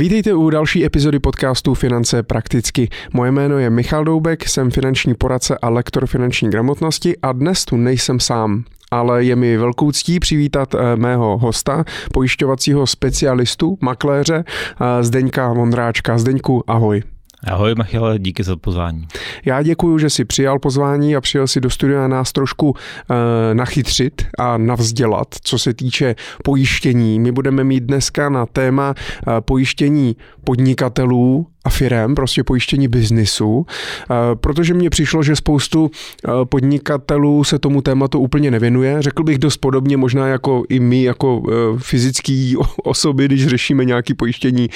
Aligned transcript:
Vítejte 0.00 0.34
u 0.34 0.50
další 0.50 0.84
epizody 0.84 1.18
podcastu 1.18 1.74
Finance 1.74 2.22
prakticky. 2.22 2.88
Moje 3.12 3.32
jméno 3.32 3.58
je 3.58 3.70
Michal 3.70 4.04
Doubek, 4.04 4.48
jsem 4.48 4.70
finanční 4.70 5.14
poradce 5.14 5.58
a 5.62 5.68
lektor 5.68 6.06
finanční 6.06 6.50
gramotnosti 6.50 7.16
a 7.22 7.32
dnes 7.32 7.64
tu 7.64 7.76
nejsem 7.76 8.20
sám 8.20 8.64
ale 8.90 9.24
je 9.24 9.36
mi 9.36 9.56
velkou 9.56 9.92
ctí 9.92 10.20
přivítat 10.20 10.74
eh, 10.74 10.96
mého 10.96 11.38
hosta, 11.38 11.84
pojišťovacího 12.12 12.86
specialistu, 12.86 13.78
makléře 13.80 14.44
eh, 14.44 15.04
Zdeňka 15.04 15.52
Vondráčka. 15.52 16.18
Zdeňku, 16.18 16.64
ahoj. 16.66 17.02
Ahoj 17.46 17.74
Michale, 17.74 18.18
díky 18.18 18.44
za 18.44 18.56
pozvání. 18.56 19.06
Já 19.44 19.62
děkuji, 19.62 19.98
že 19.98 20.10
jsi 20.10 20.24
přijal 20.24 20.58
pozvání 20.58 21.16
a 21.16 21.20
přijel 21.20 21.46
si 21.46 21.60
do 21.60 21.70
studia 21.70 22.08
nás 22.08 22.32
trošku 22.32 22.74
e, 23.10 23.54
nachytřit 23.54 24.26
a 24.38 24.58
navzdělat, 24.58 25.26
co 25.42 25.58
se 25.58 25.74
týče 25.74 26.14
pojištění. 26.44 27.20
My 27.20 27.32
budeme 27.32 27.64
mít 27.64 27.84
dneska 27.84 28.28
na 28.28 28.46
téma 28.46 28.94
e, 28.96 29.40
pojištění 29.40 30.16
podnikatelů 30.44 31.46
a 31.64 31.70
firem, 31.70 32.14
prostě 32.14 32.44
pojištění 32.44 32.88
biznisu, 32.88 33.66
eh, 34.10 34.14
protože 34.34 34.74
mně 34.74 34.90
přišlo, 34.90 35.22
že 35.22 35.36
spoustu 35.36 35.90
eh, 35.90 36.30
podnikatelů 36.44 37.44
se 37.44 37.58
tomu 37.58 37.82
tématu 37.82 38.18
úplně 38.18 38.50
nevěnuje. 38.50 39.02
Řekl 39.02 39.22
bych 39.22 39.38
dost 39.38 39.56
podobně 39.56 39.96
možná 39.96 40.28
jako 40.28 40.62
i 40.68 40.80
my, 40.80 41.02
jako 41.02 41.42
eh, 41.48 41.52
fyzický 41.78 42.56
osoby, 42.82 43.24
když 43.24 43.46
řešíme 43.46 43.84
nějaké 43.84 44.14
pojištění 44.14 44.68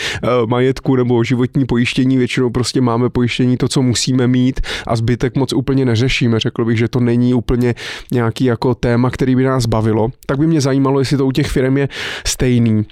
majetku 0.46 0.96
nebo 0.96 1.24
životní 1.24 1.64
pojištění, 1.64 2.16
většinou 2.16 2.50
prostě 2.50 2.80
máme 2.80 3.10
pojištění 3.10 3.56
to, 3.56 3.68
co 3.68 3.82
musíme 3.82 4.26
mít 4.26 4.60
a 4.86 4.96
zbytek 4.96 5.36
moc 5.36 5.52
úplně 5.52 5.84
neřešíme. 5.84 6.40
Řekl 6.40 6.64
bych, 6.64 6.78
že 6.78 6.88
to 6.88 7.00
není 7.00 7.34
úplně 7.34 7.74
nějaký 8.12 8.44
jako 8.44 8.74
téma, 8.74 9.10
který 9.10 9.36
by 9.36 9.44
nás 9.44 9.66
bavilo. 9.66 10.08
Tak 10.26 10.38
by 10.38 10.46
mě 10.46 10.60
zajímalo, 10.60 10.98
jestli 10.98 11.16
to 11.16 11.26
u 11.26 11.32
těch 11.32 11.46
firm 11.46 11.76
je 11.76 11.88
stejný. 12.26 12.84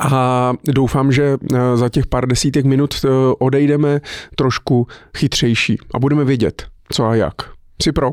A 0.00 0.52
doufám, 0.64 1.12
že 1.12 1.36
eh, 1.54 1.76
za 1.76 1.88
těch 1.88 2.06
pár 2.06 2.28
desítek 2.28 2.64
minut 2.64 2.94
eh, 3.04 3.08
odejdeme 3.38 4.00
trošku 4.36 4.86
chytřejší 5.16 5.78
a 5.94 5.98
budeme 5.98 6.24
vědět, 6.24 6.66
co 6.92 7.04
a 7.04 7.14
jak. 7.14 7.34
Jsi 7.82 7.92
pro? 7.92 8.12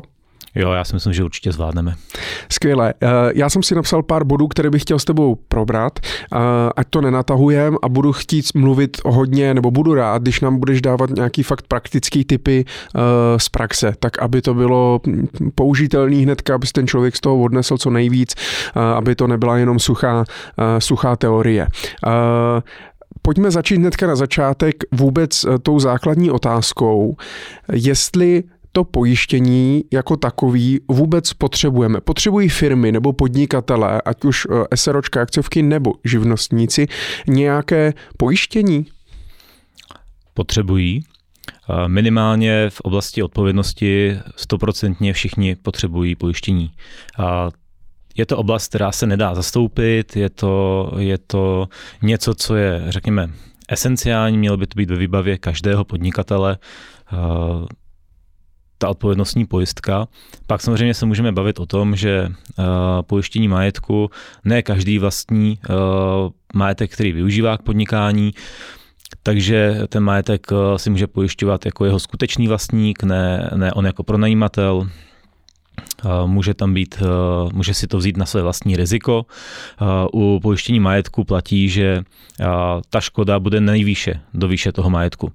Jo, 0.54 0.72
já 0.72 0.84
si 0.84 0.94
myslím, 0.94 1.12
že 1.12 1.24
určitě 1.24 1.52
zvládneme. 1.52 1.94
Skvěle. 2.52 2.94
Eh, 3.02 3.08
já 3.34 3.50
jsem 3.50 3.62
si 3.62 3.74
napsal 3.74 4.02
pár 4.02 4.24
bodů, 4.24 4.48
které 4.48 4.70
bych 4.70 4.82
chtěl 4.82 4.98
s 4.98 5.04
tebou 5.04 5.34
probrat, 5.34 5.98
eh, 6.02 6.38
ať 6.76 6.86
to 6.90 7.00
nenatahujem 7.00 7.76
a 7.82 7.88
budu 7.88 8.12
chtít 8.12 8.46
mluvit 8.54 8.96
hodně, 9.04 9.54
nebo 9.54 9.70
budu 9.70 9.94
rád, 9.94 10.22
když 10.22 10.40
nám 10.40 10.58
budeš 10.58 10.82
dávat 10.82 11.10
nějaký 11.10 11.42
fakt 11.42 11.64
praktický 11.68 12.24
typy 12.24 12.64
eh, 12.64 13.00
z 13.38 13.48
praxe, 13.48 13.92
tak 13.98 14.18
aby 14.18 14.42
to 14.42 14.54
bylo 14.54 15.00
použitelný 15.54 16.22
hnedka, 16.22 16.54
aby 16.54 16.66
ten 16.66 16.86
člověk 16.86 17.16
z 17.16 17.20
toho 17.20 17.42
odnesl 17.42 17.78
co 17.78 17.90
nejvíc, 17.90 18.34
aby 18.96 19.14
to 19.14 19.26
nebyla 19.26 19.56
jenom 19.56 19.78
suchá, 19.78 20.24
suchá 20.78 21.16
teorie. 21.16 21.68
Pojďme 23.22 23.50
začít 23.50 23.76
hnedka 23.76 24.06
na 24.06 24.16
začátek 24.16 24.74
vůbec 24.92 25.46
tou 25.62 25.78
základní 25.78 26.30
otázkou, 26.30 27.16
jestli 27.72 28.42
to 28.76 28.84
pojištění 28.84 29.84
jako 29.92 30.16
takový 30.16 30.80
vůbec 30.88 31.32
potřebujeme. 31.32 32.00
Potřebují 32.00 32.48
firmy 32.48 32.92
nebo 32.92 33.12
podnikatelé, 33.12 34.02
ať 34.02 34.24
už 34.24 34.46
eh, 34.50 34.76
SROčka, 34.76 35.22
akciovky 35.22 35.62
nebo 35.62 35.92
živnostníci, 36.04 36.86
nějaké 37.26 37.92
pojištění? 38.16 38.86
Potřebují. 40.34 41.04
Eh, 41.04 41.88
minimálně 41.88 42.70
v 42.70 42.80
oblasti 42.80 43.22
odpovědnosti 43.22 44.18
stoprocentně 44.36 45.12
všichni 45.12 45.56
potřebují 45.56 46.14
pojištění. 46.14 46.70
Je 48.16 48.26
to 48.26 48.36
oblast, 48.36 48.68
která 48.68 48.92
se 48.92 49.06
nedá 49.06 49.34
zastoupit, 49.34 50.16
je 50.16 50.30
to, 50.30 50.92
je 50.98 51.18
to 51.18 51.68
něco, 52.02 52.34
co 52.34 52.56
je, 52.56 52.84
řekněme, 52.88 53.30
esenciální, 53.68 54.38
mělo 54.38 54.56
by 54.56 54.66
to 54.66 54.76
být 54.76 54.90
ve 54.90 54.96
výbavě 54.96 55.38
každého 55.38 55.84
podnikatele. 55.84 56.58
Ta 58.78 58.88
odpovědnostní 58.88 59.46
pojistka. 59.46 60.08
Pak 60.46 60.60
samozřejmě 60.60 60.94
se 60.94 61.06
můžeme 61.06 61.32
bavit 61.32 61.58
o 61.60 61.66
tom, 61.66 61.96
že 61.96 62.28
uh, 62.58 62.64
pojištění 63.02 63.48
majetku, 63.48 64.10
ne 64.44 64.62
každý 64.62 64.98
vlastní 64.98 65.58
uh, 65.68 65.76
majetek, 66.54 66.92
který 66.92 67.12
využívá 67.12 67.58
k 67.58 67.62
podnikání, 67.62 68.34
takže 69.22 69.80
ten 69.88 70.02
majetek 70.02 70.46
uh, 70.50 70.76
si 70.76 70.90
může 70.90 71.06
pojišťovat 71.06 71.66
jako 71.66 71.84
jeho 71.84 72.00
skutečný 72.00 72.48
vlastník, 72.48 73.02
ne, 73.02 73.50
ne 73.56 73.72
on 73.72 73.86
jako 73.86 74.02
pronajímatel. 74.02 74.88
Může 76.26 76.54
tam 76.54 76.74
být, 76.74 77.02
může 77.52 77.74
si 77.74 77.86
to 77.86 77.98
vzít 77.98 78.16
na 78.16 78.26
své 78.26 78.42
vlastní 78.42 78.76
riziko. 78.76 79.26
U 80.12 80.40
pojištění 80.42 80.80
majetku 80.80 81.24
platí, 81.24 81.68
že 81.68 82.02
ta 82.90 83.00
škoda 83.00 83.40
bude 83.40 83.60
nejvýše 83.60 84.20
do 84.34 84.48
výše 84.48 84.72
toho 84.72 84.90
majetku. 84.90 85.32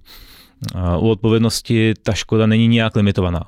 U 1.00 1.10
odpovědnosti 1.10 1.94
ta 2.04 2.14
škoda 2.14 2.46
není 2.46 2.68
nijak 2.68 2.96
limitovaná. 2.96 3.44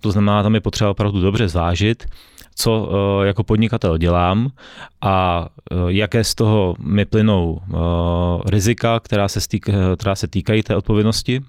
To 0.00 0.10
znamená, 0.10 0.42
tam 0.42 0.54
je 0.54 0.60
potřeba 0.60 0.90
opravdu 0.90 1.20
dobře 1.20 1.48
zvážit, 1.48 2.04
co 2.54 2.90
eh, 3.22 3.26
jako 3.26 3.44
podnikatel 3.44 3.98
dělám 3.98 4.50
a 5.00 5.46
eh, 5.70 5.76
jaké 5.86 6.24
z 6.24 6.34
toho 6.34 6.74
mi 6.78 7.04
plynou 7.04 7.60
eh, 7.62 7.76
rizika, 8.50 9.00
která 9.00 9.28
se, 9.28 9.40
stýk, 9.40 9.68
která 9.96 10.14
se 10.14 10.28
týkají 10.28 10.62
té 10.62 10.76
odpovědnosti 10.76 11.40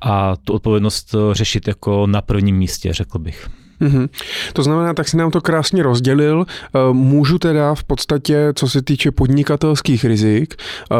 a 0.00 0.36
tu 0.36 0.52
odpovědnost 0.52 1.14
řešit 1.32 1.68
jako 1.68 2.06
na 2.06 2.22
prvním 2.22 2.56
místě, 2.56 2.92
řekl 2.92 3.18
bych. 3.18 3.48
Mm-hmm. 3.80 4.08
To 4.52 4.62
znamená, 4.62 4.94
tak 4.94 5.08
si 5.08 5.16
nám 5.16 5.30
to 5.30 5.40
krásně 5.40 5.82
rozdělil. 5.82 6.46
Eh, 6.48 6.78
můžu 6.92 7.38
teda 7.38 7.74
v 7.74 7.84
podstatě, 7.84 8.52
co 8.54 8.68
se 8.68 8.82
týče 8.82 9.10
podnikatelských 9.10 10.04
rizik, 10.04 10.54
eh, 10.54 10.96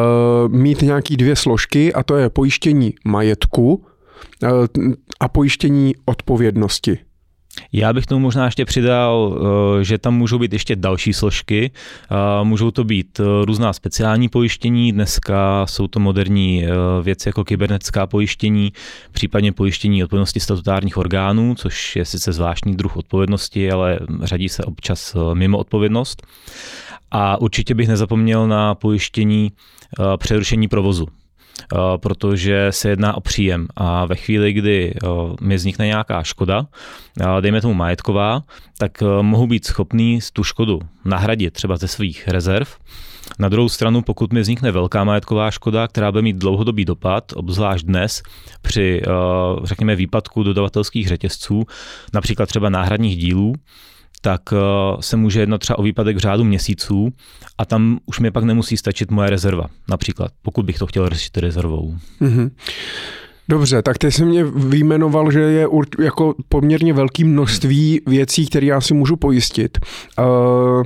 mít 0.49 0.83
nějaký 0.83 1.17
dvě 1.17 1.37
složky 1.37 1.95
a 1.95 2.03
to 2.03 2.17
je 2.17 2.31
pojištění 2.31 2.95
majetku 3.05 3.85
eh, 4.43 4.49
a 5.21 5.29
pojištění 5.29 5.95
odpovědnosti. 6.05 6.99
Já 7.73 7.93
bych 7.93 8.07
tomu 8.07 8.21
možná 8.21 8.45
ještě 8.45 8.65
přidal, 8.65 9.39
eh, 9.81 9.85
že 9.85 9.99
tam 9.99 10.15
můžou 10.15 10.39
být 10.39 10.53
ještě 10.53 10.77
další 10.77 11.13
složky. 11.13 11.71
Eh, 11.71 12.45
můžou 12.45 12.71
to 12.71 12.85
být 12.85 13.21
eh, 13.21 13.45
různá 13.45 13.73
speciální 13.73 14.29
pojištění, 14.29 14.93
dneska 14.93 15.67
jsou 15.67 15.87
to 15.87 16.01
moderní 16.01 16.65
věci 17.03 17.29
jako 17.29 17.45
kybernetická 17.45 18.07
pojištění, 18.07 18.73
případně 19.13 19.53
pojištění 19.53 20.05
odpovědnosti 20.05 20.41
statutárních 20.41 20.97
orgánů, 20.97 21.55
což 21.55 21.97
je 21.97 22.05
sice 22.05 22.33
zvláštní 22.33 22.77
druh 22.77 22.97
odpovědnosti, 22.97 23.71
ale 23.71 23.99
řadí 24.23 24.49
se 24.49 24.65
občas 24.65 25.17
mimo 25.35 25.59
odpovědnost. 25.59 26.27
A 27.11 27.41
určitě 27.41 27.75
bych 27.75 27.89
nezapomněl 27.89 28.49
na 28.49 28.75
pojištění 28.75 29.53
přerušení 30.19 30.69
provozu. 30.69 31.07
Eh, 31.73 31.99
protože 31.99 32.67
se 32.71 32.89
jedná 32.89 33.17
o 33.17 33.21
příjem 33.21 33.67
a 33.77 34.07
ve 34.07 34.17
chvíli, 34.17 34.53
kdy 34.53 34.95
eh, 34.95 35.09
mi 35.41 35.57
vznikne 35.57 35.87
nějaká 35.87 36.23
škoda, 36.23 36.67
eh, 37.21 37.41
dejme 37.41 37.61
tomu 37.61 37.75
majetková, 37.75 38.43
tak 38.79 39.03
mohu 39.23 39.47
být 39.47 39.67
schopný 39.67 40.19
tu 40.33 40.45
škodu 40.45 40.81
nahradit 41.05 41.55
třeba 41.55 41.77
ze 41.77 41.89
svých 41.89 42.29
rezerv. 42.29 42.69
Na 43.39 43.49
druhou 43.49 43.69
stranu, 43.69 44.03
pokud 44.03 44.33
mi 44.33 44.41
vznikne 44.41 44.71
velká 44.71 45.05
majetková 45.05 45.51
škoda, 45.51 45.89
která 45.89 46.13
bude 46.13 46.23
mít 46.23 46.37
dlouhodobý 46.37 46.85
dopad, 46.85 47.33
obzvlášť 47.37 47.87
dnes 47.87 48.23
při, 48.63 49.03
řekněme, 49.65 49.97
výpadku 49.97 50.43
dodavatelských 50.43 51.09
řetězců, 51.09 51.65
například 52.15 52.47
třeba 52.47 52.69
náhradních 52.69 53.17
dílů, 53.17 53.55
tak 54.25 54.41
eh, 54.53 54.57
se 55.01 55.17
může 55.17 55.41
jednat 55.41 55.59
třeba 55.59 55.79
o 55.79 55.83
výpadek 55.83 56.17
v 56.17 56.21
řádu 56.21 56.45
měsíců 56.45 57.09
a 57.59 57.65
tam 57.65 57.99
už 58.07 58.21
mi 58.21 58.31
pak 58.31 58.45
nemusí 58.45 58.77
stačit 58.77 59.11
moje 59.11 59.31
rezerva, 59.31 59.67
například, 59.89 60.31
pokud 60.43 60.67
bych 60.67 60.79
to 60.79 60.87
chtěl 60.87 61.09
řešit 61.09 61.37
rezervou. 61.37 61.95
Mm-hmm. 62.21 62.51
Dobře, 63.49 63.83
tak 63.83 63.99
ty 63.99 64.13
jsi 64.13 64.25
mě 64.25 64.45
vyjmenoval, 64.45 65.31
že 65.31 65.41
je 65.41 65.69
jako 65.99 66.35
poměrně 66.49 66.93
velké 66.93 67.25
množství 67.25 68.01
věcí, 68.07 68.47
které 68.47 68.67
já 68.67 68.81
si 68.81 68.95
můžu 68.95 69.17
pojistit. 69.17 69.79
Uh, 70.19 70.83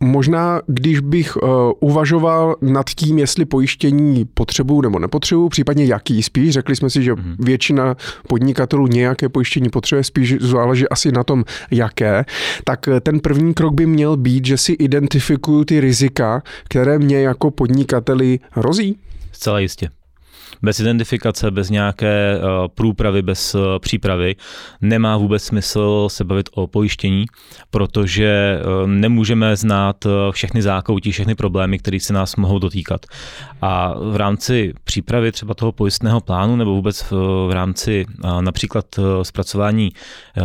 Možná, 0.00 0.60
když 0.66 1.00
bych 1.00 1.36
uh, 1.36 1.48
uvažoval 1.80 2.56
nad 2.60 2.90
tím, 2.90 3.18
jestli 3.18 3.44
pojištění 3.44 4.24
potřebuju 4.34 4.80
nebo 4.80 4.98
nepotřebuju, 4.98 5.48
případně 5.48 5.84
jaký 5.84 6.22
spíš, 6.22 6.50
řekli 6.50 6.76
jsme 6.76 6.90
si, 6.90 7.02
že 7.02 7.12
mm-hmm. 7.12 7.36
většina 7.38 7.96
podnikatelů 8.28 8.86
nějaké 8.86 9.28
pojištění 9.28 9.68
potřebuje, 9.68 10.04
spíš 10.04 10.36
záleží 10.40 10.88
asi 10.88 11.12
na 11.12 11.24
tom, 11.24 11.44
jaké, 11.70 12.24
tak 12.64 12.88
eh, 12.88 13.00
ten 13.00 13.20
první 13.20 13.54
krok 13.54 13.74
by 13.74 13.86
měl 13.86 14.16
být, 14.16 14.46
že 14.46 14.56
si 14.56 14.72
identifikuju 14.72 15.64
ty 15.64 15.80
rizika, 15.80 16.42
které 16.64 16.98
mě 16.98 17.20
jako 17.20 17.50
podnikateli 17.50 18.38
hrozí. 18.50 18.98
Zcela 19.32 19.58
jistě 19.60 19.88
bez 20.62 20.80
identifikace, 20.80 21.50
bez 21.50 21.70
nějaké 21.70 22.38
uh, 22.38 22.68
průpravy, 22.74 23.22
bez 23.22 23.54
uh, 23.54 23.60
přípravy 23.78 24.36
nemá 24.80 25.16
vůbec 25.16 25.42
smysl 25.44 26.08
se 26.10 26.24
bavit 26.24 26.48
o 26.52 26.66
pojištění, 26.66 27.24
protože 27.70 28.60
uh, 28.60 28.86
nemůžeme 28.86 29.56
znát 29.56 30.06
všechny 30.30 30.62
zákoutí, 30.62 31.12
všechny 31.12 31.34
problémy, 31.34 31.78
které 31.78 32.00
se 32.00 32.12
nás 32.12 32.36
mohou 32.36 32.58
dotýkat. 32.58 33.06
A 33.62 33.94
v 34.10 34.16
rámci 34.16 34.72
přípravy 34.84 35.32
třeba 35.32 35.54
toho 35.54 35.72
pojistného 35.72 36.20
plánu 36.20 36.56
nebo 36.56 36.74
vůbec 36.74 37.02
v, 37.02 37.12
v 37.48 37.50
rámci 37.52 38.04
například 38.40 38.86
zpracování 39.22 39.92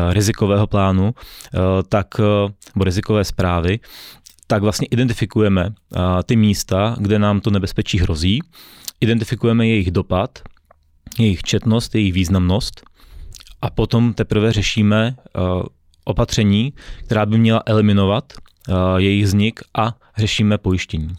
rizikového 0.09 0.67
plánu, 0.67 1.13
tak, 1.89 2.07
nebo 2.75 2.83
rizikové 2.83 3.23
zprávy, 3.23 3.79
tak 4.47 4.63
vlastně 4.63 4.87
identifikujeme 4.91 5.69
ty 6.25 6.35
místa, 6.35 6.95
kde 6.99 7.19
nám 7.19 7.39
to 7.39 7.49
nebezpečí 7.49 7.99
hrozí, 7.99 8.39
identifikujeme 9.01 9.67
jejich 9.67 9.91
dopad, 9.91 10.39
jejich 11.19 11.41
četnost, 11.41 11.95
jejich 11.95 12.13
významnost 12.13 12.81
a 13.61 13.69
potom 13.69 14.13
teprve 14.13 14.51
řešíme 14.51 15.15
opatření, 16.05 16.73
která 17.05 17.25
by 17.25 17.37
měla 17.37 17.63
eliminovat 17.65 18.33
jejich 18.97 19.25
vznik 19.25 19.59
a 19.77 19.95
řešíme 20.17 20.57
pojištění. 20.57 21.15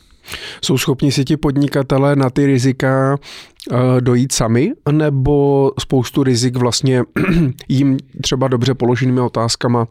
Jsou 0.63 0.79
schopni 0.79 1.13
si 1.13 1.25
ti 1.25 1.37
podnikatelé 1.37 2.17
na 2.17 2.31
ty 2.31 2.47
rizika 2.47 3.17
dojít 4.01 4.33
sami, 4.33 4.73
nebo 4.91 5.71
spoustu 5.81 6.23
rizik 6.23 6.57
vlastně 6.57 7.03
jim 7.69 7.97
třeba 8.23 8.49
dobře 8.49 8.75
položenými 8.75 9.21
otázkama 9.21 9.87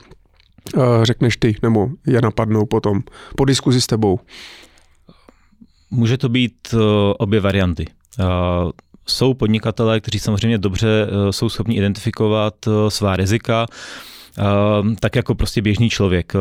řekneš 1.03 1.37
ty, 1.37 1.55
nebo 1.63 1.87
je 2.07 2.21
napadnou 2.21 2.65
potom 2.65 3.01
po 3.37 3.45
diskuzi 3.45 3.81
s 3.81 3.87
tebou? 3.87 4.19
Může 5.91 6.17
to 6.17 6.29
být 6.29 6.53
e, 6.73 6.77
obě 7.17 7.39
varianty. 7.39 7.85
Jsou 9.07 9.33
podnikatelé, 9.33 9.99
kteří 9.99 10.19
samozřejmě 10.19 10.57
dobře 10.57 11.07
jsou 11.31 11.49
schopni 11.49 11.75
identifikovat 11.75 12.53
svá 12.89 13.15
rizika, 13.15 13.65
tak 14.99 15.15
jako 15.15 15.35
prostě 15.35 15.61
běžný 15.61 15.89
člověk. 15.89 16.33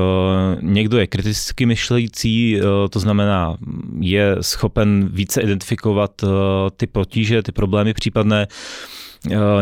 Někdo 0.61 0.99
je 0.99 1.07
kriticky 1.07 1.67
myšlející, 1.67 2.61
to 2.91 2.99
znamená, 2.99 3.57
je 4.01 4.37
schopen 4.41 5.09
více 5.13 5.41
identifikovat 5.41 6.25
ty 6.77 6.87
potíže, 6.87 7.43
ty 7.43 7.53
problémy 7.53 7.95
případné, 7.95 8.47
Eh, 8.47 9.02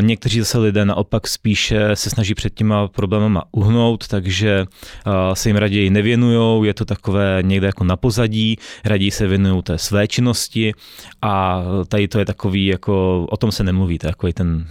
někteří 0.00 0.38
zase 0.38 0.58
lidé 0.58 0.84
naopak 0.84 1.28
spíše 1.28 1.96
se 1.96 2.10
snaží 2.10 2.34
před 2.34 2.54
těma 2.54 2.88
problémama 2.88 3.44
uhnout, 3.52 4.08
takže 4.08 4.66
eh, 5.06 5.10
se 5.36 5.48
jim 5.48 5.56
raději 5.56 5.90
nevěnují, 5.90 6.66
je 6.66 6.74
to 6.74 6.84
takové 6.84 7.38
někde 7.42 7.66
jako 7.66 7.84
na 7.84 7.96
pozadí, 7.96 8.56
raději 8.84 9.10
se 9.10 9.26
věnují 9.26 9.62
té 9.62 9.78
své 9.78 10.08
činnosti 10.08 10.74
a 11.22 11.62
tady 11.88 12.08
to 12.08 12.18
je 12.18 12.24
takový, 12.24 12.66
jako 12.66 13.26
o 13.30 13.36
tom 13.36 13.52
se 13.52 13.64
nemluví, 13.64 13.98
to 13.98 14.06
je 14.06 14.12
takový 14.12 14.32
ten 14.32 14.66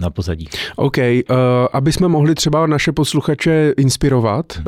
na 0.00 0.10
pozadí. 0.10 0.48
OK, 0.76 0.96
uh, 0.98 1.36
aby 1.72 1.92
jsme 1.92 2.08
mohli 2.08 2.34
třeba 2.34 2.66
naše 2.66 2.92
posluchače 2.92 3.72
inspirovat 3.76 4.46
uh, 4.58 4.64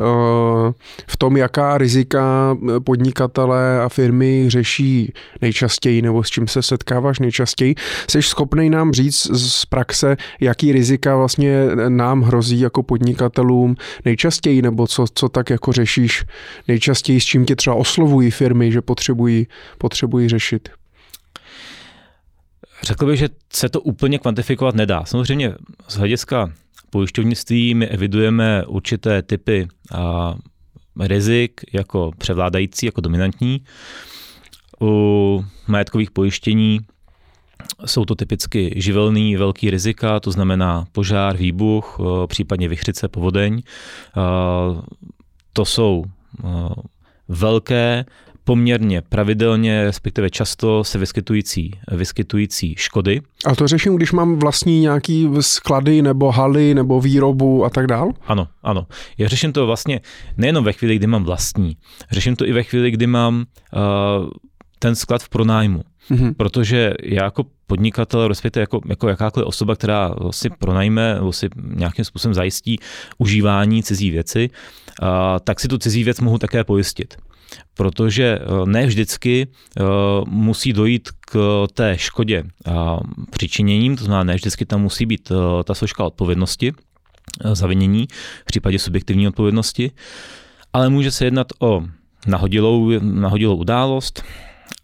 v 1.07 1.17
tom, 1.17 1.37
jaká 1.37 1.79
rizika 1.79 2.57
podnikatelé 2.85 3.83
a 3.83 3.89
firmy 3.89 4.45
řeší 4.49 5.13
nejčastěji 5.41 6.03
nebo 6.03 6.25
s 6.25 6.29
čím 6.29 6.49
se 6.49 6.63
setkáváš 6.63 7.19
nejčastěji, 7.19 7.75
jsi 8.11 8.23
schopný 8.23 8.71
nám 8.71 8.93
říct 8.93 9.27
z 9.37 9.67
praxe, 9.67 10.17
jaký 10.41 10.73
rizika 10.73 11.17
vlastně 11.17 11.67
nám 11.89 12.23
hrozí 12.23 12.61
jako 12.61 12.83
podnikatelům 12.83 13.75
nejčastěji 14.05 14.63
nebo 14.63 14.87
co, 14.87 15.05
co 15.15 15.29
tak 15.29 15.51
jako 15.51 15.73
řešíš 15.73 16.25
nejčastěji, 16.69 17.21
s 17.21 17.25
čím 17.25 17.45
tě 17.45 17.57
třeba 17.57 17.77
oslovují 17.77 18.31
firmy, 18.31 18.73
že 18.73 18.83
potřebují, 18.83 19.47
potřebují 19.79 20.29
řešit? 20.29 20.69
Řekl 22.83 23.07
bych, 23.07 23.19
že 23.19 23.29
se 23.53 23.69
to 23.69 23.81
úplně 23.81 24.19
kvantifikovat 24.19 24.75
nedá. 24.75 25.05
Samozřejmě 25.05 25.55
z 25.89 25.97
hlediska 25.97 26.53
pojišťovnictví 26.91 27.75
my 27.75 27.87
evidujeme 27.87 28.65
určité 28.67 29.23
typy 29.23 29.69
a, 29.95 30.35
rizik 31.01 31.61
jako 31.73 32.11
převládající, 32.19 32.87
jako 32.87 33.01
dominantní. 33.01 33.61
U 34.81 35.45
majetkových 35.67 36.11
pojištění 36.11 36.81
jsou 37.87 38.05
to 38.05 38.15
typicky 38.15 38.73
živelný 38.77 39.37
velký 39.37 39.71
rizika, 39.71 40.21
to 40.21 40.31
znamená 40.31 40.87
požár, 40.93 41.37
výbuch, 41.37 42.01
případně 42.27 42.69
vychřice, 42.69 43.09
povodeň. 43.09 43.63
To 45.53 45.65
jsou 45.65 46.05
velké 47.29 48.05
poměrně 48.47 49.03
pravidelně, 49.03 49.85
respektive 49.85 50.31
často 50.31 50.85
se 50.85 50.99
vyskytující, 50.99 51.71
vyskytující 51.93 52.75
škody. 52.79 53.21
A 53.47 53.55
to 53.55 53.69
řeším, 53.69 53.97
když 53.97 54.13
mám 54.13 54.39
vlastní 54.39 54.81
nějaký 54.81 55.29
sklady 55.41 56.03
nebo 56.03 56.31
haly 56.31 56.75
nebo 56.75 57.01
výrobu 57.01 57.65
a 57.65 57.71
tak 57.71 57.87
dál? 57.87 58.11
Ano, 58.27 58.49
ano. 58.63 58.87
Já 59.19 59.29
řeším 59.29 59.53
to 59.53 59.67
vlastně 59.67 60.01
nejenom 60.37 60.65
ve 60.65 60.73
chvíli, 60.73 60.97
kdy 60.97 61.07
mám 61.07 61.25
vlastní. 61.25 61.77
Řeším 62.11 62.37
to 62.37 62.47
i 62.47 62.53
ve 62.53 62.63
chvíli, 62.63 62.91
kdy 62.91 63.07
mám 63.07 63.35
uh, 63.37 64.31
ten 64.79 64.95
sklad 64.95 65.23
v 65.23 65.29
pronájmu. 65.29 65.83
Mm-hmm. 66.11 66.35
Protože 66.37 66.95
já 67.03 67.25
jako 67.25 67.45
podnikatel, 67.67 68.29
respektive 68.29 68.61
jako, 68.61 68.81
jako 68.89 69.09
jakákoliv 69.09 69.47
osoba, 69.47 69.77
která 69.77 70.15
si 70.31 70.51
pronajme 70.51 71.15
nebo 71.15 71.33
si 71.33 71.49
nějakým 71.57 72.05
způsobem 72.05 72.35
zajistí 72.35 72.79
užívání 73.19 73.83
cizí 73.83 74.11
věci, 74.11 74.51
uh, 75.03 75.09
tak 75.45 75.61
si 75.61 75.69
tu 75.69 75.79
cizí 75.79 76.05
věc 76.05 76.21
mohu 76.21 76.39
také 76.39 76.65
pojistit 76.65 77.17
protože 77.75 78.39
eh, 78.41 78.67
ne 78.67 78.87
vždycky 78.87 79.47
eh, 79.47 79.83
musí 80.27 80.73
dojít 80.73 81.09
k 81.21 81.67
té 81.75 81.99
škodě 81.99 82.45
přičiněním, 83.31 83.97
to 83.97 84.05
znamená, 84.05 84.25
ne 84.25 84.35
vždycky 84.35 84.67
tam 84.67 84.83
musí 84.83 85.07
být 85.07 85.31
eh, 85.31 85.65
ta 85.65 85.75
složka 85.75 86.05
odpovědnosti, 86.05 86.73
zavinění 87.53 88.09
v 88.43 88.45
případě 88.45 88.79
subjektivní 88.79 89.29
odpovědnosti, 89.29 89.91
ale 90.73 90.89
může 90.89 91.11
se 91.11 91.25
jednat 91.25 91.47
o 91.61 91.83
nahodilou, 92.27 92.91
nahodilou 93.01 93.57
událost, 93.57 94.23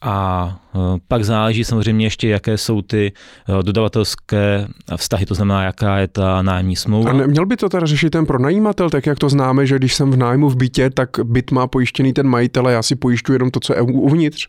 a 0.02 0.48
e, 0.74 0.78
pak 1.08 1.24
záleží 1.24 1.64
samozřejmě 1.64 2.06
ještě, 2.06 2.28
jaké 2.28 2.58
jsou 2.58 2.82
ty 2.82 3.12
e, 3.58 3.62
dodavatelské 3.62 4.66
vztahy, 4.96 5.26
to 5.26 5.34
znamená, 5.34 5.64
jaká 5.64 5.98
je 5.98 6.08
ta 6.08 6.42
nájemní 6.42 6.76
smlouva. 6.76 7.10
A 7.10 7.12
neměl 7.12 7.46
by 7.46 7.56
to 7.56 7.68
teda 7.68 7.86
řešit 7.86 8.10
ten 8.10 8.26
pronajímatel, 8.26 8.90
tak 8.90 9.06
jak 9.06 9.18
to 9.18 9.28
známe, 9.28 9.66
že 9.66 9.78
když 9.78 9.94
jsem 9.94 10.10
v 10.10 10.16
nájmu 10.16 10.48
v 10.48 10.56
bytě, 10.56 10.90
tak 10.90 11.10
byt 11.24 11.50
má 11.50 11.66
pojištěný 11.66 12.12
ten 12.12 12.26
majitel 12.26 12.66
a 12.66 12.70
já 12.70 12.82
si 12.82 12.96
pojišťuji 12.96 13.34
jenom 13.34 13.50
to, 13.50 13.60
co 13.60 13.74
je 13.74 13.80
uvnitř? 13.80 14.48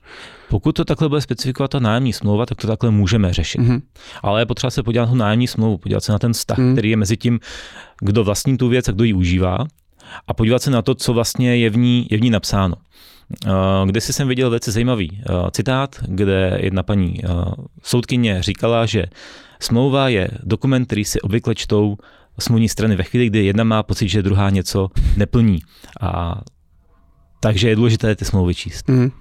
Pokud 0.50 0.72
to 0.72 0.86
takhle 0.86 1.10
bude 1.10 1.22
specifikovat 1.22 1.72
ta 1.72 1.80
nájemní 1.80 2.14
smlouva, 2.14 2.46
tak 2.46 2.58
to 2.58 2.68
takhle 2.68 2.92
můžeme 2.92 3.34
řešit. 3.34 3.62
Mm-hmm. 3.62 3.82
Ale 4.24 4.42
je 4.42 4.46
potřeba 4.46 4.72
se 4.72 4.84
podívat 4.84 5.06
na 5.06 5.12
tu 5.12 5.16
nájemní 5.16 5.48
smlouvu, 5.48 5.78
podívat 5.78 6.04
se 6.04 6.12
na 6.12 6.20
ten 6.20 6.34
vztah, 6.34 6.58
mm. 6.58 6.74
který 6.74 6.90
je 6.90 6.98
mezi 6.98 7.18
tím, 7.18 7.40
kdo 8.02 8.24
vlastní 8.24 8.58
tu 8.58 8.68
věc 8.68 8.90
a 8.90 8.92
kdo 8.92 9.04
ji 9.04 9.14
užívá 9.14 9.58
a 10.28 10.34
podívat 10.34 10.62
se 10.62 10.72
na 10.72 10.82
to, 10.82 10.96
co 10.96 11.14
vlastně 11.14 11.58
je 11.58 11.70
v 11.70 11.78
ní, 11.78 12.08
je 12.10 12.18
v 12.18 12.22
ní 12.22 12.30
napsáno. 12.30 12.76
Eh, 13.48 13.50
kde 13.86 14.02
si 14.02 14.14
jsem 14.14 14.28
viděl 14.28 14.50
velice 14.50 14.72
zajímavý 14.72 15.22
eh, 15.22 15.52
citát, 15.52 15.96
kde 16.08 16.58
jedna 16.62 16.84
paní 16.84 17.20
eh, 17.24 17.28
soudkyně 17.84 18.44
říkala, 18.44 18.86
že 18.86 19.06
smlouva 19.60 20.10
je 20.10 20.28
dokument, 20.44 20.86
který 20.86 21.06
si 21.06 21.22
obvykle 21.22 21.56
čtou 21.56 21.98
smluvní 22.40 22.70
strany 22.70 22.96
ve 22.96 23.04
chvíli, 23.04 23.28
kdy 23.28 23.46
jedna 23.46 23.64
má 23.64 23.84
pocit, 23.84 24.08
že 24.08 24.22
druhá 24.22 24.50
něco 24.50 24.88
neplní. 25.18 25.60
A 26.02 26.42
takže 27.40 27.70
je 27.70 27.76
důležité 27.76 28.16
ty 28.16 28.26
smlouvy 28.26 28.56
číst. 28.56 28.90
Mm. 28.90 29.12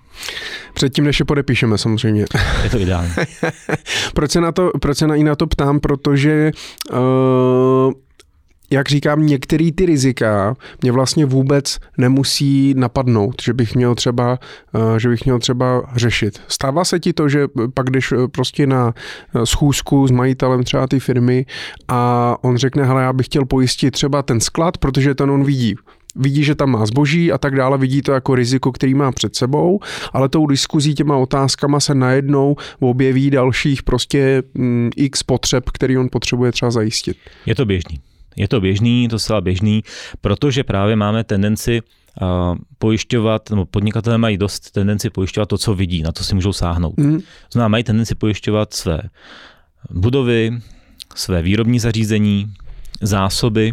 Předtím, 0.74 1.04
než 1.04 1.18
je 1.20 1.24
podepíšeme, 1.24 1.78
samozřejmě. 1.78 2.24
Je 2.62 2.70
to 2.70 2.78
ideální. 2.78 3.12
proč, 4.14 4.30
se 4.30 4.40
na 4.40 4.52
to, 4.52 4.70
proč 4.80 4.98
se 4.98 5.06
na, 5.06 5.14
i 5.14 5.24
na 5.24 5.36
to 5.36 5.46
ptám? 5.46 5.80
Protože 5.80 6.50
uh, 6.92 6.98
jak 8.72 8.88
říkám, 8.88 9.26
některé 9.26 9.70
ty 9.74 9.86
rizika 9.86 10.56
mě 10.82 10.92
vlastně 10.92 11.26
vůbec 11.26 11.78
nemusí 11.98 12.74
napadnout, 12.76 13.42
že 13.42 13.52
bych 13.52 13.74
měl 13.74 13.94
třeba, 13.94 14.38
eh, 14.74 15.00
že 15.00 15.08
bych 15.08 15.24
měl 15.24 15.38
třeba 15.38 15.82
řešit. 15.96 16.40
Stává 16.48 16.84
se 16.84 17.00
ti 17.00 17.12
to, 17.12 17.28
že 17.28 17.46
pak 17.74 17.90
jdeš 17.90 18.12
eh, 18.12 18.28
prostě 18.28 18.66
na 18.66 18.94
eh, 19.34 19.46
schůzku 19.46 20.06
s 20.06 20.10
majitelem 20.10 20.64
třeba 20.64 20.86
ty 20.86 21.00
firmy 21.00 21.46
a 21.88 22.36
on 22.40 22.56
řekne, 22.56 22.84
hele, 22.84 23.02
já 23.02 23.12
bych 23.12 23.26
chtěl 23.26 23.44
pojistit 23.44 23.90
třeba 23.90 24.22
ten 24.22 24.40
sklad, 24.40 24.78
protože 24.78 25.14
ten 25.14 25.30
on 25.30 25.44
vidí 25.44 25.76
vidí, 26.16 26.44
že 26.44 26.54
tam 26.54 26.70
má 26.70 26.86
zboží 26.86 27.32
a 27.32 27.38
tak 27.38 27.56
dále, 27.56 27.78
vidí 27.78 28.02
to 28.02 28.12
jako 28.12 28.34
riziko, 28.34 28.72
který 28.72 28.94
má 28.94 29.12
před 29.12 29.36
sebou, 29.36 29.80
ale 30.12 30.28
tou 30.28 30.46
diskuzí 30.46 30.94
těma 30.94 31.16
otázkama 31.16 31.80
se 31.80 31.94
najednou 31.94 32.56
objeví 32.80 33.30
dalších 33.30 33.82
prostě 33.82 34.42
mm, 34.54 34.90
x 34.96 35.22
potřeb, 35.22 35.70
který 35.70 35.98
on 35.98 36.08
potřebuje 36.12 36.52
třeba 36.52 36.70
zajistit. 36.70 37.16
Je 37.46 37.54
to 37.54 37.64
běžný. 37.64 38.11
Je 38.36 38.48
to 38.48 38.60
běžný, 38.60 39.08
to 39.08 39.18
zcela 39.18 39.40
běžný, 39.40 39.82
protože 40.20 40.64
právě 40.64 40.96
máme 40.96 41.24
tendenci 41.24 41.80
pojišťovat, 42.78 43.50
nebo 43.50 43.66
podnikatelé 43.66 44.18
mají 44.18 44.36
dost 44.36 44.70
tendenci 44.70 45.10
pojišťovat 45.10 45.48
to, 45.48 45.58
co 45.58 45.74
vidí, 45.74 46.02
na 46.02 46.12
to 46.12 46.24
si 46.24 46.34
můžou 46.34 46.52
sáhnout. 46.52 46.96
Mm. 46.96 47.20
Znamená, 47.52 47.68
mají 47.68 47.84
tendenci 47.84 48.14
pojišťovat 48.14 48.74
své 48.74 49.00
budovy, 49.90 50.50
své 51.14 51.42
výrobní 51.42 51.78
zařízení, 51.78 52.54
zásoby, 53.00 53.72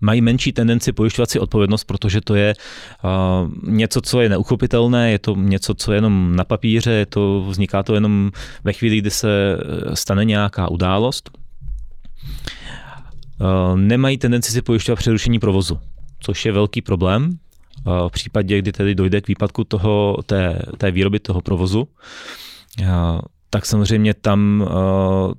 mají 0.00 0.20
menší 0.20 0.52
tendenci 0.52 0.92
pojišťovat 0.92 1.30
si 1.30 1.38
odpovědnost, 1.38 1.84
protože 1.84 2.20
to 2.20 2.34
je 2.34 2.54
uh, 2.54 3.70
něco, 3.72 4.00
co 4.00 4.20
je 4.20 4.28
neuchopitelné, 4.28 5.10
je 5.10 5.18
to 5.18 5.36
něco, 5.36 5.74
co 5.74 5.92
je 5.92 5.96
jenom 5.96 6.36
na 6.36 6.44
papíře, 6.44 6.90
je 6.90 7.06
to, 7.06 7.44
vzniká 7.48 7.82
to 7.82 7.94
jenom 7.94 8.30
ve 8.64 8.72
chvíli, 8.72 8.98
kdy 8.98 9.10
se 9.10 9.56
stane 9.94 10.24
nějaká 10.24 10.68
událost. 10.70 11.30
Eh, 13.40 13.76
nemají 13.76 14.18
tendenci 14.18 14.52
si 14.52 14.62
pojišťovat 14.62 14.96
přerušení 14.96 15.38
provozu, 15.38 15.80
což 16.20 16.46
je 16.46 16.52
velký 16.52 16.82
problém 16.82 17.30
eh, 17.78 17.90
v 18.08 18.12
případě, 18.12 18.58
kdy 18.58 18.72
tedy 18.72 18.94
dojde 18.94 19.20
k 19.20 19.28
výpadku 19.28 19.64
toho, 19.64 20.16
té, 20.26 20.62
té 20.78 20.90
výroby 20.90 21.18
toho 21.18 21.40
provozu. 21.40 21.88
Eh, 22.82 22.86
tak 23.52 23.66
samozřejmě 23.66 24.14
tam, 24.14 24.68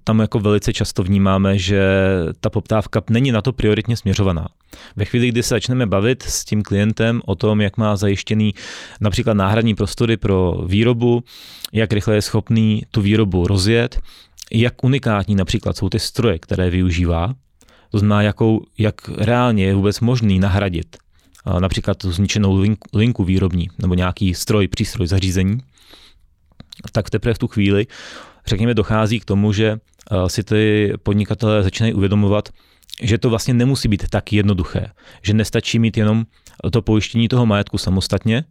tam 0.04 0.20
jako 0.20 0.40
velice 0.40 0.74
často 0.74 1.04
vnímáme, 1.04 1.58
že 1.58 1.84
ta 2.40 2.50
poptávka 2.50 3.02
není 3.10 3.32
na 3.32 3.42
to 3.42 3.54
prioritně 3.54 3.98
směřovaná. 3.98 4.48
Ve 4.96 5.06
chvíli, 5.06 5.28
kdy 5.28 5.44
se 5.44 5.56
začneme 5.56 5.86
bavit 5.86 6.24
s 6.24 6.46
tím 6.46 6.62
klientem 6.62 7.22
o 7.26 7.36
tom, 7.36 7.62
jak 7.62 7.78
má 7.78 7.96
zajištěný 7.96 8.54
například 9.02 9.34
náhradní 9.34 9.76
prostory 9.76 10.18
pro 10.18 10.64
výrobu, 10.68 11.24
jak 11.74 11.94
rychle 11.94 12.16
je 12.16 12.22
schopný 12.22 12.84
tu 12.92 13.02
výrobu 13.02 13.48
rozjet, 13.48 14.00
jak 14.52 14.84
unikátní 14.84 15.36
například 15.36 15.78
jsou 15.78 15.90
ty 15.90 16.00
stroje, 16.00 16.40
které 16.40 16.70
využívá, 16.70 17.34
to 17.92 18.00
znamená, 18.00 18.22
jakou, 18.22 18.66
jak 18.78 18.96
reálně 19.10 19.66
je 19.66 19.76
vůbec 19.76 20.00
možný 20.00 20.40
nahradit 20.40 20.98
například 21.60 21.98
tu 21.98 22.12
zničenou 22.12 22.56
linku, 22.58 22.88
linku 22.94 23.24
výrobní 23.24 23.70
nebo 23.82 23.94
nějaký 23.94 24.34
stroj, 24.34 24.68
přístroj, 24.68 25.08
zařízení, 25.08 25.58
tak 26.92 27.10
teprve 27.10 27.34
v 27.34 27.38
tu 27.38 27.48
chvíli, 27.48 27.88
řekněme, 28.48 28.74
dochází 28.74 29.20
k 29.20 29.26
tomu, 29.26 29.54
že 29.54 29.78
si 30.28 30.44
ty 30.44 30.94
podnikatelé 31.04 31.64
začínají 31.64 31.94
uvědomovat, 31.94 32.50
že 33.02 33.18
to 33.18 33.30
vlastně 33.30 33.54
nemusí 33.54 33.88
být 33.88 34.10
tak 34.10 34.34
jednoduché, 34.34 34.88
že 35.22 35.34
nestačí 35.34 35.80
mít 35.80 35.98
jenom 35.98 36.26
to 36.72 36.82
pojištění 36.82 37.28
toho 37.28 37.46
majetku 37.46 37.78
samostatně, 37.78 38.44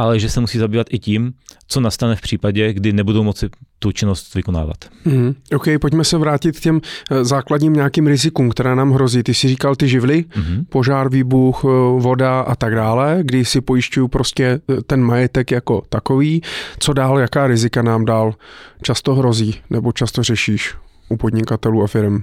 ale 0.00 0.18
že 0.18 0.28
se 0.28 0.40
musí 0.40 0.58
zabývat 0.58 0.86
i 0.90 0.98
tím, 0.98 1.32
co 1.66 1.80
nastane 1.80 2.16
v 2.16 2.20
případě, 2.20 2.72
kdy 2.72 2.92
nebudou 2.92 3.22
moci 3.22 3.48
tu 3.78 3.92
činnost 3.92 4.34
vykonávat. 4.34 4.76
Mm, 5.04 5.34
OK, 5.54 5.64
pojďme 5.80 6.04
se 6.04 6.18
vrátit 6.18 6.56
k 6.56 6.60
těm 6.60 6.80
eh, 7.10 7.24
základním 7.24 7.72
nějakým 7.72 8.06
rizikům, 8.06 8.50
které 8.50 8.74
nám 8.74 8.92
hrozí. 8.92 9.22
Ty 9.22 9.34
jsi 9.34 9.48
říkal 9.48 9.76
ty 9.76 9.88
živly, 9.88 10.24
mm-hmm. 10.24 10.64
požár, 10.68 11.08
výbuch, 11.10 11.64
eh, 11.64 11.68
voda 12.00 12.40
a 12.40 12.56
tak 12.56 12.74
dále, 12.74 13.18
kdy 13.22 13.44
si 13.44 13.60
pojišťuju 13.60 14.08
prostě 14.08 14.60
eh, 14.70 14.82
ten 14.82 15.02
majetek 15.02 15.50
jako 15.50 15.82
takový. 15.88 16.42
Co 16.78 16.92
dál, 16.92 17.18
jaká 17.18 17.46
rizika 17.46 17.82
nám 17.82 18.04
dál 18.04 18.34
často 18.82 19.14
hrozí 19.14 19.54
nebo 19.70 19.92
často 19.92 20.22
řešíš 20.22 20.74
u 21.08 21.16
podnikatelů 21.16 21.82
a 21.82 21.86
firm? 21.86 22.22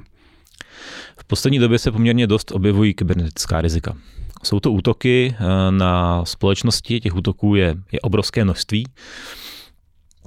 V 1.17 1.24
poslední 1.27 1.60
době 1.60 1.79
se 1.79 1.91
poměrně 1.91 2.27
dost 2.27 2.51
objevují 2.51 2.93
kybernetická 2.93 3.62
rizika. 3.62 3.96
Jsou 4.44 4.60
to 4.60 4.72
útoky 4.72 5.36
eh, 5.39 5.72
na 5.72 6.25
společnosti, 6.25 7.00
těch 7.00 7.15
útoků 7.15 7.56
je, 7.56 7.75
je 7.91 8.00
obrovské 8.00 8.44
množství. 8.44 8.88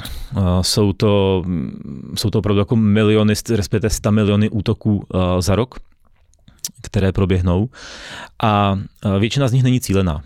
Eh, 0.03 0.41
jsou 0.61 0.93
to, 0.93 1.45
jsou 2.15 2.31
to 2.31 2.39
opravdu 2.39 2.59
jako 2.59 2.77
miliony, 2.77 3.35
respektive 3.51 3.91
100 3.91 4.13
miliony 4.13 4.51
útoků 4.51 5.07
eh, 5.15 5.43
za 5.43 5.55
rok, 5.55 5.75
které 6.83 7.13
proběhnou 7.13 7.69
a 8.43 8.79
většina 9.19 9.49
z 9.49 9.53
nich 9.53 9.63
není 9.63 9.81
cílená. 9.81 10.23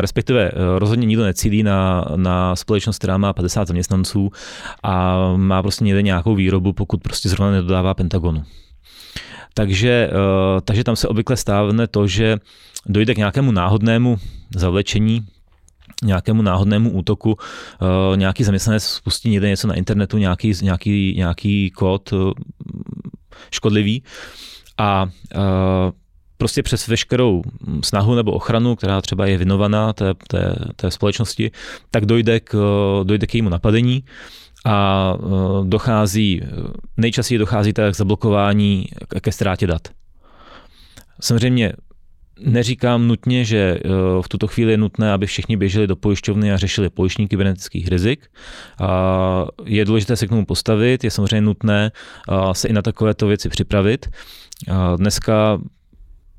Respektive 0.00 0.50
rozhodně 0.78 1.06
nikdo 1.06 1.24
necílí 1.24 1.62
na, 1.62 2.04
na 2.16 2.56
společnost, 2.56 2.98
která 2.98 3.18
má 3.18 3.32
50 3.32 3.68
zaměstnanců 3.68 4.30
a 4.82 5.18
má 5.36 5.62
prostě 5.62 5.84
někde 5.84 6.02
nějakou 6.02 6.34
výrobu, 6.34 6.72
pokud 6.72 7.02
prostě 7.02 7.28
zrovna 7.28 7.52
nedodává 7.52 7.94
Pentagonu. 7.94 8.44
Takže, 9.54 10.10
takže 10.64 10.84
tam 10.84 10.96
se 10.96 11.08
obvykle 11.08 11.36
stávne 11.36 11.86
to, 11.86 12.06
že 12.06 12.36
dojde 12.86 13.14
k 13.14 13.18
nějakému 13.18 13.52
náhodnému 13.52 14.18
zavlečení, 14.56 15.26
nějakému 16.02 16.42
náhodnému 16.42 16.90
útoku, 16.90 17.30
uh, 17.32 18.16
nějaký 18.16 18.44
zaměstnanec 18.44 18.84
spustí 18.84 19.30
někde 19.30 19.48
něco 19.48 19.68
na 19.68 19.74
internetu, 19.74 20.18
nějaký, 20.18 20.52
nějaký, 20.62 21.14
nějaký 21.16 21.70
kód 21.70 22.12
uh, 22.12 22.32
škodlivý. 23.50 24.02
A 24.78 25.08
prostě 26.36 26.62
přes 26.62 26.88
veškerou 26.88 27.42
snahu 27.84 28.14
nebo 28.14 28.32
ochranu, 28.32 28.76
která 28.76 29.00
třeba 29.00 29.26
je 29.26 29.36
věnovaná 29.36 29.92
té, 29.92 30.14
té, 30.28 30.54
té 30.76 30.90
společnosti, 30.90 31.50
tak 31.90 32.06
dojde 32.06 32.40
k, 32.40 32.54
dojde 33.02 33.26
k 33.26 33.34
jejímu 33.34 33.48
napadení 33.48 34.04
a 34.64 35.14
dochází, 35.64 36.40
nejčastěji 36.96 37.38
dochází 37.38 37.72
tak 37.72 37.92
k 37.92 37.96
zablokování, 37.96 38.86
ke 39.20 39.32
ztrátě 39.32 39.66
dat. 39.66 39.88
Samozřejmě 41.20 41.72
Neříkám 42.44 43.08
nutně, 43.08 43.44
že 43.44 43.78
eh, 43.84 43.88
v 44.22 44.28
tuto 44.28 44.46
chvíli 44.46 44.72
je 44.72 44.76
nutné, 44.76 45.12
aby 45.12 45.26
všichni 45.26 45.56
běželi 45.56 45.86
do 45.86 45.96
pojišťovny 45.96 46.52
a 46.52 46.56
řešili 46.56 46.90
pojištění 46.90 47.28
kybernetických 47.28 47.88
rizik. 47.88 48.26
Je 49.64 49.84
důležité 49.84 50.16
se 50.16 50.26
k 50.26 50.30
tomu 50.30 50.44
postavit, 50.44 51.04
je 51.04 51.10
samozřejmě 51.10 51.40
nutné 51.40 51.90
se 52.52 52.68
i 52.68 52.72
na 52.72 52.82
takovéto 52.82 53.26
věci 53.26 53.48
připravit. 53.48 54.08
Dneska 54.96 55.58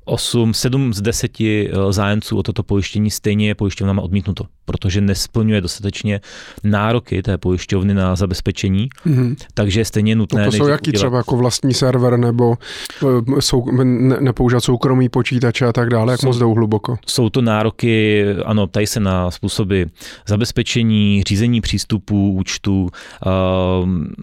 8, 0.04 0.54
7 0.54 0.94
z 0.94 1.00
10 1.00 1.40
eh, 1.40 1.68
zájemců 1.90 2.38
o 2.38 2.42
toto 2.42 2.62
pojištění 2.62 3.10
stejně 3.10 3.48
je 3.48 3.54
pojišťovnama 3.54 4.02
odmítnuto, 4.02 4.44
protože 4.64 5.00
nesplňuje 5.00 5.60
dostatečně 5.60 6.20
nároky 6.64 7.22
té 7.22 7.38
pojišťovny 7.38 7.94
na 7.94 8.16
zabezpečení, 8.16 8.88
mm-hmm. 9.06 9.36
takže 9.54 9.80
je 9.80 9.84
stejně 9.84 10.16
nutné... 10.16 10.44
To, 10.44 10.50
to 10.50 10.56
jsou 10.56 10.68
jaký 10.68 10.90
udělat... 10.90 11.00
třeba 11.00 11.16
jako 11.16 11.36
vlastní 11.36 11.74
server 11.74 12.16
nebo 12.16 12.56
eh, 13.02 13.40
sou, 13.40 13.82
ne, 13.82 14.16
nepoužívat 14.20 14.60
soukromý 14.60 15.08
počítače 15.08 15.66
a 15.66 15.72
tak 15.72 15.88
dále, 15.88 16.12
jak 16.12 16.20
jsou, 16.20 16.26
moc 16.26 16.38
jdou 16.38 16.54
hluboko? 16.54 16.96
Jsou 17.06 17.30
to 17.30 17.42
nároky, 17.42 18.24
ano, 18.44 18.66
ptají 18.66 18.86
se 18.86 19.00
na 19.00 19.30
způsoby 19.30 19.82
zabezpečení, 20.28 21.22
řízení 21.26 21.60
přístupů, 21.60 22.32
účtů, 22.32 22.88
eh, 23.26 23.30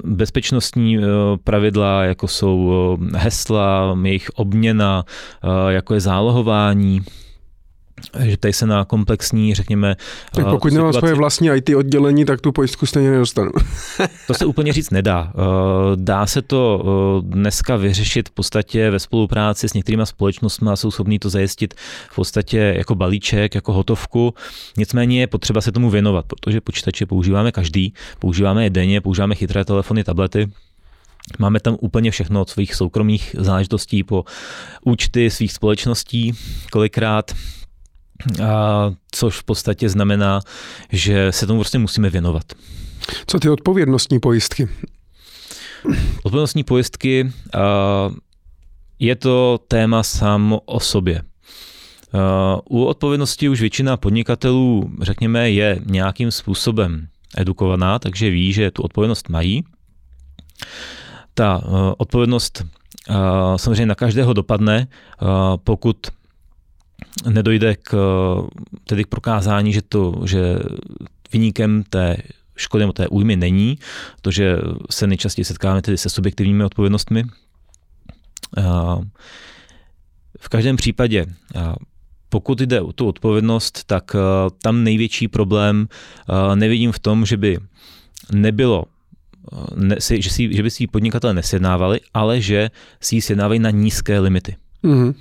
bezpečnostní 0.04 0.98
pravidla, 1.44 2.04
jako 2.04 2.28
jsou 2.28 2.72
hesla, 3.16 3.98
jejich 4.04 4.30
obměna, 4.36 5.06
jako 5.72 5.94
je 5.94 6.00
zálohování, 6.00 7.02
že 8.20 8.38
tady 8.38 8.54
se 8.54 8.66
na 8.66 8.86
komplexní, 8.86 9.56
řekněme... 9.56 9.96
Tak 10.32 10.46
pokud 10.46 10.70
situaci... 10.70 10.76
nemám 10.76 10.94
svoje 10.94 11.14
vlastní 11.14 11.50
IT 11.56 11.70
oddělení, 11.76 12.26
tak 12.26 12.42
tu 12.42 12.52
pojistku 12.52 12.86
stejně 12.86 13.12
nedostanu. 13.12 13.52
to 14.28 14.34
se 14.34 14.46
úplně 14.46 14.74
říct 14.74 14.90
nedá. 14.90 15.34
Dá 15.96 16.26
se 16.26 16.42
to 16.42 16.84
dneska 17.26 17.76
vyřešit 17.76 18.30
v 18.30 18.32
podstatě 18.32 18.90
ve 18.90 19.00
spolupráci 19.00 19.70
s 19.70 19.74
některými 19.74 20.06
společnostmi 20.06 20.70
a 20.70 20.76
jsou 20.76 20.92
schopní 20.92 21.20
to 21.20 21.30
zajistit 21.30 21.74
v 22.10 22.16
podstatě 22.16 22.74
jako 22.78 22.96
balíček, 22.96 23.56
jako 23.56 23.74
hotovku. 23.74 24.34
Nicméně 24.78 25.20
je 25.20 25.28
potřeba 25.28 25.62
se 25.62 25.72
tomu 25.72 25.90
věnovat, 25.90 26.26
protože 26.26 26.62
počítače 26.62 27.06
používáme 27.06 27.52
každý, 27.52 27.94
používáme 28.20 28.64
je 28.64 28.70
denně, 28.70 29.02
používáme 29.02 29.36
chytré 29.36 29.66
telefony, 29.66 30.04
tablety, 30.04 30.48
Máme 31.40 31.60
tam 31.60 31.78
úplně 31.80 32.12
všechno 32.12 32.42
od 32.42 32.50
svých 32.50 32.76
soukromých 32.76 33.36
záležitostí 33.40 34.04
po 34.04 34.26
účty 34.86 35.30
svých 35.30 35.54
společností 35.54 36.34
kolikrát, 36.72 37.32
a 38.44 38.92
což 39.12 39.40
v 39.40 39.44
podstatě 39.44 39.90
znamená, 39.90 40.42
že 40.92 41.32
se 41.32 41.48
tomu 41.48 41.60
prostě 41.60 41.78
musíme 41.78 42.10
věnovat. 42.10 42.44
Co 43.28 43.40
ty 43.40 43.50
odpovědnostní 43.50 44.20
pojistky? 44.20 44.70
Odpovědnostní 46.24 46.64
pojistky 46.64 47.32
je 49.00 49.16
to 49.16 49.60
téma 49.68 50.04
samo 50.04 50.60
o 50.60 50.80
sobě. 50.80 51.22
U 52.70 52.84
odpovědnosti 52.84 53.50
už 53.50 53.62
většina 53.62 53.98
podnikatelů, 53.98 54.92
řekněme, 55.02 55.52
je 55.52 55.80
nějakým 55.86 56.32
způsobem 56.32 57.08
edukovaná, 57.38 58.00
takže 58.00 58.30
ví, 58.30 58.54
že 58.54 58.72
tu 58.72 58.82
odpovědnost 58.82 59.30
mají 59.30 59.64
ta 61.34 61.62
uh, 61.66 61.94
odpovědnost 61.98 62.64
uh, 63.10 63.16
samozřejmě 63.56 63.86
na 63.86 63.96
každého 63.96 64.34
dopadne, 64.34 64.88
uh, 65.22 65.28
pokud 65.64 65.98
nedojde 67.30 67.76
k, 67.76 67.96
tedy 68.84 69.04
k 69.04 69.08
prokázání, 69.08 69.74
že, 69.74 69.82
to, 69.82 70.22
že 70.26 70.56
vyníkem 71.34 71.84
té 71.90 72.18
škody 72.56 72.84
nebo 72.84 72.94
té 72.94 73.08
újmy 73.08 73.36
není, 73.36 73.78
protože 74.22 74.58
se 74.90 75.08
nejčastěji 75.08 75.46
setkáme 75.46 75.82
tedy 75.82 75.98
se 75.98 76.10
subjektivními 76.10 76.64
odpovědnostmi. 76.64 77.24
V 80.40 80.50
každém 80.50 80.76
případě, 80.76 81.26
pokud 82.30 82.62
jde 82.62 82.82
o 82.82 82.94
tu 82.94 83.08
odpovědnost, 83.08 83.84
tak 83.84 84.16
tam 84.64 84.84
největší 84.84 85.28
problém 85.28 85.88
nevidím 86.56 86.92
v 86.92 87.00
tom, 87.00 87.26
že 87.26 87.38
by 87.38 87.58
nebylo 88.32 88.86
ne, 89.76 89.96
si, 90.00 90.22
že, 90.22 90.30
si, 90.30 90.54
že 90.54 90.64
by 90.64 90.70
si 90.70 90.84
ji 90.84 90.88
podnikatelé 90.88 91.34
nesjednávali, 91.34 92.00
ale 92.14 92.42
že 92.42 92.70
si 93.02 93.16
ji 93.16 93.22
sjednávají 93.22 93.60
na 93.60 93.70
nízké 93.70 94.20
limity. 94.20 94.56
Mm-hmm. 94.84 95.14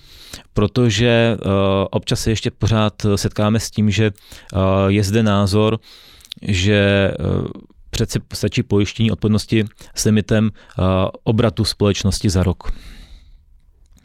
Protože 0.53 1.37
uh, 1.37 1.53
občas 1.91 2.21
se 2.21 2.31
ještě 2.31 2.51
pořád 2.51 3.07
setkáme 3.17 3.61
s 3.61 3.71
tím, 3.71 3.91
že 3.91 4.11
uh, 4.11 4.61
je 4.87 5.05
zde 5.05 5.23
názor, 5.23 5.79
že 6.43 7.13
uh, 7.19 7.47
přece 7.91 8.19
stačí 8.33 8.63
pojištění 8.63 9.11
odpovědnosti 9.11 9.65
s 9.95 10.05
limitem 10.05 10.51
uh, 10.51 10.85
obratu 11.25 11.65
společnosti 11.65 12.31
za 12.31 12.43
rok. 12.43 12.73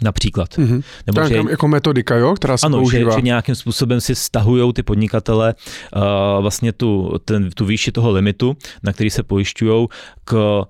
Například. 0.02 0.50
Mm-hmm. 0.50 0.84
Nebo 1.08 1.22
tak, 1.22 1.30
že, 1.30 1.42
jako 1.50 1.68
metodika, 1.68 2.16
jo, 2.16 2.34
která 2.34 2.58
se 2.58 2.66
ano, 2.66 2.78
používá. 2.78 3.12
Že, 3.12 3.18
že 3.18 3.22
nějakým 3.22 3.56
způsobem 3.56 4.02
si 4.02 4.16
stahují 4.16 4.74
ty 4.74 4.84
podnikatele 4.84 5.56
uh, 5.96 6.02
vlastně 6.42 6.74
tu, 6.74 7.18
ten, 7.26 7.50
tu 7.52 7.66
výši 7.66 7.92
toho 7.92 8.12
limitu, 8.12 8.58
na 8.84 8.94
který 8.94 9.10
se 9.10 9.24
pojišťují 9.24 9.88
k 10.26 10.62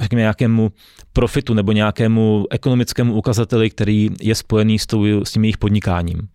řekněme, 0.00 0.20
nějakému 0.20 0.72
profitu 1.12 1.54
nebo 1.54 1.72
nějakému 1.72 2.46
ekonomickému 2.50 3.14
ukazateli, 3.14 3.70
který 3.70 4.10
je 4.20 4.34
spojený 4.34 4.78
s, 4.78 4.86
tou, 4.86 5.24
s 5.24 5.32
tím 5.32 5.44
jejich 5.44 5.58
podnikáním. 5.58 6.28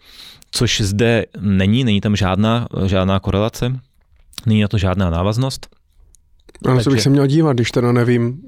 Což 0.51 0.81
zde 0.81 1.25
není, 1.39 1.83
není 1.83 2.01
tam 2.01 2.15
žádná, 2.15 2.67
žádná 2.85 3.19
korelace, 3.19 3.79
není 4.45 4.61
na 4.61 4.67
to 4.67 4.77
žádná 4.77 5.09
návaznost. 5.09 5.67
A 6.65 6.73
na 6.73 6.81
co 6.81 6.89
bych 6.89 7.01
se 7.01 7.09
měl 7.09 7.27
dívat, 7.27 7.53
když 7.53 7.71
teda 7.71 7.91
nevím 7.91 8.41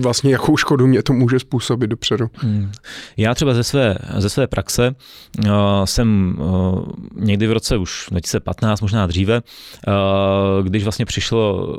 vlastně, 0.00 0.32
jakou 0.32 0.56
škodu 0.56 0.86
mě 0.86 1.02
to 1.02 1.12
může 1.12 1.38
způsobit 1.38 1.90
dopředu. 1.90 2.30
Hmm. 2.34 2.72
Já 3.16 3.34
třeba 3.34 3.54
ze 3.54 3.64
své, 3.64 3.98
ze 4.18 4.30
své 4.30 4.46
praxe 4.46 4.94
uh, 5.38 5.52
jsem 5.84 6.36
uh, 6.38 6.82
někdy 7.14 7.46
v 7.46 7.52
roce 7.52 7.76
už 7.76 8.06
2015, 8.10 8.80
možná 8.80 9.06
dříve, 9.06 9.42
uh, 9.88 10.64
když 10.66 10.82
vlastně 10.82 11.04
přišlo, 11.04 11.76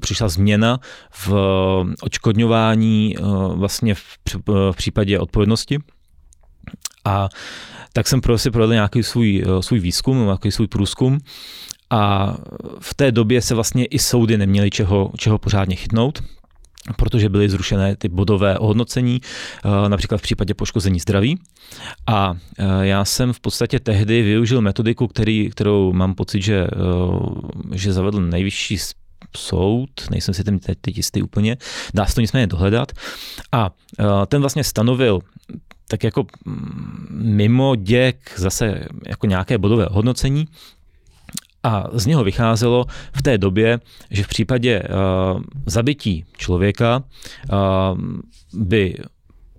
přišla 0.00 0.28
změna 0.28 0.80
v 1.10 1.32
očkodňování 2.02 3.16
uh, 3.20 3.54
vlastně 3.58 3.94
v, 3.94 4.02
v 4.46 4.76
případě 4.76 5.18
odpovědnosti, 5.18 5.78
a 7.04 7.28
tak 7.92 8.08
jsem 8.08 8.20
prostě 8.20 8.50
provedl 8.50 8.72
nějaký 8.72 9.02
svůj, 9.02 9.44
svůj 9.60 9.80
výzkum, 9.80 10.24
nějaký 10.24 10.50
svůj 10.50 10.66
průzkum 10.66 11.18
a 11.92 12.34
v 12.80 12.94
té 12.94 13.12
době 13.12 13.42
se 13.42 13.54
vlastně 13.54 13.84
i 13.84 13.98
soudy 13.98 14.38
neměly 14.38 14.70
čeho, 14.70 15.10
čeho 15.16 15.38
pořádně 15.38 15.76
chytnout, 15.76 16.22
protože 16.96 17.28
byly 17.28 17.48
zrušené 17.48 17.96
ty 17.96 18.08
bodové 18.08 18.58
ohodnocení, 18.58 19.20
eh, 19.64 19.88
například 19.88 20.18
v 20.18 20.22
případě 20.22 20.54
poškození 20.54 21.00
zdraví. 21.00 21.38
A 22.06 22.34
eh, 22.58 22.64
já 22.80 23.04
jsem 23.04 23.32
v 23.32 23.40
podstatě 23.40 23.80
tehdy 23.80 24.22
využil 24.22 24.60
metodiku, 24.60 25.08
který, 25.08 25.50
kterou 25.50 25.92
mám 25.92 26.14
pocit, 26.14 26.42
že, 26.42 26.66
eh, 26.66 27.78
že 27.78 27.92
zavedl 27.92 28.20
nejvyšší 28.20 28.78
soud, 29.36 29.90
nejsem 30.10 30.34
si 30.34 30.44
tím 30.44 30.58
teď, 30.58 30.78
teď 30.80 30.96
jistý 30.96 31.22
úplně, 31.22 31.56
dá 31.94 32.06
se 32.06 32.14
to 32.14 32.20
nicméně 32.20 32.46
dohledat. 32.46 32.92
A 33.52 33.70
ten 34.26 34.40
vlastně 34.40 34.64
stanovil 34.64 35.20
tak 35.88 36.04
jako 36.04 36.26
mm, 36.44 37.08
mimo 37.22 37.76
děk 37.76 38.32
zase 38.36 38.84
jako 39.06 39.26
nějaké 39.26 39.58
bodové 39.58 39.86
hodnocení, 39.90 40.46
a 41.62 41.86
z 41.92 42.06
něho 42.06 42.24
vycházelo 42.24 42.86
v 43.12 43.22
té 43.22 43.38
době, 43.38 43.80
že 44.10 44.24
v 44.24 44.28
případě 44.28 44.82
uh, 44.82 45.42
zabití 45.66 46.24
člověka 46.36 47.02
uh, 47.52 47.98
by 48.54 48.96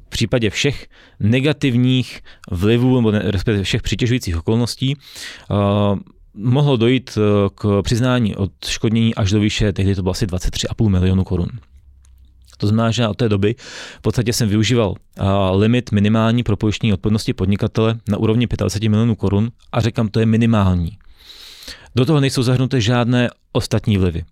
v 0.06 0.10
případě 0.10 0.50
všech 0.50 0.88
negativních 1.20 2.22
vlivů, 2.52 2.96
nebo 2.96 3.12
respektive 3.12 3.64
všech 3.64 3.82
přitěžujících 3.82 4.38
okolností, 4.38 4.96
uh, 4.96 6.00
mohlo 6.36 6.78
dojít 6.78 7.18
k 7.56 7.82
přiznání 7.82 8.36
odškodnění 8.36 9.16
až 9.16 9.32
do 9.32 9.40
výše, 9.40 9.74
tehdy 9.74 9.96
to 9.96 10.04
bylo 10.04 10.12
asi 10.12 10.26
23,5 10.26 10.90
milionu 10.90 11.24
korun. 11.24 11.48
To 12.58 12.68
znamená, 12.68 12.92
že 12.92 13.08
od 13.08 13.18
té 13.18 13.30
doby 13.30 13.56
v 13.98 14.02
podstatě 14.02 14.34
jsem 14.34 14.50
využíval 14.50 14.96
limit 15.52 15.92
minimální 15.92 16.44
pro 16.44 16.58
pojištění 16.58 16.94
odpovědnosti 16.94 17.34
podnikatele 17.34 18.00
na 18.08 18.18
úrovni 18.18 18.48
25 18.48 18.90
milionů 18.90 19.16
korun 19.16 19.52
a 19.72 19.82
říkám, 19.82 20.08
to 20.08 20.20
je 20.20 20.26
minimální. 20.26 20.98
Do 21.96 22.06
toho 22.06 22.20
nejsou 22.20 22.44
zahrnuté 22.44 22.82
žádné 22.82 23.30
ostatní 23.52 23.98
vlivy. 23.98 24.26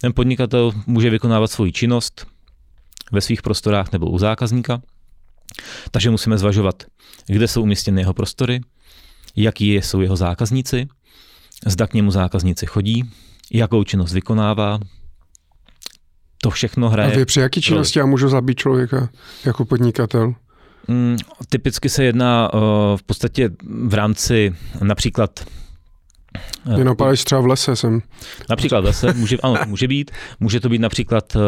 Ten 0.00 0.12
podnikatel 0.12 0.72
může 0.86 1.10
vykonávat 1.10 1.50
svoji 1.50 1.72
činnost 1.72 2.26
ve 3.12 3.20
svých 3.20 3.42
prostorách 3.42 3.92
nebo 3.92 4.10
u 4.10 4.18
zákazníka, 4.18 4.82
takže 5.90 6.10
musíme 6.10 6.38
zvažovat, 6.38 6.82
kde 7.26 7.48
jsou 7.48 7.62
umístěny 7.62 8.00
jeho 8.00 8.14
prostory, 8.14 8.60
jaký 9.36 9.74
jsou 9.74 10.00
jeho 10.00 10.16
zákazníci, 10.16 10.88
zda 11.66 11.86
k 11.86 11.94
němu 11.94 12.10
zákazníci 12.10 12.66
chodí, 12.66 13.10
jakou 13.52 13.84
činnost 13.84 14.12
vykonává. 14.12 14.78
To 16.42 16.50
všechno 16.50 16.90
hraje. 16.90 17.12
A 17.12 17.16
vy 17.16 17.24
při 17.24 17.40
jaký 17.40 17.60
činnosti 17.60 17.98
já 17.98 18.06
můžu 18.06 18.28
zabít 18.28 18.58
člověka 18.58 19.08
jako 19.44 19.64
podnikatel? 19.64 20.34
Mm, 20.88 21.16
typicky 21.48 21.88
se 21.88 22.04
jedná 22.04 22.54
uh, 22.54 22.60
v 22.96 23.02
podstatě 23.02 23.50
v 23.86 23.94
rámci 23.94 24.54
například 24.82 25.44
mě 26.74 26.84
napadají 26.84 27.16
třeba 27.16 27.40
v 27.40 27.46
lese 27.46 27.76
jsem. 27.76 28.02
Například 28.50 28.80
v 28.80 28.84
lese, 28.84 29.12
může, 29.12 29.36
ano, 29.36 29.56
může 29.66 29.88
být. 29.88 30.10
Může 30.40 30.60
to 30.60 30.68
být 30.68 30.80
například 30.80 31.36
uh, 31.36 31.42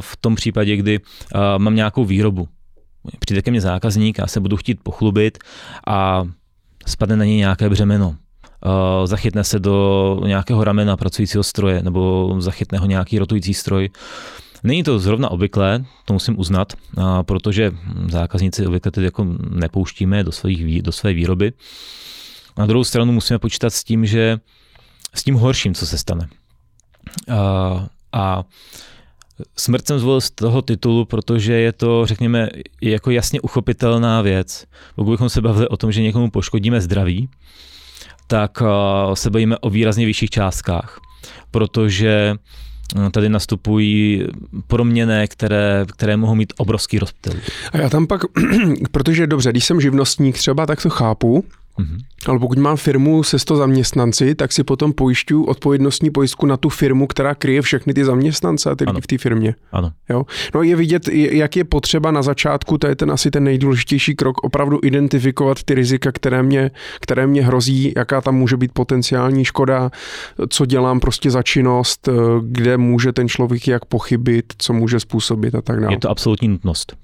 v 0.00 0.16
tom 0.16 0.34
případě, 0.34 0.76
kdy 0.76 0.98
uh, 0.98 1.40
mám 1.58 1.74
nějakou 1.74 2.04
výrobu. 2.04 2.48
Přijde 3.18 3.42
ke 3.42 3.50
mně 3.50 3.60
zákazník, 3.60 4.18
já 4.18 4.26
se 4.26 4.40
budu 4.40 4.56
chtít 4.56 4.80
pochlubit 4.82 5.38
a 5.86 6.24
spadne 6.86 7.16
na 7.16 7.24
něj 7.24 7.36
nějaké 7.36 7.70
břemeno. 7.70 8.08
Uh, 8.08 9.06
zachytne 9.06 9.44
se 9.44 9.58
do 9.58 10.20
nějakého 10.26 10.64
ramena 10.64 10.96
pracujícího 10.96 11.42
stroje 11.42 11.82
nebo 11.82 12.34
zachytne 12.38 12.78
ho 12.78 12.86
nějaký 12.86 13.18
rotující 13.18 13.54
stroj. 13.54 13.90
Není 14.62 14.82
to 14.82 14.98
zrovna 14.98 15.30
obvyklé, 15.30 15.84
to 16.04 16.12
musím 16.12 16.38
uznat, 16.38 16.72
protože 17.22 17.72
zákazníci 18.08 18.66
obvykle 18.66 18.90
tedy 18.92 19.04
jako 19.04 19.26
nepouštíme 19.50 20.24
do, 20.24 20.32
svých, 20.32 20.82
do 20.82 20.92
své 20.92 21.12
výroby. 21.12 21.52
Na 22.58 22.66
druhou 22.66 22.84
stranu 22.84 23.12
musíme 23.12 23.38
počítat 23.38 23.70
s 23.70 23.84
tím, 23.84 24.06
že 24.06 24.38
s 25.14 25.24
tím 25.24 25.34
horším, 25.34 25.74
co 25.74 25.86
se 25.86 25.98
stane. 25.98 26.28
A, 27.32 27.86
a 28.12 28.44
smrt 29.56 29.86
jsem 29.86 29.98
zvolil 29.98 30.20
z 30.20 30.30
toho 30.30 30.62
titulu, 30.62 31.04
protože 31.04 31.52
je 31.52 31.72
to, 31.72 32.06
řekněme, 32.06 32.48
jako 32.82 33.10
jasně 33.10 33.40
uchopitelná 33.40 34.22
věc. 34.22 34.64
Pokud 34.94 35.10
bychom 35.10 35.28
se 35.28 35.40
bavili 35.40 35.68
o 35.68 35.76
tom, 35.76 35.92
že 35.92 36.02
někomu 36.02 36.30
poškodíme 36.30 36.80
zdraví, 36.80 37.28
tak 38.26 38.62
se 39.14 39.30
bavíme 39.30 39.58
o 39.58 39.70
výrazně 39.70 40.06
vyšších 40.06 40.30
částkách, 40.30 41.00
protože 41.50 42.34
tady 43.10 43.28
nastupují 43.28 44.24
proměny, 44.66 45.28
které, 45.28 45.86
které 45.96 46.16
mohou 46.16 46.34
mít 46.34 46.52
obrovský 46.56 46.98
rozptyl. 46.98 47.32
A 47.72 47.78
já 47.78 47.88
tam 47.88 48.06
pak, 48.06 48.20
protože 48.90 49.26
dobře, 49.26 49.50
když 49.50 49.64
jsem 49.64 49.80
živnostník 49.80 50.36
třeba, 50.36 50.66
tak 50.66 50.82
to 50.82 50.90
chápu, 50.90 51.44
Mm-hmm. 51.78 51.98
Ale 52.26 52.38
pokud 52.38 52.58
mám 52.58 52.76
firmu 52.76 53.22
se 53.22 53.38
100 53.38 53.56
zaměstnanci, 53.56 54.34
tak 54.34 54.52
si 54.52 54.64
potom 54.64 54.92
pojišťu 54.92 55.44
odpovědnostní 55.44 56.10
pojistku 56.10 56.46
na 56.46 56.56
tu 56.56 56.68
firmu, 56.68 57.06
která 57.06 57.34
kryje 57.34 57.62
všechny 57.62 57.94
ty 57.94 58.04
zaměstnance 58.04 58.70
a 58.70 58.74
ty 58.74 58.84
lidi 58.84 59.00
v 59.00 59.06
té 59.06 59.18
firmě. 59.18 59.54
Ano. 59.72 59.90
Jo? 60.10 60.24
No 60.54 60.62
je 60.62 60.76
vidět, 60.76 61.08
jak 61.12 61.56
je 61.56 61.64
potřeba 61.64 62.10
na 62.10 62.22
začátku, 62.22 62.78
to 62.78 62.86
je 62.86 62.96
ten 62.96 63.10
asi 63.10 63.30
ten 63.30 63.44
nejdůležitější 63.44 64.14
krok, 64.14 64.44
opravdu 64.44 64.80
identifikovat 64.82 65.62
ty 65.62 65.74
rizika, 65.74 66.12
které 66.12 66.42
mě, 66.42 66.70
které 67.00 67.26
mě 67.26 67.44
hrozí, 67.44 67.92
jaká 67.96 68.20
tam 68.20 68.34
může 68.34 68.56
být 68.56 68.72
potenciální 68.72 69.44
škoda, 69.44 69.90
co 70.48 70.66
dělám 70.66 71.00
prostě 71.00 71.30
za 71.30 71.42
činnost, 71.42 72.08
kde 72.42 72.76
může 72.76 73.12
ten 73.12 73.28
člověk 73.28 73.68
jak 73.68 73.84
pochybit, 73.84 74.52
co 74.58 74.72
může 74.72 75.00
způsobit 75.00 75.54
a 75.54 75.62
tak 75.62 75.80
dále. 75.80 75.94
Je 75.94 75.98
to 75.98 76.10
absolutní 76.10 76.48
nutnost. 76.48 76.96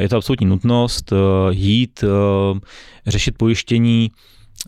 Je 0.00 0.08
to 0.08 0.16
absolutní 0.16 0.46
nutnost 0.46 1.12
uh, 1.12 1.18
jít, 1.50 2.02
uh, 2.02 2.58
řešit 3.06 3.38
pojištění, 3.38 4.10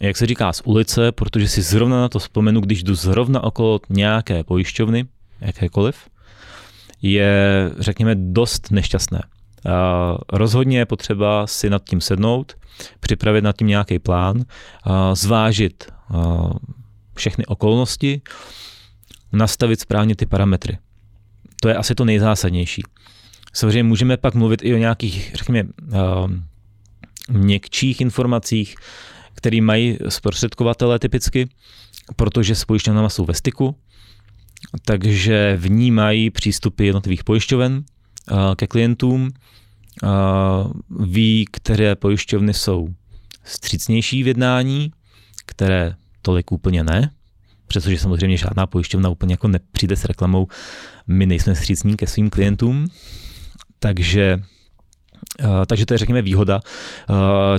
jak 0.01 0.17
se 0.17 0.27
říká, 0.27 0.53
z 0.53 0.63
ulice, 0.65 1.13
protože 1.13 1.49
si 1.49 1.63
zrovna 1.63 2.01
na 2.01 2.09
to 2.09 2.19
vzpomenu, 2.19 2.61
když 2.61 2.83
jdu 2.83 2.95
zrovna 2.95 3.45
okolo 3.45 3.81
nějaké 3.89 4.45
pojišťovny, 4.45 5.05
jakékoliv, 5.41 5.97
je, 7.03 7.71
řekněme, 7.79 8.15
dost 8.15 8.71
nešťastné. 8.71 9.23
Rozhodně 10.33 10.79
je 10.79 10.87
potřeba 10.87 11.47
si 11.47 11.71
nad 11.71 11.83
tím 11.85 12.01
sednout, 12.01 12.55
připravit 13.01 13.45
nad 13.45 13.57
tím 13.57 13.67
nějaký 13.67 13.99
plán, 13.99 14.45
zvážit 15.13 15.93
uh, 16.11 16.53
všechny 17.15 17.47
okolnosti, 17.47 18.23
nastavit 19.33 19.81
správně 19.81 20.17
ty 20.17 20.27
parametry. 20.27 20.79
To 21.61 21.69
je 21.69 21.75
asi 21.75 21.95
to 21.95 22.05
nejzásadnější. 22.05 22.83
Samozřejmě 23.53 23.83
můžeme 23.83 24.17
pak 24.17 24.35
mluvit 24.35 24.61
i 24.63 24.75
o 24.75 24.79
nějakých, 24.79 25.33
řekněme, 25.35 25.69
uh, 25.83 26.31
měkčích 27.29 28.01
informacích, 28.01 28.75
které 29.35 29.61
mají 29.61 29.99
zprostředkovatele 30.09 30.99
typicky, 30.99 31.49
protože 32.17 32.55
s 32.55 32.65
pojišťovnama 32.65 33.09
jsou 33.09 33.25
ve 33.25 33.35
styku, 33.35 33.77
takže 34.85 35.57
vnímají 35.61 36.31
přístupy 36.31 36.87
jednotlivých 36.87 37.25
pojišťoven 37.25 37.73
uh, 38.31 38.39
ke 38.57 38.67
klientům, 38.67 39.31
uh, 40.03 40.11
ví, 41.07 41.45
které 41.51 41.97
pojišťovny 41.97 42.55
jsou 42.55 42.89
střícnější 43.45 44.23
v 44.23 44.27
jednání, 44.27 44.93
které 45.47 45.95
tolik 46.23 46.53
úplně 46.53 46.85
ne, 46.85 47.11
přestože 47.67 47.99
samozřejmě 47.99 48.37
žádná 48.37 48.67
pojišťovna 48.67 49.09
úplně 49.09 49.33
jako 49.33 49.49
nepřijde 49.49 49.97
s 49.97 50.05
reklamou, 50.05 50.47
my 51.07 51.27
nejsme 51.27 51.55
střícní 51.55 51.97
ke 51.97 52.07
svým 52.07 52.31
klientům, 52.31 52.87
takže, 53.81 54.43
eh, 55.41 55.67
takže 55.67 55.87
to 55.87 55.95
je, 55.95 55.99
řekněme, 55.99 56.23
výhoda 56.23 56.61
eh, 56.61 57.15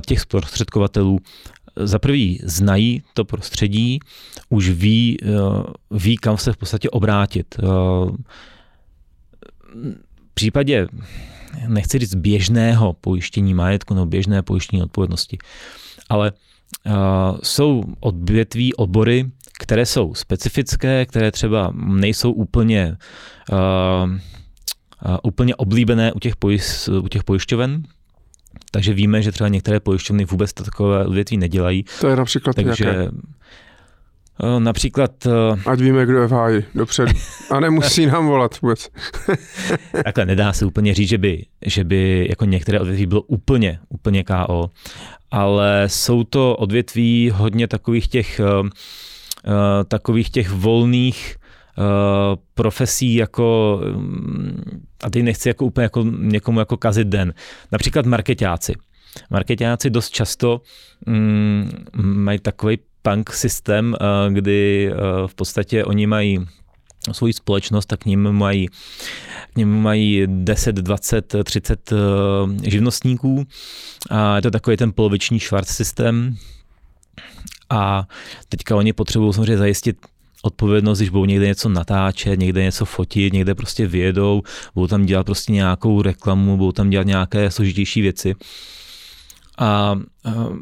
těch 0.06 0.20
zprostředkovatelů. 0.20 1.18
Za 1.76 1.98
prvý 1.98 2.40
znají 2.42 3.02
to 3.14 3.24
prostředí, 3.24 4.00
už 4.48 4.70
ví, 4.70 5.16
eh, 5.22 5.26
ví, 5.90 6.16
kam 6.16 6.38
se 6.38 6.52
v 6.52 6.56
podstatě 6.56 6.90
obrátit. 6.90 7.54
V 7.58 8.16
případě, 10.34 10.86
nechci 11.68 11.98
říct 11.98 12.14
běžného 12.14 12.92
pojištění 12.92 13.54
majetku 13.54 13.94
nebo 13.94 14.06
běžné 14.06 14.42
pojištění 14.42 14.82
odpovědnosti, 14.82 15.38
ale 16.08 16.32
jsou 17.42 17.82
odvětví, 18.00 18.74
obory, 18.74 19.30
které 19.58 19.86
jsou 19.86 20.14
specifické, 20.14 21.06
které 21.06 21.30
třeba 21.30 21.72
nejsou 21.76 22.32
úplně 22.32 22.96
úplně 25.22 25.56
oblíbené 25.56 26.12
u 26.12 26.18
těch, 26.18 26.36
pojist, 26.36 26.88
u 26.88 27.08
těch 27.08 27.24
pojišťoven, 27.24 27.82
takže 28.70 28.94
víme, 28.94 29.22
že 29.22 29.32
třeba 29.32 29.48
některé 29.48 29.80
pojišťovny 29.80 30.24
vůbec 30.24 30.52
takové 30.52 31.06
odvětví 31.06 31.36
nedělají. 31.36 31.84
To 32.00 32.08
je 32.08 32.16
například 32.16 32.56
Takže 32.56 32.84
jaké? 32.84 33.08
Například... 34.58 35.10
Ať 35.66 35.80
víme, 35.80 36.06
kdo 36.06 36.18
je 36.20 36.28
v 36.28 36.32
háji 36.32 36.64
dopředu. 36.74 37.12
A 37.50 37.60
nemusí 37.60 38.06
nám 38.12 38.26
volat 38.26 38.60
vůbec. 38.60 38.88
Takhle 40.04 40.26
nedá 40.26 40.52
se 40.52 40.66
úplně 40.66 40.94
říct, 40.94 41.08
že 41.08 41.18
by, 41.18 41.46
že 41.66 41.84
by 41.84 42.26
jako 42.28 42.44
některé 42.44 42.80
odvětví 42.80 43.06
bylo 43.06 43.22
úplně, 43.22 43.78
úplně 43.88 44.24
KO, 44.24 44.70
ale 45.30 45.84
jsou 45.86 46.24
to 46.24 46.56
odvětví 46.56 47.30
hodně 47.34 47.68
takových 47.68 48.08
těch, 48.08 48.40
takových 49.88 50.30
těch 50.30 50.50
volných 50.50 51.36
profesí 52.54 53.14
jako, 53.14 53.80
a 55.04 55.10
teď 55.10 55.22
nechci 55.22 55.48
jako 55.48 55.64
úplně 55.64 55.82
jako 55.82 56.04
někomu 56.18 56.58
jako 56.58 56.76
kazit 56.76 57.08
den, 57.08 57.34
například 57.72 58.06
marketáci. 58.06 58.74
Marketáci 59.30 59.90
dost 59.90 60.10
často 60.10 60.60
mm, 61.06 61.70
mají 62.02 62.38
takový 62.38 62.78
punk 63.02 63.32
systém, 63.32 63.94
eh, 64.00 64.32
kdy 64.32 64.90
eh, 64.92 64.96
v 65.26 65.34
podstatě 65.34 65.84
oni 65.84 66.06
mají 66.06 66.46
svoji 67.12 67.32
společnost, 67.32 67.86
tak 67.86 68.00
k 68.00 68.04
ním 68.04 68.32
mají, 68.32 68.68
k 69.52 69.56
ním 69.56 69.82
mají 69.82 70.26
10, 70.26 70.76
20, 70.76 71.34
30 71.44 71.92
živnostníků. 72.62 73.46
A 74.10 74.36
je 74.36 74.42
to 74.42 74.50
takový 74.50 74.76
ten 74.76 74.92
poloviční 74.92 75.38
švart 75.38 75.68
systém. 75.68 76.36
A 77.70 78.06
teďka 78.48 78.76
oni 78.76 78.92
potřebují 78.92 79.32
samozřejmě 79.32 79.58
zajistit 79.58 79.96
odpovědnost, 80.42 80.98
když 80.98 81.10
budou 81.10 81.24
někde 81.24 81.46
něco 81.46 81.68
natáčet, 81.68 82.38
někde 82.40 82.62
něco 82.62 82.84
fotit, 82.84 83.32
někde 83.32 83.54
prostě 83.54 83.86
vyjedou, 83.86 84.42
budou 84.74 84.86
tam 84.86 85.06
dělat 85.06 85.24
prostě 85.26 85.52
nějakou 85.52 86.02
reklamu, 86.02 86.56
budou 86.56 86.72
tam 86.72 86.90
dělat 86.90 87.06
nějaké 87.06 87.50
složitější 87.50 88.00
věci. 88.00 88.34
A 89.58 89.98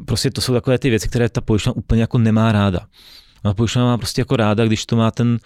prostě 0.05 0.31
to 0.31 0.41
jsou 0.41 0.53
takové 0.53 0.77
ty 0.77 0.89
věci, 0.89 1.09
které 1.09 1.29
ta 1.29 1.41
pojišťovna 1.41 1.77
úplně 1.77 2.01
jako 2.01 2.17
nemá 2.17 2.51
ráda. 2.51 2.79
A 3.43 3.53
pojišťovna 3.53 3.85
má 3.85 3.97
prostě 3.97 4.21
jako 4.21 4.35
ráda, 4.35 4.65
když 4.65 4.85
to 4.85 4.95
má 4.95 5.11
ten, 5.11 5.39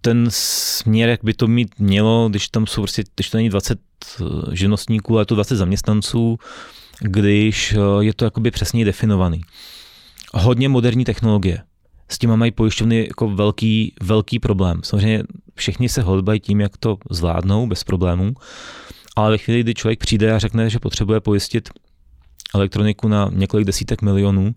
ten 0.00 0.26
směr, 0.30 1.08
jak 1.08 1.24
by 1.24 1.34
to 1.34 1.46
mít 1.46 1.78
mělo, 1.78 2.28
když 2.28 2.48
tam 2.48 2.66
jsou 2.66 2.80
prostě, 2.80 3.04
když 3.14 3.30
to 3.30 3.36
není 3.36 3.48
20 3.48 3.78
eh, 3.80 4.24
živnostníků, 4.56 5.16
ale 5.16 5.26
to 5.26 5.34
20 5.34 5.56
zaměstnanců, 5.56 6.38
když 7.00 7.72
eh, 7.72 8.04
je 8.04 8.14
to 8.14 8.24
jakoby 8.24 8.50
přesně 8.50 8.84
definovaný. 8.84 9.40
Hodně 10.34 10.68
moderní 10.68 11.04
technologie. 11.04 11.62
S 12.08 12.18
tím 12.18 12.36
mají 12.36 12.50
pojišťovny 12.50 13.06
jako 13.08 13.28
velký, 13.28 13.94
velký 14.02 14.38
problém. 14.38 14.80
Samozřejmě 14.84 15.22
všichni 15.54 15.88
se 15.88 16.02
hodbají 16.02 16.40
tím, 16.40 16.60
jak 16.60 16.76
to 16.76 16.98
zvládnou 17.10 17.66
bez 17.66 17.84
problémů, 17.84 18.34
ale 19.16 19.30
ve 19.30 19.38
chvíli, 19.38 19.60
kdy 19.60 19.74
člověk 19.74 19.98
přijde 19.98 20.32
a 20.32 20.38
řekne, 20.38 20.70
že 20.70 20.78
potřebuje 20.78 21.20
pojistit 21.20 21.68
elektroniku 22.54 23.08
na 23.08 23.30
několik 23.32 23.66
desítek 23.66 24.02
milionů 24.02 24.54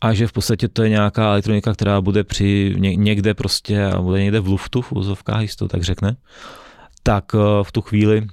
a 0.00 0.14
že 0.14 0.26
v 0.26 0.32
podstatě 0.32 0.68
to 0.68 0.82
je 0.82 0.88
nějaká 0.88 1.30
elektronika, 1.30 1.72
která 1.72 2.00
bude 2.00 2.24
při 2.24 2.74
někde 2.78 3.34
prostě 3.34 3.84
a 3.84 4.00
bude 4.00 4.22
někde 4.22 4.40
v 4.40 4.46
luftu, 4.48 4.82
v 4.82 4.92
úzovkách, 4.92 5.42
jestli 5.42 5.56
to 5.56 5.68
tak 5.68 5.82
řekne, 5.82 6.16
tak 7.02 7.24
eh, 7.34 7.38
v 7.62 7.72
tu 7.72 7.80
chvíli 7.80 8.26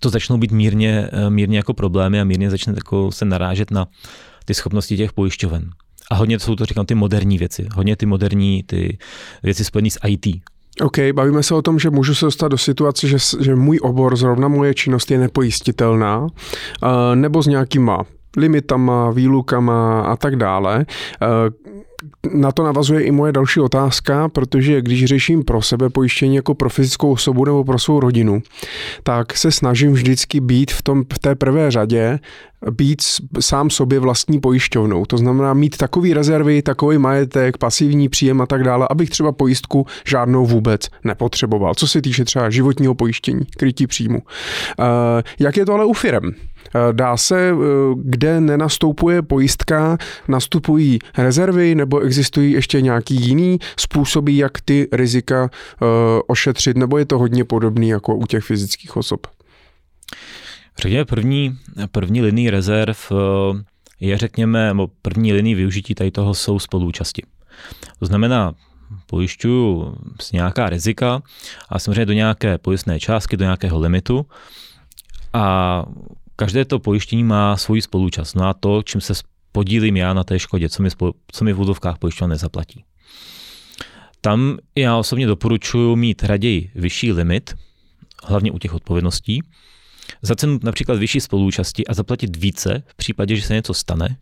to 0.00 0.10
začnou 0.10 0.38
být 0.38 0.52
mírně, 0.52 1.08
eh, 1.12 1.30
mírně 1.30 1.56
jako 1.56 1.74
problémy 1.74 2.20
a 2.20 2.24
mírně 2.24 2.50
začne 2.50 2.72
jako 2.76 3.12
se 3.12 3.24
narážet 3.24 3.70
na 3.70 3.88
ty 4.44 4.54
schopnosti 4.54 4.96
těch 4.96 5.12
pojišťoven. 5.12 5.70
A 6.10 6.14
hodně 6.14 6.38
to 6.38 6.44
jsou 6.44 6.56
to, 6.56 6.64
říkám, 6.64 6.86
ty 6.86 6.94
moderní 6.94 7.38
věci, 7.38 7.68
hodně 7.74 7.96
ty 7.96 8.06
moderní 8.06 8.62
ty 8.62 8.98
věci 9.42 9.64
spojené 9.64 9.90
s 9.90 9.98
IT. 10.06 10.26
OK, 10.80 10.98
bavíme 11.14 11.42
se 11.42 11.54
o 11.54 11.62
tom, 11.62 11.78
že 11.78 11.90
můžu 11.90 12.14
se 12.14 12.24
dostat 12.24 12.48
do 12.48 12.58
situace, 12.58 13.08
že, 13.08 13.16
že 13.40 13.54
můj 13.54 13.78
obor, 13.82 14.16
zrovna 14.16 14.48
moje 14.48 14.74
činnost 14.74 15.10
je 15.10 15.18
nepojistitelná, 15.18 16.18
uh, 16.20 16.28
nebo 17.14 17.42
s 17.42 17.46
nějakýma 17.46 18.02
limitama, 18.36 19.10
výlukama 19.10 20.00
a 20.00 20.16
tak 20.16 20.36
dále. 20.36 20.86
Na 22.32 22.52
to 22.52 22.64
navazuje 22.64 23.02
i 23.02 23.10
moje 23.10 23.32
další 23.32 23.60
otázka, 23.60 24.28
protože 24.28 24.82
když 24.82 25.04
řeším 25.04 25.44
pro 25.44 25.62
sebe 25.62 25.90
pojištění 25.90 26.36
jako 26.36 26.54
pro 26.54 26.70
fyzickou 26.70 27.12
osobu 27.12 27.44
nebo 27.44 27.64
pro 27.64 27.78
svou 27.78 28.00
rodinu, 28.00 28.42
tak 29.02 29.36
se 29.36 29.52
snažím 29.52 29.92
vždycky 29.92 30.40
být 30.40 30.70
v, 30.70 30.82
tom, 30.82 31.04
v 31.14 31.18
té 31.18 31.34
prvé 31.34 31.70
řadě 31.70 32.18
být 32.70 33.02
sám 33.40 33.70
sobě 33.70 33.98
vlastní 33.98 34.40
pojišťovnou. 34.40 35.06
To 35.06 35.18
znamená 35.18 35.54
mít 35.54 35.76
takový 35.76 36.14
rezervy, 36.14 36.62
takový 36.62 36.98
majetek, 36.98 37.58
pasivní 37.58 38.08
příjem 38.08 38.40
a 38.40 38.46
tak 38.46 38.64
dále, 38.64 38.86
abych 38.90 39.10
třeba 39.10 39.32
pojistku 39.32 39.86
žádnou 40.06 40.46
vůbec 40.46 40.88
nepotřeboval. 41.04 41.74
Co 41.74 41.86
se 41.86 42.02
týče 42.02 42.24
třeba 42.24 42.50
životního 42.50 42.94
pojištění, 42.94 43.40
krytí 43.56 43.86
příjmu. 43.86 44.22
Eh, 44.80 45.22
jak 45.38 45.56
je 45.56 45.66
to 45.66 45.72
ale 45.72 45.84
u 45.84 45.92
firem? 45.92 46.32
Eh, 46.74 46.92
dá 46.92 47.16
se, 47.16 47.50
eh, 47.50 47.54
kde 48.04 48.40
nenastoupuje 48.40 49.22
pojistka, 49.22 49.98
nastupují 50.28 50.98
rezervy 51.18 51.74
nebo 51.74 51.91
existují 52.00 52.52
ještě 52.52 52.80
nějaký 52.80 53.14
jiný 53.14 53.58
způsoby, 53.76 54.36
jak 54.36 54.60
ty 54.60 54.88
rizika 54.92 55.50
ošetřit, 56.26 56.76
nebo 56.76 56.98
je 56.98 57.04
to 57.04 57.18
hodně 57.18 57.44
podobný 57.44 57.88
jako 57.88 58.16
u 58.16 58.26
těch 58.26 58.44
fyzických 58.44 58.96
osob? 58.96 59.26
Řekněme, 60.78 61.04
první, 61.04 61.58
první 61.92 62.22
linii 62.22 62.50
rezerv 62.50 62.96
eh, 63.12 63.14
je, 64.00 64.18
řekněme, 64.18 64.66
nebo 64.66 64.88
první 65.02 65.32
linii 65.32 65.54
využití 65.54 65.94
tady 65.94 66.10
toho 66.10 66.34
jsou 66.34 66.58
spolúčasti. 66.58 67.22
To 67.98 68.06
znamená, 68.06 68.54
pojišťuju 69.06 69.94
s 70.20 70.32
nějaká 70.32 70.68
rizika 70.68 71.22
a 71.68 71.78
samozřejmě 71.78 72.06
do 72.06 72.12
nějaké 72.12 72.58
pojistné 72.58 73.00
částky, 73.00 73.36
do 73.36 73.44
nějakého 73.44 73.80
limitu 73.80 74.26
a 75.32 75.84
každé 76.36 76.64
to 76.64 76.78
pojištění 76.78 77.24
má 77.24 77.56
svoji 77.56 77.82
spolúčast. 77.82 78.36
No 78.36 78.48
a 78.48 78.54
to, 78.54 78.82
čím 78.82 79.00
se 79.00 79.14
podílím 79.52 79.96
já 79.96 80.14
na 80.14 80.24
té 80.24 80.38
škodě, 80.38 80.68
co 80.68 80.82
mi, 80.82 80.88
co 81.32 81.44
mi 81.44 81.52
v 81.52 81.60
úzovkách 81.60 81.98
pojišťovna 81.98 82.32
nezaplatí. 82.32 82.84
Tam 84.20 84.58
já 84.76 84.96
osobně 84.96 85.26
doporučuji 85.26 85.96
mít 85.96 86.22
raději 86.22 86.70
vyšší 86.74 87.12
limit, 87.12 87.54
hlavně 88.24 88.52
u 88.52 88.58
těch 88.58 88.74
odpovědností, 88.74 89.42
za 90.22 90.34
cenu 90.34 90.58
například 90.62 90.98
vyšší 90.98 91.20
spolúčasti 91.20 91.86
a 91.86 91.94
zaplatit 91.94 92.36
více 92.36 92.82
v 92.86 92.94
případě, 92.94 93.36
že 93.36 93.42
se 93.42 93.54
něco 93.54 93.74
stane, 93.74 94.16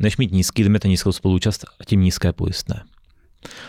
než 0.00 0.16
mít 0.16 0.32
nízký 0.32 0.62
limit 0.62 0.84
a 0.84 0.88
nízkou 0.88 1.12
spolúčast 1.12 1.64
a 1.80 1.84
tím 1.84 2.00
nízké 2.00 2.32
pojistné. 2.32 2.84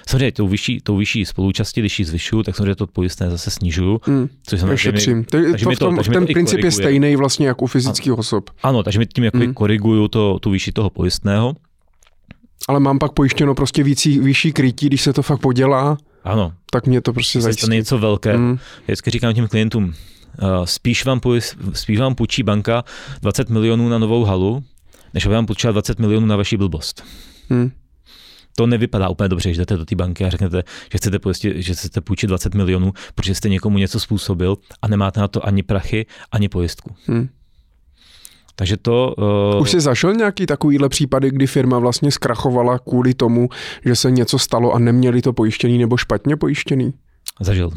Samozřejmě 0.07 0.31
tou 0.31 0.47
vyšší, 0.47 0.81
tou 0.81 0.97
vyšší 0.97 1.25
spolúčasti, 1.25 1.81
když 1.81 1.99
ji 1.99 2.05
zvyšuju, 2.05 2.43
tak 2.43 2.55
samozřejmě 2.55 2.75
to 2.75 2.87
pojistné 2.87 3.29
zase 3.29 3.51
snižuju. 3.51 4.01
Hmm, 4.03 4.29
což 4.43 4.59
šetřím. 4.75 5.17
Mi, 5.17 5.23
takže 5.23 5.65
to, 5.65 5.71
v 5.71 5.79
tom, 5.79 5.97
to, 5.97 6.11
ten 6.11 6.25
princip 6.25 6.63
je 6.63 6.71
stejný 6.71 7.15
vlastně 7.15 7.47
jako 7.47 7.63
u 7.63 7.67
fyzických 7.67 8.13
osob. 8.13 8.49
Ano, 8.63 8.83
takže 8.83 8.99
mi 8.99 9.05
tím 9.05 9.23
jako 9.23 9.37
hmm. 9.37 9.53
koriguju 9.53 10.07
to, 10.07 10.39
tu 10.39 10.51
výši 10.51 10.71
toho 10.71 10.89
pojistného. 10.89 11.55
Ale 12.67 12.79
mám 12.79 12.99
pak 12.99 13.11
pojištěno 13.11 13.55
prostě 13.55 13.83
vící, 13.83 14.19
vyšší 14.19 14.53
krytí, 14.53 14.87
když 14.87 15.01
se 15.01 15.13
to 15.13 15.21
fakt 15.21 15.39
podělá. 15.39 15.97
Ano. 16.23 16.53
Tak 16.71 16.87
mě 16.87 17.01
to 17.01 17.13
prostě 17.13 17.41
zajistí. 17.41 17.65
To 17.65 17.71
něco 17.71 17.97
velké. 17.97 18.35
Hmm. 18.35 18.57
Vždycky 18.85 19.11
říkám 19.11 19.33
těm 19.33 19.47
klientům, 19.47 19.93
Eh, 20.39 20.67
spíš 20.67 21.05
vám, 21.05 21.21
spíš 21.73 21.99
vám 21.99 22.15
půjčí 22.15 22.43
banka 22.43 22.83
20 23.21 23.49
milionů 23.49 23.89
na 23.89 23.97
novou 23.97 24.23
halu, 24.23 24.63
než 25.13 25.25
vám 25.25 25.45
půjčila 25.45 25.71
20 25.71 25.99
milionů 25.99 26.25
na 26.25 26.35
vaši 26.35 26.57
blbost. 26.57 27.03
Hmm. 27.49 27.71
To 28.55 28.67
nevypadá 28.67 29.09
úplně 29.09 29.29
dobře, 29.29 29.49
když 29.49 29.57
jdete 29.57 29.77
do 29.77 29.85
té 29.85 29.95
banky 29.95 30.25
a 30.25 30.29
řeknete, 30.29 30.63
že 30.91 30.97
chcete, 30.97 31.19
pojistit, 31.19 31.57
že 31.57 31.73
chcete 31.73 32.01
půjčit 32.01 32.27
20 32.27 32.55
milionů, 32.55 32.93
protože 33.15 33.35
jste 33.35 33.49
někomu 33.49 33.77
něco 33.77 33.99
způsobil 33.99 34.57
a 34.81 34.87
nemáte 34.87 35.19
na 35.19 35.27
to 35.27 35.45
ani 35.45 35.63
prachy, 35.63 36.05
ani 36.31 36.49
pojistku. 36.49 36.95
Hmm. 37.07 37.29
Takže 38.55 38.77
to... 38.77 39.15
Uh... 39.55 39.61
Už 39.61 39.71
jsi 39.71 39.79
zašel 39.79 40.13
nějaký 40.13 40.45
takovýhle 40.45 40.89
případy, 40.89 41.31
kdy 41.31 41.47
firma 41.47 41.79
vlastně 41.79 42.11
zkrachovala 42.11 42.79
kvůli 42.79 43.13
tomu, 43.13 43.49
že 43.85 43.95
se 43.95 44.11
něco 44.11 44.39
stalo 44.39 44.73
a 44.73 44.79
neměli 44.79 45.21
to 45.21 45.33
pojištěný 45.33 45.77
nebo 45.77 45.97
špatně 45.97 46.37
pojištěný? 46.37 46.93
Zažil. 47.41 47.71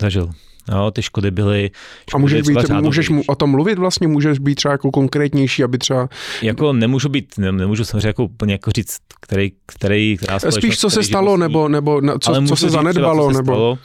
Zažil. 0.00 0.30
Jo, 0.70 0.90
ty 0.90 1.02
škody 1.02 1.30
byly. 1.30 1.70
Škody 2.08 2.14
a 2.14 2.18
můžeš, 2.18 2.42
být, 2.42 2.70
můžeš 2.70 3.08
mu 3.08 3.22
o 3.26 3.34
tom 3.34 3.50
mluvit 3.50 3.78
vlastně, 3.78 4.08
můžeš 4.08 4.38
být 4.38 4.54
třeba 4.54 4.72
jako 4.72 4.90
konkrétnější, 4.90 5.64
aby 5.64 5.78
třeba... 5.78 6.08
Jako 6.42 6.72
nemůžu 6.72 7.08
být, 7.08 7.38
ne, 7.38 7.52
nemůžu 7.52 7.84
samozřejmě 7.84 8.06
jako 8.06 8.24
úplně 8.24 8.54
jako 8.54 8.70
říct, 8.70 8.98
který, 9.20 9.52
který, 9.66 10.16
která 10.16 10.38
Spíš 10.38 10.78
co 10.78 10.90
se 10.90 11.02
stalo, 11.02 11.36
nebo, 11.36 11.68
nebo 11.68 12.00
na, 12.00 12.18
co, 12.18 12.42
co 12.48 12.56
se 12.56 12.70
zanedbalo, 12.70 13.28
třeba, 13.28 13.32
co 13.32 13.38
nebo... 13.38 13.52
Stalo. 13.52 13.78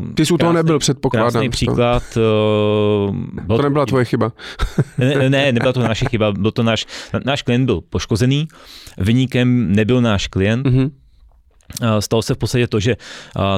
Uh, 0.00 0.14
Ty 0.14 0.26
jsi 0.26 0.34
u 0.34 0.38
toho 0.38 0.52
nebyl, 0.52 0.78
předpokládám. 0.78 1.30
Krásný 1.32 1.48
příklad. 1.48 2.02
Uh, 3.48 3.56
to 3.56 3.62
nebyla 3.62 3.86
tvoje 3.86 4.04
chyba. 4.04 4.32
ne, 4.98 5.30
ne, 5.30 5.52
nebyla 5.52 5.72
to 5.72 5.80
naše 5.80 6.04
chyba, 6.08 6.32
byl 6.32 6.50
to 6.50 6.62
náš, 6.62 6.86
náš 7.24 7.42
klient 7.42 7.66
byl 7.66 7.80
poškozený, 7.90 8.48
vyníkem 8.98 9.72
nebyl 9.72 10.00
náš 10.00 10.26
klient, 10.26 10.66
mm-hmm 10.66 10.90
Stalo 12.00 12.22
se 12.22 12.34
v 12.34 12.38
podstatě 12.38 12.66
to, 12.66 12.80
že 12.80 12.96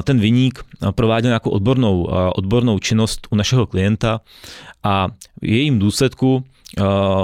ten 0.03 0.19
vyník 0.19 0.63
prováděl 0.95 1.29
nějakou 1.29 1.49
odbornou, 1.49 2.03
odbornou 2.35 2.79
činnost 2.79 3.27
u 3.29 3.35
našeho 3.35 3.65
klienta 3.65 4.21
a 4.83 5.07
v 5.41 5.45
jejím 5.45 5.79
důsledku 5.79 6.43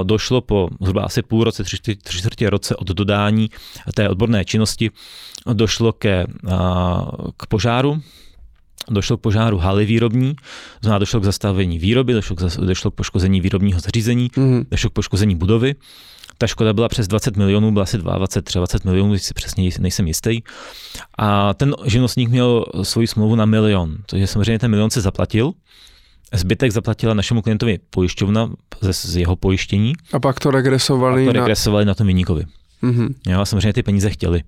došlo 0.04 0.41
po 0.41 0.69
zhruba 0.82 1.04
asi 1.04 1.21
půl 1.21 1.43
roce, 1.43 1.63
tři, 1.63 1.78
tři 1.78 2.17
čtvrtě 2.17 2.49
roce 2.49 2.75
od 2.75 2.88
dodání 2.88 3.49
té 3.93 4.10
odborné 4.10 4.45
činnosti, 4.45 4.91
došlo 5.54 5.93
ke, 5.93 6.25
k 7.38 7.45
požáru, 7.45 8.02
došlo 8.89 9.17
k 9.17 9.21
požáru 9.21 9.58
haly 9.58 9.86
výrobní, 9.86 10.36
znamená 10.82 10.99
došlo 10.99 11.19
k 11.19 11.23
zastavení 11.23 11.80
výroby, 11.80 12.13
došlo 12.13 12.36
k, 12.36 12.39
došlo 12.58 12.91
k 12.91 12.95
poškození 12.95 13.41
výrobního 13.41 13.80
zařízení, 13.80 14.30
mm-hmm. 14.30 14.65
došlo 14.71 14.89
k 14.89 14.93
poškození 14.93 15.36
budovy, 15.36 15.75
ta 16.39 16.47
škoda 16.47 16.73
byla 16.73 16.89
přes 16.89 17.08
20 17.08 17.38
milionů, 17.38 17.71
byla 17.71 17.84
asi 17.84 17.97
22, 17.97 18.60
20 18.60 18.86
milionů, 18.86 19.17
si 19.17 19.34
přesně 19.34 19.69
nejsem 19.80 20.08
jistý. 20.08 20.41
A 21.17 21.54
ten 21.54 21.75
živnostník 21.86 22.30
měl 22.30 22.65
svoji 22.84 23.08
smlouvu 23.08 23.36
na 23.36 23.45
milion, 23.45 23.97
takže 24.06 24.28
samozřejmě 24.28 24.60
ten 24.60 24.71
milion 24.71 24.89
se 24.89 25.02
zaplatil, 25.02 25.54
Zbytek 26.34 26.71
zaplatila 26.71 27.13
našemu 27.13 27.41
klientovi 27.41 27.80
pojišťovna 27.89 28.49
ze, 28.82 28.93
z 28.93 29.15
jeho 29.15 29.36
pojištění. 29.36 29.93
A 30.13 30.19
pak 30.19 30.39
to 30.39 30.52
regresovali, 30.52 31.23
a 31.23 31.25
to 31.25 31.34
regresovali 31.34 31.86
na, 31.86 31.89
na 31.89 31.93
tom 31.95 32.08
vyníkovi. 32.08 32.45
Mm-hmm. 32.84 33.10
Jo, 33.28 33.45
samozřejmě 33.45 33.73
ty 33.73 33.84
peníze 33.84 34.10
chtěli. 34.10 34.43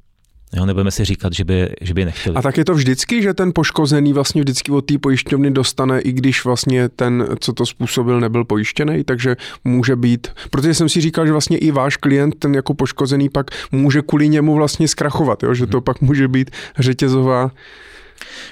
Jo, 0.56 0.66
nebudeme 0.66 0.92
si 0.92 1.06
říkat, 1.06 1.34
že 1.34 1.44
by, 1.44 1.70
že 1.82 1.94
by 1.94 2.06
nechtěli. 2.06 2.36
A 2.36 2.42
tak 2.42 2.58
je 2.58 2.66
to 2.66 2.74
vždycky, 2.74 3.22
že 3.22 3.34
ten 3.34 3.52
poškozený 3.56 4.14
vlastně 4.14 4.42
vždycky 4.42 4.72
od 4.72 4.82
té 4.82 4.98
pojišťovny 4.98 5.52
dostane, 5.52 6.00
i 6.02 6.12
když 6.12 6.46
vlastně 6.46 6.90
ten, 6.90 7.28
co 7.40 7.54
to 7.54 7.66
způsobil, 7.66 8.20
nebyl 8.20 8.46
pojištěný, 8.46 9.04
takže 9.04 9.36
může 9.64 9.96
být, 9.96 10.28
protože 10.50 10.74
jsem 10.74 10.90
si 10.90 11.02
říkal, 11.02 11.26
že 11.26 11.32
vlastně 11.32 11.58
i 11.58 11.72
váš 11.72 11.98
klient, 11.98 12.36
ten 12.40 12.56
jako 12.56 12.74
poškozený, 12.74 13.30
pak 13.30 13.52
může 13.72 14.02
kvůli 14.02 14.30
němu 14.30 14.56
vlastně 14.56 14.88
zkrachovat, 14.88 15.44
jo? 15.44 15.54
že 15.54 15.68
to 15.68 15.78
hmm. 15.78 15.84
pak 15.84 16.02
může 16.02 16.28
být 16.28 16.52
řetězová. 16.80 17.52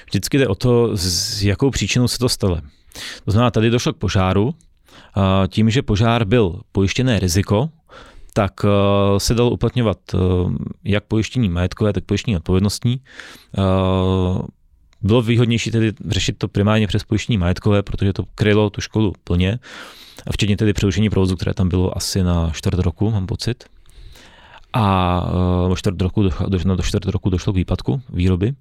Vždycky 0.06 0.38
jde 0.38 0.48
o 0.48 0.54
to, 0.54 0.96
s 0.96 1.42
jakou 1.42 1.70
příčinou 1.70 2.08
se 2.08 2.18
to 2.18 2.28
stalo. 2.28 2.60
To 3.24 3.30
znamená, 3.30 3.50
tady 3.50 3.70
došlo 3.70 3.92
k 3.92 3.96
požáru, 3.96 4.54
tím, 5.48 5.70
že 5.70 5.82
požár 5.82 6.24
byl 6.24 6.60
pojištěné 6.72 7.18
riziko, 7.18 7.68
tak 8.32 8.52
eh, 8.64 9.20
se 9.20 9.34
dalo 9.34 9.50
uplatňovat 9.50 9.98
eh, 10.14 10.18
jak 10.84 11.04
pojištění 11.04 11.48
majetkové, 11.48 11.92
tak 11.92 12.04
pojištění 12.04 12.36
odpovědnostní. 12.36 13.00
Eh, 13.58 13.62
bylo 15.02 15.22
výhodnější 15.22 15.70
tedy 15.70 15.92
řešit 16.08 16.38
to 16.38 16.48
primárně 16.48 16.86
přes 16.86 17.04
pojištění 17.04 17.38
majetkové, 17.38 17.82
protože 17.82 18.12
to 18.12 18.24
krylo 18.34 18.70
tu 18.70 18.80
školu 18.80 19.12
plně, 19.24 19.58
a 20.26 20.32
včetně 20.32 20.56
tedy 20.56 20.72
přerušení 20.72 21.10
provozu, 21.10 21.36
které 21.36 21.54
tam 21.54 21.68
bylo 21.68 21.96
asi 21.96 22.22
na 22.22 22.50
čtvrt 22.54 22.78
roku, 22.78 23.10
mám 23.10 23.26
pocit. 23.26 23.64
A 24.72 25.26
do 25.68 25.76
čtvrt 25.76 26.02
roku, 26.02 26.22
do, 26.22 26.58
do 26.76 26.82
čtvrt 26.82 27.04
roku 27.06 27.30
došlo 27.30 27.52
k 27.52 27.56
výpadku 27.56 28.02
výroby. 28.12 28.52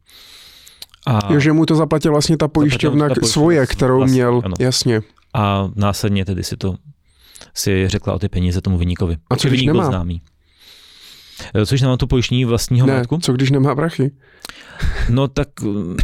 A 1.08 1.34
jo, 1.34 1.40
že 1.40 1.54
mu 1.54 1.66
to 1.66 1.76
zaplatila 1.76 2.12
vlastně 2.12 2.38
ta 2.38 2.48
pojišťovna, 2.48 3.10
ta 3.10 3.16
pojišťovna 3.16 3.32
svoje, 3.32 3.68
kterou 3.68 3.98
vlastně, 3.98 4.16
měl, 4.16 4.42
ano. 4.46 4.54
jasně. 4.60 5.02
A 5.34 5.70
následně 5.76 6.26
tedy 6.26 6.44
si 6.44 6.58
to 6.58 6.76
si 7.54 7.88
řekla 7.88 8.14
o 8.14 8.20
ty 8.20 8.30
peníze 8.30 8.62
tomu 8.62 8.78
vyníkovi. 8.78 9.18
A 9.30 9.36
co 9.36 9.48
když 9.48 9.64
nemá? 9.64 9.86
Známý. 9.86 10.22
E, 11.56 11.66
což 11.66 11.82
nemá 11.82 11.98
to 11.98 12.08
pojištění 12.08 12.46
vlastního 12.46 12.88
ne, 12.88 12.94
majetku? 12.94 13.18
co 13.22 13.34
když 13.34 13.52
nemá 13.52 13.76
prachy? 13.76 14.12
No 15.10 15.28
tak 15.28 15.48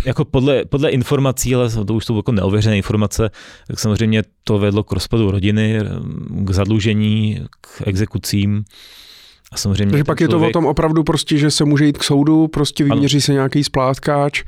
jako 0.05 0.25
podle, 0.25 0.65
podle 0.65 0.89
informací, 0.89 1.55
ale 1.55 1.69
to 1.69 1.93
už 1.93 2.05
jsou 2.05 2.17
jako 2.17 2.31
neověřené 2.31 2.77
informace, 2.77 3.29
tak 3.67 3.79
samozřejmě 3.79 4.23
to 4.43 4.59
vedlo 4.59 4.83
k 4.83 4.91
rozpadu 4.91 5.31
rodiny, 5.31 5.79
k 6.29 6.49
zadlužení, 6.49 7.41
k 7.61 7.81
exekucím. 7.85 8.65
A 9.51 9.57
samozřejmě 9.57 9.91
Takže 9.91 10.03
pak 10.03 10.17
člověk... 10.17 10.31
je 10.31 10.41
to 10.41 10.47
o 10.47 10.51
tom 10.51 10.65
opravdu 10.65 11.03
prostě, 11.03 11.37
že 11.37 11.51
se 11.51 11.65
může 11.65 11.85
jít 11.85 11.97
k 11.97 12.03
soudu, 12.03 12.47
prostě 12.47 12.83
vyměří 12.83 13.17
ano. 13.17 13.21
se 13.21 13.33
nějaký 13.33 13.63
splátkáč. 13.63 14.43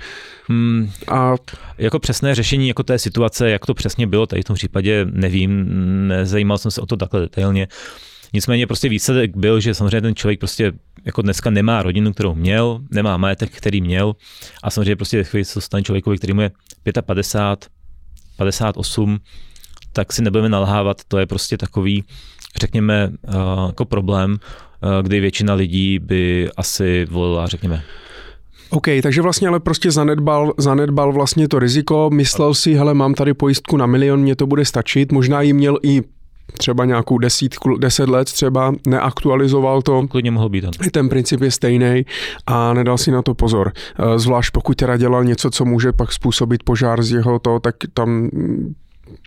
Hmm, 0.48 0.92
a... 1.08 1.36
Jako 1.78 2.00
přesné 2.00 2.36
řešení 2.36 2.68
jako 2.68 2.84
té 2.84 3.00
situace, 3.00 3.50
jak 3.50 3.66
to 3.66 3.74
přesně 3.74 4.08
bylo, 4.08 4.28
tady 4.28 4.42
v 4.42 4.46
tom 4.46 4.56
případě 4.56 5.06
nevím, 5.12 5.66
nezajímal 6.08 6.58
jsem 6.58 6.72
se 6.72 6.82
o 6.82 6.86
to 6.86 6.98
takhle 6.98 7.20
detailně. 7.20 7.68
Nicméně 8.34 8.68
prostě 8.68 8.90
výsledek 8.90 9.38
byl, 9.38 9.60
že 9.60 9.74
samozřejmě 9.74 10.02
ten 10.02 10.16
člověk 10.16 10.40
prostě 10.40 10.72
jako 11.06 11.22
dneska 11.22 11.50
nemá 11.50 11.84
rodinu, 11.84 12.14
kterou 12.14 12.36
měl, 12.36 12.80
nemá 12.92 13.18
majetek, 13.18 13.52
který 13.52 13.82
měl 13.82 14.16
a 14.64 14.70
samozřejmě 14.70 14.96
prostě 14.96 15.24
chvíli 15.24 15.46
se 15.46 15.62
stane 15.62 15.84
člověkovi, 15.84 16.18
který 16.18 16.34
mu 16.34 16.42
je 16.42 16.52
55, 17.06 17.72
58, 18.38 19.20
tak 19.94 20.14
si 20.14 20.22
nebudeme 20.22 20.50
nalhávat, 20.50 21.02
to 21.08 21.18
je 21.18 21.26
prostě 21.26 21.58
takový, 21.58 22.04
řekněme, 22.62 23.10
uh, 23.28 23.34
jako 23.68 23.86
problém, 23.86 24.38
kdy 25.02 25.20
většina 25.20 25.54
lidí 25.54 26.00
by 26.00 26.50
asi 26.58 27.06
volila, 27.06 27.48
řekněme, 27.48 27.84
OK, 28.70 28.86
takže 29.04 29.22
vlastně 29.22 29.48
ale 29.48 29.60
prostě 29.60 29.92
zanedbal, 29.92 30.54
zanedbal 30.58 31.14
vlastně 31.14 31.48
to 31.48 31.60
riziko, 31.60 32.10
myslel 32.14 32.54
si, 32.54 32.74
hele, 32.74 32.94
mám 32.94 33.14
tady 33.14 33.34
pojistku 33.34 33.78
na 33.78 33.86
milion, 33.86 34.20
mě 34.20 34.36
to 34.36 34.48
bude 34.48 34.66
stačit, 34.66 35.12
možná 35.12 35.42
jí 35.42 35.54
měl 35.54 35.78
i 35.84 36.02
třeba 36.58 36.86
nějakou 36.86 37.18
desítku, 37.18 37.78
deset 37.78 38.10
let 38.10 38.26
třeba, 38.26 38.74
neaktualizoval 38.88 39.82
to. 39.82 40.08
Klidně 40.08 40.32
mohl 40.32 40.50
být. 40.50 40.66
I 40.88 40.92
ten 40.92 41.10
princip 41.10 41.42
je 41.42 41.52
stejný 41.52 42.06
a 42.48 42.74
nedal 42.74 42.98
si 42.98 43.12
na 43.12 43.22
to 43.22 43.34
pozor. 43.34 43.72
Eh, 43.76 44.20
zvlášť 44.20 44.52
pokud 44.52 44.78
teda 44.78 44.98
dělal 44.98 45.24
něco, 45.24 45.50
co 45.50 45.66
může 45.66 45.92
pak 45.92 46.14
způsobit 46.14 46.64
požár 46.64 47.04
z 47.04 47.12
jeho 47.12 47.40
to, 47.40 47.60
tak 47.60 47.76
tam 47.94 48.30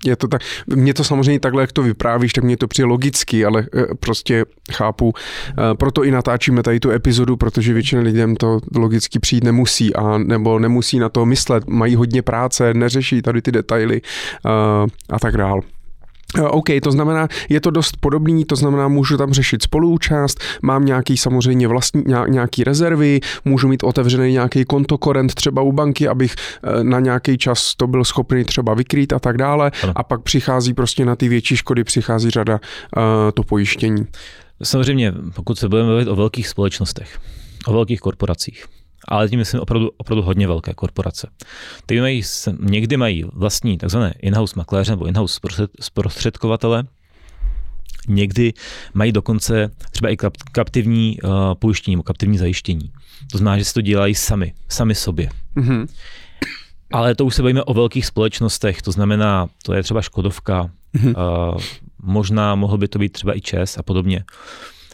je 0.04 0.16
to 0.16 0.28
tak, 0.28 0.42
mě 0.66 0.94
to 0.94 1.04
samozřejmě 1.04 1.40
takhle, 1.40 1.62
jak 1.62 1.72
to 1.72 1.82
vyprávíš, 1.82 2.32
tak 2.32 2.44
mě 2.44 2.56
to 2.56 2.68
přijde 2.68 2.86
logicky, 2.86 3.44
ale 3.44 3.66
eh, 3.74 3.86
prostě 4.00 4.44
chápu. 4.72 5.12
Eh, 5.48 5.74
proto 5.74 6.04
i 6.04 6.10
natáčíme 6.10 6.62
tady 6.62 6.80
tu 6.80 6.90
epizodu, 6.90 7.36
protože 7.36 7.72
většina 7.72 8.02
lidem 8.02 8.36
to 8.36 8.60
logicky 8.76 9.18
přijít 9.18 9.44
nemusí 9.44 9.94
a 9.94 10.18
nebo 10.18 10.58
nemusí 10.58 10.98
na 10.98 11.08
to 11.08 11.26
myslet, 11.26 11.68
mají 11.68 11.94
hodně 11.94 12.22
práce, 12.22 12.74
neřeší 12.74 13.22
tady 13.22 13.42
ty 13.42 13.52
detaily 13.52 14.00
a 15.10 15.18
tak 15.18 15.36
dál. 15.36 15.60
Eh, 16.38 16.42
OK, 16.42 16.66
to 16.82 16.90
znamená, 16.90 17.28
je 17.48 17.60
to 17.60 17.70
dost 17.70 17.96
podobný, 18.00 18.44
to 18.44 18.56
znamená, 18.56 18.88
můžu 18.88 19.16
tam 19.16 19.32
řešit 19.32 19.62
spoluúčast, 19.62 20.40
mám 20.62 20.84
nějaký 20.84 21.16
samozřejmě 21.16 21.68
vlastní, 21.68 22.04
nějaký 22.28 22.64
rezervy, 22.64 23.20
můžu 23.44 23.68
mít 23.68 23.82
otevřený 23.84 24.32
nějaký 24.32 24.64
kontokorent 24.64 25.34
třeba 25.34 25.62
u 25.62 25.72
banky, 25.72 26.08
abych 26.08 26.34
eh, 26.34 26.84
na 26.84 27.00
nějaký 27.00 27.38
čas 27.38 27.74
to 27.74 27.86
byl 27.86 28.04
schopný 28.04 28.44
třeba 28.44 28.74
vykrýt 28.74 29.12
a 29.12 29.18
tak 29.18 29.36
dále 29.36 29.70
ano. 29.82 29.92
a 29.96 30.02
pak 30.02 30.22
přichází 30.22 30.74
prostě 30.74 31.04
na 31.04 31.16
ty 31.16 31.28
větší 31.28 31.56
škody, 31.56 31.84
přichází 31.84 32.30
řada 32.30 32.54
uh, 32.54 33.02
to 33.34 33.42
pojištění. 33.42 34.06
Samozřejmě, 34.62 35.12
pokud 35.34 35.58
se 35.58 35.68
budeme 35.68 35.88
mluvit 35.88 36.08
o 36.08 36.16
velkých 36.16 36.48
společnostech, 36.48 37.18
o 37.66 37.72
velkých 37.72 38.00
korporacích, 38.00 38.64
ale 39.08 39.28
tím 39.28 39.38
myslím 39.38 39.60
opravdu, 39.60 39.90
opravdu 39.96 40.22
hodně 40.22 40.46
velké 40.46 40.74
korporace. 40.74 41.28
Ty 41.86 42.00
mají, 42.00 42.22
někdy 42.60 42.96
mají 42.96 43.24
vlastní 43.32 43.78
takzvané 43.78 44.14
in-house 44.18 44.54
makléře 44.56 44.92
nebo 44.92 45.06
in-house 45.06 45.40
zprostředkovatele, 45.80 46.84
někdy 48.08 48.52
mají 48.94 49.12
dokonce 49.12 49.70
třeba 49.90 50.10
i 50.10 50.16
kaptivní 50.52 51.18
uh, 51.20 51.30
pojištění 51.54 51.96
nebo 51.96 52.02
kaptivní 52.02 52.38
zajištění. 52.38 52.92
To 53.32 53.38
znamená, 53.38 53.58
že 53.58 53.64
si 53.64 53.74
to 53.74 53.80
dělají 53.80 54.14
sami, 54.14 54.52
sami 54.68 54.94
sobě. 54.94 55.30
Mm-hmm. 55.56 55.86
Ale 56.92 57.14
to 57.14 57.24
už 57.24 57.34
se 57.34 57.42
bavíme 57.42 57.62
o 57.62 57.74
velkých 57.74 58.06
společnostech, 58.06 58.82
to 58.82 58.92
znamená, 58.92 59.48
to 59.62 59.74
je 59.74 59.82
třeba 59.82 60.02
Škodovka, 60.02 60.70
mm-hmm. 60.94 61.14
uh, 61.54 61.60
možná 62.02 62.54
mohl 62.54 62.78
by 62.78 62.88
to 62.88 62.98
být 62.98 63.12
třeba 63.12 63.36
i 63.36 63.40
ČES 63.40 63.78
a 63.78 63.82
podobně. 63.82 64.24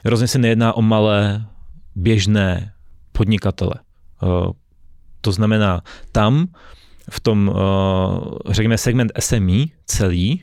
Rozhodně 0.05 0.29
se 0.29 0.39
nejedná 0.39 0.73
o 0.73 0.83
malé, 0.83 1.47
běžné 1.95 2.73
podnikatele. 3.13 3.75
Eh, 4.23 4.51
to 5.21 5.33
znamená, 5.33 5.83
tam 6.13 6.47
v 7.11 7.21
tom, 7.21 7.53
eh, 7.55 8.53
řekněme, 8.53 8.79
segment 8.79 9.13
SME 9.19 9.65
celý 9.87 10.43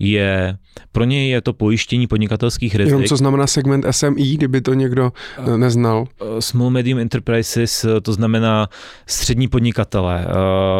je, 0.00 0.56
pro 0.92 1.04
něj 1.04 1.28
je 1.28 1.40
to 1.40 1.52
pojištění 1.52 2.06
podnikatelských 2.06 2.74
rizik. 2.74 2.90
Jenom 2.90 3.04
co 3.04 3.16
znamená 3.16 3.46
segment 3.46 3.86
SME, 3.90 4.34
kdyby 4.34 4.60
to 4.60 4.74
někdo 4.74 5.12
uh, 5.38 5.56
neznal? 5.56 6.06
Small 6.40 6.70
Medium 6.70 6.98
Enterprises, 6.98 7.86
to 8.02 8.12
znamená 8.12 8.68
střední 9.06 9.48
podnikatele. 9.48 10.26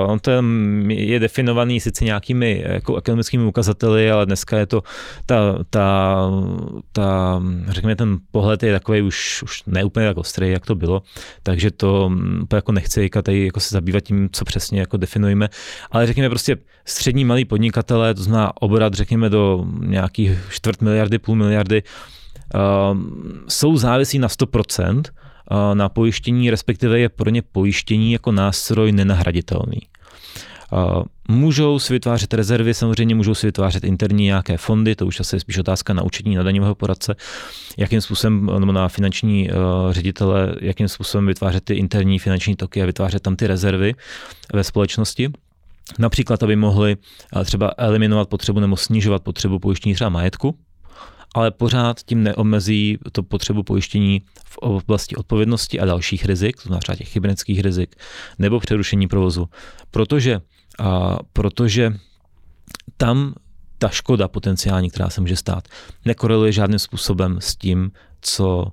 On 0.06 0.18
to 0.18 0.30
je 0.88 1.20
definovaný 1.20 1.80
sice 1.80 2.04
nějakými 2.04 2.64
jako 2.66 2.96
ekonomickými 2.96 3.44
ukazateli, 3.44 4.10
ale 4.10 4.26
dneska 4.26 4.58
je 4.58 4.66
to 4.66 4.82
ta, 5.26 5.58
ta, 5.70 6.16
ta 6.92 7.42
řekněme, 7.68 7.96
ten 7.96 8.18
pohled 8.30 8.62
je 8.62 8.72
takový 8.72 9.02
už, 9.02 9.42
už 9.42 9.62
neúplně 9.66 10.06
tak 10.06 10.16
ostrý, 10.16 10.50
jak 10.50 10.66
to 10.66 10.74
bylo, 10.74 11.02
takže 11.42 11.70
to 11.70 12.08
mm, 12.08 12.46
jako 12.52 12.72
nechci 12.72 13.10
tady 13.22 13.44
jako 13.44 13.60
se 13.60 13.74
zabývat 13.74 14.00
tím, 14.00 14.28
co 14.32 14.44
přesně 14.44 14.80
jako 14.80 14.96
definujeme, 14.96 15.48
ale 15.90 16.06
řekněme 16.06 16.28
prostě 16.28 16.56
střední 16.84 17.24
malý 17.24 17.44
podnikatele, 17.44 18.14
to 18.14 18.22
znamená 18.22 18.52
obrat, 18.60 18.94
řekněme, 18.94 19.09
řekněme 19.10 19.30
do 19.30 19.64
nějakých 19.80 20.38
čtvrt 20.50 20.82
miliardy, 20.82 21.18
půl 21.18 21.36
miliardy, 21.36 21.82
uh, 22.54 22.98
jsou 23.48 23.76
závisí 23.76 24.18
na 24.18 24.28
100% 24.28 24.96
uh, 24.96 25.74
na 25.74 25.88
pojištění, 25.88 26.50
respektive 26.50 26.98
je 26.98 27.08
pro 27.08 27.30
ně 27.30 27.42
pojištění 27.42 28.12
jako 28.12 28.32
nástroj 28.32 28.92
nenahraditelný. 28.92 29.80
Uh, 30.72 31.02
můžou 31.28 31.78
si 31.78 31.92
vytvářet 31.92 32.34
rezervy, 32.34 32.74
samozřejmě 32.74 33.14
můžou 33.14 33.34
si 33.34 33.46
vytvářet 33.46 33.84
interní 33.84 34.24
nějaké 34.24 34.56
fondy, 34.56 34.94
to 34.94 35.06
už 35.06 35.20
asi 35.20 35.36
je 35.36 35.40
spíš 35.40 35.58
otázka 35.58 35.92
na 35.92 36.02
učení 36.02 36.34
na 36.34 36.42
daňového 36.42 36.74
poradce, 36.74 37.14
jakým 37.76 38.00
způsobem, 38.00 38.50
nebo 38.58 38.72
na 38.72 38.88
finanční 38.88 39.50
uh, 39.50 39.56
ředitele, 39.92 40.54
jakým 40.60 40.88
způsobem 40.88 41.26
vytvářet 41.26 41.64
ty 41.64 41.74
interní 41.74 42.18
finanční 42.18 42.56
toky 42.56 42.82
a 42.82 42.86
vytvářet 42.86 43.22
tam 43.22 43.36
ty 43.36 43.46
rezervy 43.46 43.94
ve 44.52 44.64
společnosti. 44.64 45.30
Například, 45.98 46.42
aby 46.42 46.56
mohli 46.56 46.96
eh, 47.36 47.44
třeba 47.44 47.72
eliminovat 47.78 48.28
potřebu 48.28 48.60
nebo 48.60 48.76
snižovat 48.76 49.22
potřebu 49.22 49.58
pojištění 49.58 49.94
třeba 49.94 50.10
majetku, 50.10 50.58
ale 51.34 51.50
pořád 51.50 52.00
tím 52.02 52.22
neomezí 52.22 52.98
to 53.12 53.22
potřebu 53.22 53.62
pojištění 53.62 54.22
v 54.44 54.58
oblasti 54.58 55.16
odpovědnosti 55.16 55.80
a 55.80 55.84
dalších 55.84 56.24
rizik, 56.24 56.56
to 56.56 56.62
znamená 56.62 56.96
těch 56.96 57.12
kybernetických 57.12 57.60
rizik, 57.60 57.96
nebo 58.38 58.60
přerušení 58.60 59.08
provozu. 59.08 59.48
Protože, 59.90 60.40
a, 60.78 61.18
protože 61.32 61.92
tam 62.96 63.34
ta 63.78 63.88
škoda 63.88 64.28
potenciální, 64.28 64.90
která 64.90 65.10
se 65.10 65.20
může 65.20 65.36
stát, 65.36 65.68
nekoreluje 66.04 66.52
žádným 66.52 66.78
způsobem 66.78 67.38
s 67.40 67.56
tím, 67.56 67.90
co 68.20 68.66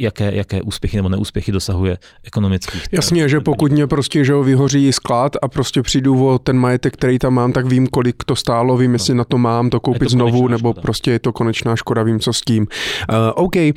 jaké, 0.00 0.34
jaké 0.34 0.62
úspěchy 0.62 0.96
nebo 0.96 1.08
neúspěchy 1.08 1.52
dosahuje 1.52 1.98
ekonomických. 2.24 2.88
Jasně, 2.92 3.28
že 3.28 3.40
pokud 3.40 3.72
mě 3.72 3.86
prostě 3.86 4.24
že 4.24 4.32
ho 4.32 4.42
vyhoří 4.42 4.92
sklad 4.92 5.36
a 5.42 5.48
prostě 5.48 5.82
přijdu 5.82 6.28
o 6.28 6.38
ten 6.38 6.58
majetek, 6.58 6.92
který 6.92 7.18
tam 7.18 7.34
mám, 7.34 7.52
tak 7.52 7.66
vím, 7.66 7.86
kolik 7.86 8.24
to 8.24 8.36
stálo, 8.36 8.76
vím, 8.76 8.92
jestli 8.92 9.14
no. 9.14 9.18
na 9.18 9.24
to 9.24 9.38
mám 9.38 9.70
to 9.70 9.80
koupit 9.80 10.02
to 10.02 10.08
znovu, 10.08 10.48
nebo 10.48 10.70
škoda. 10.70 10.82
prostě 10.82 11.10
je 11.10 11.18
to 11.18 11.32
konečná 11.32 11.76
škoda, 11.76 12.02
vím, 12.02 12.20
co 12.20 12.32
s 12.32 12.40
tím. 12.40 12.66
Uh, 13.10 13.16
OK. 13.34 13.56
Uh, 13.56 13.72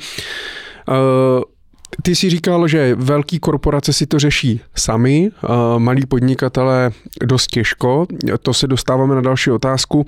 ty 2.02 2.14
si 2.14 2.30
říkal, 2.30 2.68
že 2.68 2.94
velký 2.94 3.38
korporace 3.38 3.92
si 3.92 4.06
to 4.06 4.18
řeší 4.18 4.60
sami, 4.76 5.30
malí 5.78 6.06
podnikatelé 6.06 6.90
dost 7.24 7.46
těžko. 7.46 8.06
To 8.42 8.54
se 8.54 8.66
dostáváme 8.66 9.14
na 9.14 9.20
další 9.20 9.50
otázku. 9.50 10.06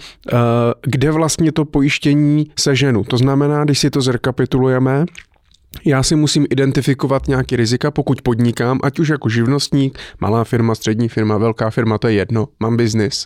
Kde 0.82 1.10
vlastně 1.10 1.52
to 1.52 1.64
pojištění 1.64 2.50
seženu? 2.58 3.04
To 3.04 3.16
znamená, 3.18 3.64
když 3.64 3.78
si 3.78 3.90
to 3.90 4.00
zrekapitulujeme, 4.00 5.04
já 5.84 6.02
si 6.02 6.16
musím 6.16 6.46
identifikovat 6.50 7.28
nějaký 7.28 7.56
rizika, 7.56 7.90
pokud 7.90 8.22
podnikám, 8.22 8.80
ať 8.82 8.98
už 8.98 9.08
jako 9.08 9.28
živnostník, 9.28 9.98
malá 10.20 10.44
firma, 10.44 10.74
střední 10.74 11.08
firma, 11.08 11.38
velká 11.38 11.70
firma, 11.70 11.98
to 11.98 12.08
je 12.08 12.14
jedno, 12.14 12.48
mám 12.60 12.76
biznis. 12.76 13.24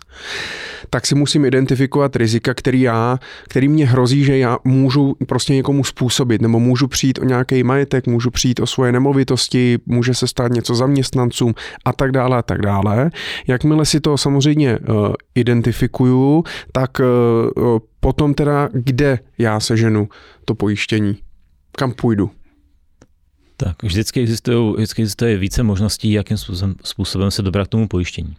Tak 0.89 1.07
si 1.07 1.15
musím 1.15 1.45
identifikovat 1.45 2.15
rizika, 2.15 2.53
který 2.53 2.81
já, 2.81 3.19
který 3.43 3.67
mě 3.67 3.87
hrozí, 3.87 4.23
že 4.23 4.37
já 4.37 4.57
můžu 4.63 5.15
prostě 5.27 5.53
někomu 5.53 5.83
způsobit, 5.83 6.41
nebo 6.41 6.59
můžu 6.59 6.87
přijít 6.87 7.19
o 7.19 7.23
nějaký 7.23 7.63
majetek, 7.63 8.07
můžu 8.07 8.31
přijít 8.31 8.59
o 8.59 8.67
svoje 8.67 8.91
nemovitosti, 8.91 9.77
může 9.85 10.13
se 10.13 10.27
stát 10.27 10.51
něco 10.51 10.75
zaměstnancům 10.75 11.53
a 11.85 11.93
tak 11.93 12.11
dále 12.11 12.37
a 12.37 12.41
tak 12.41 12.61
dále. 12.61 13.11
Jakmile 13.47 13.85
si 13.85 13.99
to 13.99 14.17
samozřejmě 14.17 14.79
uh, 14.79 15.13
identifikuju, 15.35 16.43
tak 16.71 16.91
uh, 16.99 17.79
potom 17.99 18.33
teda 18.33 18.69
kde 18.73 19.19
já 19.37 19.59
seženu 19.59 20.09
to 20.45 20.55
pojištění? 20.55 21.17
Kam 21.71 21.91
půjdu? 21.91 22.31
Tak 23.59 23.83
vždycky 23.83 24.23
vždycky 24.23 25.01
existuje 25.01 25.37
více 25.37 25.63
možností, 25.63 26.11
jakým 26.11 26.37
způsobem, 26.37 26.75
způsobem 26.83 27.31
se 27.31 27.41
dobrat 27.41 27.67
k 27.67 27.71
tomu 27.71 27.87
pojištění. 27.87 28.35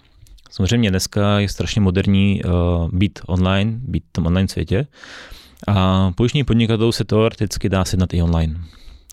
Samozřejmě 0.50 0.90
dneska 0.90 1.38
je 1.38 1.48
strašně 1.48 1.80
moderní 1.80 2.42
uh, 2.44 2.50
být 2.92 3.18
online, 3.26 3.80
být 3.83 4.04
v 4.09 4.12
tom 4.12 4.26
online 4.26 4.48
světě. 4.48 4.87
A 5.68 6.11
pojištění 6.12 6.44
podnikatelů 6.44 6.92
se 6.92 7.04
teoreticky 7.04 7.68
dá 7.68 7.85
sjednat 7.85 8.14
i 8.14 8.22
online 8.22 8.61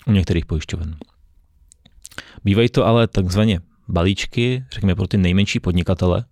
u 0.06 0.12
některých 0.12 0.46
pojišťoven. 0.46 0.96
Bývají 2.43 2.70
to 2.70 2.86
ale 2.86 3.08
takzvaně 3.08 3.60
balíčky, 3.88 4.63
řekněme 4.72 4.96
pro 4.96 5.08
ty 5.08 5.17
nejmenší 5.17 5.60
podnikatele, 5.60 6.26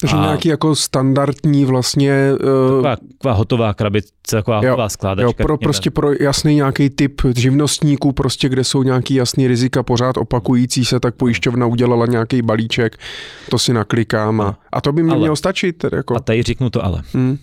takže 0.00 0.16
a 0.16 0.20
nějaký 0.20 0.48
jako 0.48 0.74
standardní 0.74 1.64
vlastně... 1.64 2.32
Uh, 2.32 2.82
taková, 2.82 2.96
taková 2.96 3.34
hotová 3.34 3.74
krabice, 3.74 4.10
taková 4.30 4.60
jo, 4.64 4.70
hotová 4.70 4.88
skládačka. 4.88 5.42
Jo, 5.42 5.46
pro, 5.46 5.58
prostě 5.58 5.90
pro 5.90 6.12
jasný 6.20 6.54
nějaký 6.54 6.90
typ 6.90 7.22
živnostníků, 7.36 8.12
prostě 8.12 8.48
kde 8.48 8.64
jsou 8.64 8.82
nějaký 8.82 9.14
jasný 9.14 9.48
rizika 9.48 9.82
pořád 9.82 10.16
opakující 10.16 10.84
se, 10.84 11.00
tak 11.00 11.14
pojišťovna 11.14 11.66
udělala 11.66 12.06
nějaký 12.06 12.42
balíček, 12.42 12.96
to 13.50 13.58
si 13.58 13.72
naklikám 13.72 14.40
a, 14.40 14.58
a 14.72 14.80
to 14.80 14.92
by 14.92 15.02
mi 15.02 15.10
ale, 15.10 15.18
mělo 15.18 15.36
stačit. 15.36 15.78
Tedy 15.78 15.96
jako. 15.96 16.16
A 16.16 16.20
tady 16.20 16.42
řeknu 16.42 16.70
to 16.70 16.84
ale. 16.84 17.02
Hmm. 17.12 17.38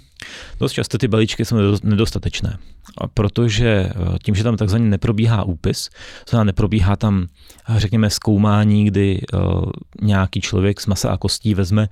Dost 0.60 0.72
často 0.72 0.98
ty 0.98 1.08
balíčky 1.08 1.46
jsou 1.46 1.56
nedostatečné, 1.84 2.58
a 2.98 3.08
protože 3.08 3.70
eh, 3.70 3.93
tím, 4.24 4.36
že 4.36 4.43
tam 4.43 4.58
takzvaně 4.58 4.86
neprobíhá 4.86 5.43
úpis, 5.43 5.89
to 6.26 6.30
znamená 6.30 6.43
neprobíhá 6.43 6.96
tam, 6.96 7.28
řekněme, 7.78 8.10
zkoumání, 8.10 8.86
kdy 8.86 9.22
nějaký 10.02 10.41
člověk 10.41 10.82
z 10.82 10.86
masa 10.86 11.10
a 11.10 11.17
kostí 11.17 11.54
vezme 11.54 11.88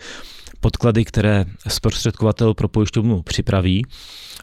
podklady, 0.65 1.05
které 1.05 1.45
zprostředkovatel 1.67 2.53
pro 2.53 2.67
pojišťovnu 2.67 3.21
připraví 3.21 3.85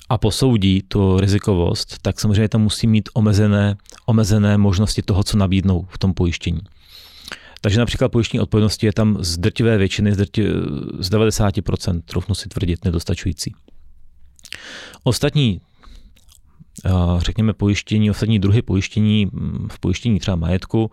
a 0.09 0.19
posoudí 0.19 0.83
tu 0.89 1.21
rizikovost, 1.21 1.99
tak 2.03 2.21
samozřejmě 2.21 2.49
tam 2.49 2.63
musí 2.63 2.87
mít 2.87 3.09
omezené, 3.15 3.77
omezené 4.07 4.59
možnosti 4.59 5.03
toho, 5.03 5.23
co 5.25 5.37
nabídnou 5.37 5.87
v 5.89 5.99
tom 5.99 6.15
pojištění. 6.15 6.61
Takže 7.61 7.79
například 7.79 8.13
pojištění 8.13 8.41
odpovědnosti 8.41 8.87
je 8.87 8.93
tam 8.93 9.17
z 9.21 9.39
drtivé 9.39 9.79
většiny, 9.79 10.15
z, 10.15 10.17
drti, 10.17 10.47
z 10.99 11.11
90%, 11.11 12.03
troufnu 12.05 12.35
si 12.35 12.49
tvrdit, 12.49 12.85
nedostačující. 12.85 13.55
Ostatní 15.05 15.61
řekněme 17.19 17.53
pojištění, 17.53 18.11
ostatní 18.11 18.39
druhy 18.39 18.63
pojištění 18.63 19.31
v 19.69 19.79
pojištění 19.81 20.21
třeba 20.21 20.37
majetku 20.37 20.91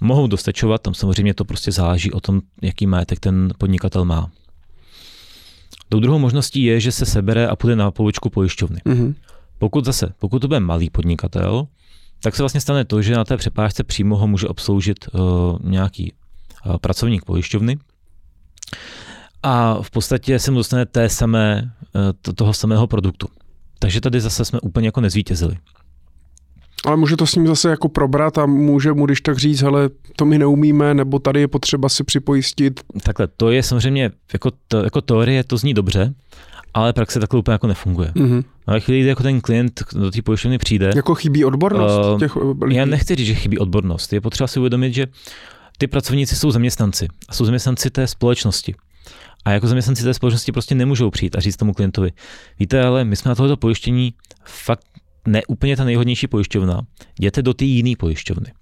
mohou 0.00 0.26
dostačovat, 0.26 0.82
tam 0.82 0.94
samozřejmě 0.94 1.34
to 1.34 1.44
prostě 1.44 1.72
záleží 1.72 2.12
o 2.12 2.20
tom, 2.20 2.40
jaký 2.62 2.86
majetek 2.86 3.20
ten 3.20 3.52
podnikatel 3.58 4.04
má. 4.04 4.30
Tou 5.88 6.00
druhou 6.00 6.18
možností 6.18 6.62
je, 6.62 6.80
že 6.80 6.92
se 6.92 7.06
sebere 7.06 7.48
a 7.48 7.56
půjde 7.56 7.76
na 7.76 7.90
pobočku 7.90 8.30
pojišťovny. 8.30 8.80
Mm-hmm. 8.86 9.14
Pokud 9.58 9.84
zase, 9.84 10.12
pokud 10.18 10.38
to 10.38 10.48
bude 10.48 10.60
malý 10.60 10.90
podnikatel, 10.90 11.66
tak 12.22 12.36
se 12.36 12.42
vlastně 12.42 12.60
stane 12.60 12.84
to, 12.84 13.02
že 13.02 13.14
na 13.14 13.24
té 13.24 13.36
přepážce 13.36 13.84
přímo 13.84 14.16
ho 14.16 14.26
může 14.26 14.48
obsloužit 14.48 14.98
uh, 15.12 15.20
nějaký 15.62 16.12
uh, 16.66 16.76
pracovník 16.76 17.24
pojišťovny 17.24 17.78
a 19.42 19.82
v 19.82 19.90
podstatě 19.90 20.38
se 20.38 20.50
mu 20.50 20.56
dostane 20.56 20.86
té 20.86 21.08
samé, 21.08 21.72
uh, 21.94 22.34
toho 22.34 22.54
samého 22.54 22.86
produktu. 22.86 23.28
Takže 23.78 24.00
tady 24.00 24.20
zase 24.20 24.44
jsme 24.44 24.60
úplně 24.60 24.88
jako 24.88 25.00
nezvítězili. 25.00 25.58
Ale 26.86 26.96
může 26.96 27.16
to 27.16 27.26
s 27.26 27.34
ním 27.34 27.46
zase 27.46 27.70
jako 27.70 27.88
probrat 27.88 28.38
a 28.38 28.46
může 28.46 28.92
mu 28.92 29.06
když 29.06 29.20
tak 29.20 29.38
říct, 29.38 29.62
hele, 29.62 29.90
to 30.16 30.24
my 30.24 30.38
neumíme, 30.38 30.94
nebo 30.94 31.18
tady 31.18 31.40
je 31.40 31.48
potřeba 31.48 31.88
si 31.88 32.04
připojistit. 32.04 32.80
Takhle, 33.02 33.28
to 33.36 33.50
je 33.50 33.62
samozřejmě, 33.62 34.10
jako, 34.32 34.50
to, 34.68 34.84
jako 34.84 35.00
teorie 35.00 35.44
to 35.44 35.56
zní 35.56 35.74
dobře, 35.74 36.14
ale 36.74 36.92
praxe 36.92 37.20
takhle 37.20 37.38
úplně 37.40 37.52
jako 37.52 37.66
nefunguje. 37.66 38.12
Mm-hmm. 38.14 38.44
No 38.68 38.74
a 38.74 38.78
chvíli, 38.78 39.00
kdy 39.00 39.08
jako 39.08 39.22
ten 39.22 39.40
klient 39.40 39.82
do 39.92 40.10
té 40.10 40.22
pojišťovny 40.22 40.58
přijde. 40.58 40.90
Jako 40.96 41.14
chybí 41.14 41.44
odbornost 41.44 41.98
uh, 42.12 42.18
těch 42.18 42.36
lidí. 42.36 42.76
Já 42.76 42.84
nechci 42.84 43.14
říct, 43.14 43.26
že 43.26 43.34
chybí 43.34 43.58
odbornost. 43.58 44.12
Je 44.12 44.20
potřeba 44.20 44.46
si 44.46 44.58
uvědomit, 44.58 44.94
že 44.94 45.06
ty 45.78 45.86
pracovníci 45.86 46.36
jsou 46.36 46.50
zaměstnanci 46.50 47.08
a 47.28 47.34
jsou 47.34 47.44
zaměstnanci 47.44 47.90
té 47.90 48.06
společnosti. 48.06 48.74
A 49.44 49.50
jako 49.50 49.66
zaměstnanci 49.66 50.02
té 50.04 50.14
společnosti 50.14 50.52
prostě 50.52 50.74
nemůžou 50.74 51.10
přijít 51.10 51.36
a 51.36 51.40
říct 51.40 51.56
tomu 51.56 51.74
klientovi, 51.74 52.12
víte, 52.58 52.82
ale 52.82 53.04
my 53.04 53.16
jsme 53.16 53.28
na 53.28 53.34
tohoto 53.34 53.56
pojištění 53.56 54.14
fakt 54.44 54.86
ne 55.26 55.42
úplně 55.48 55.76
ta 55.76 55.84
nejhodnější 55.84 56.26
pojišťovna, 56.26 56.82
jděte 57.18 57.42
do 57.42 57.54
té 57.54 57.64
jiné 57.64 57.96
pojišťovny. 57.98 58.52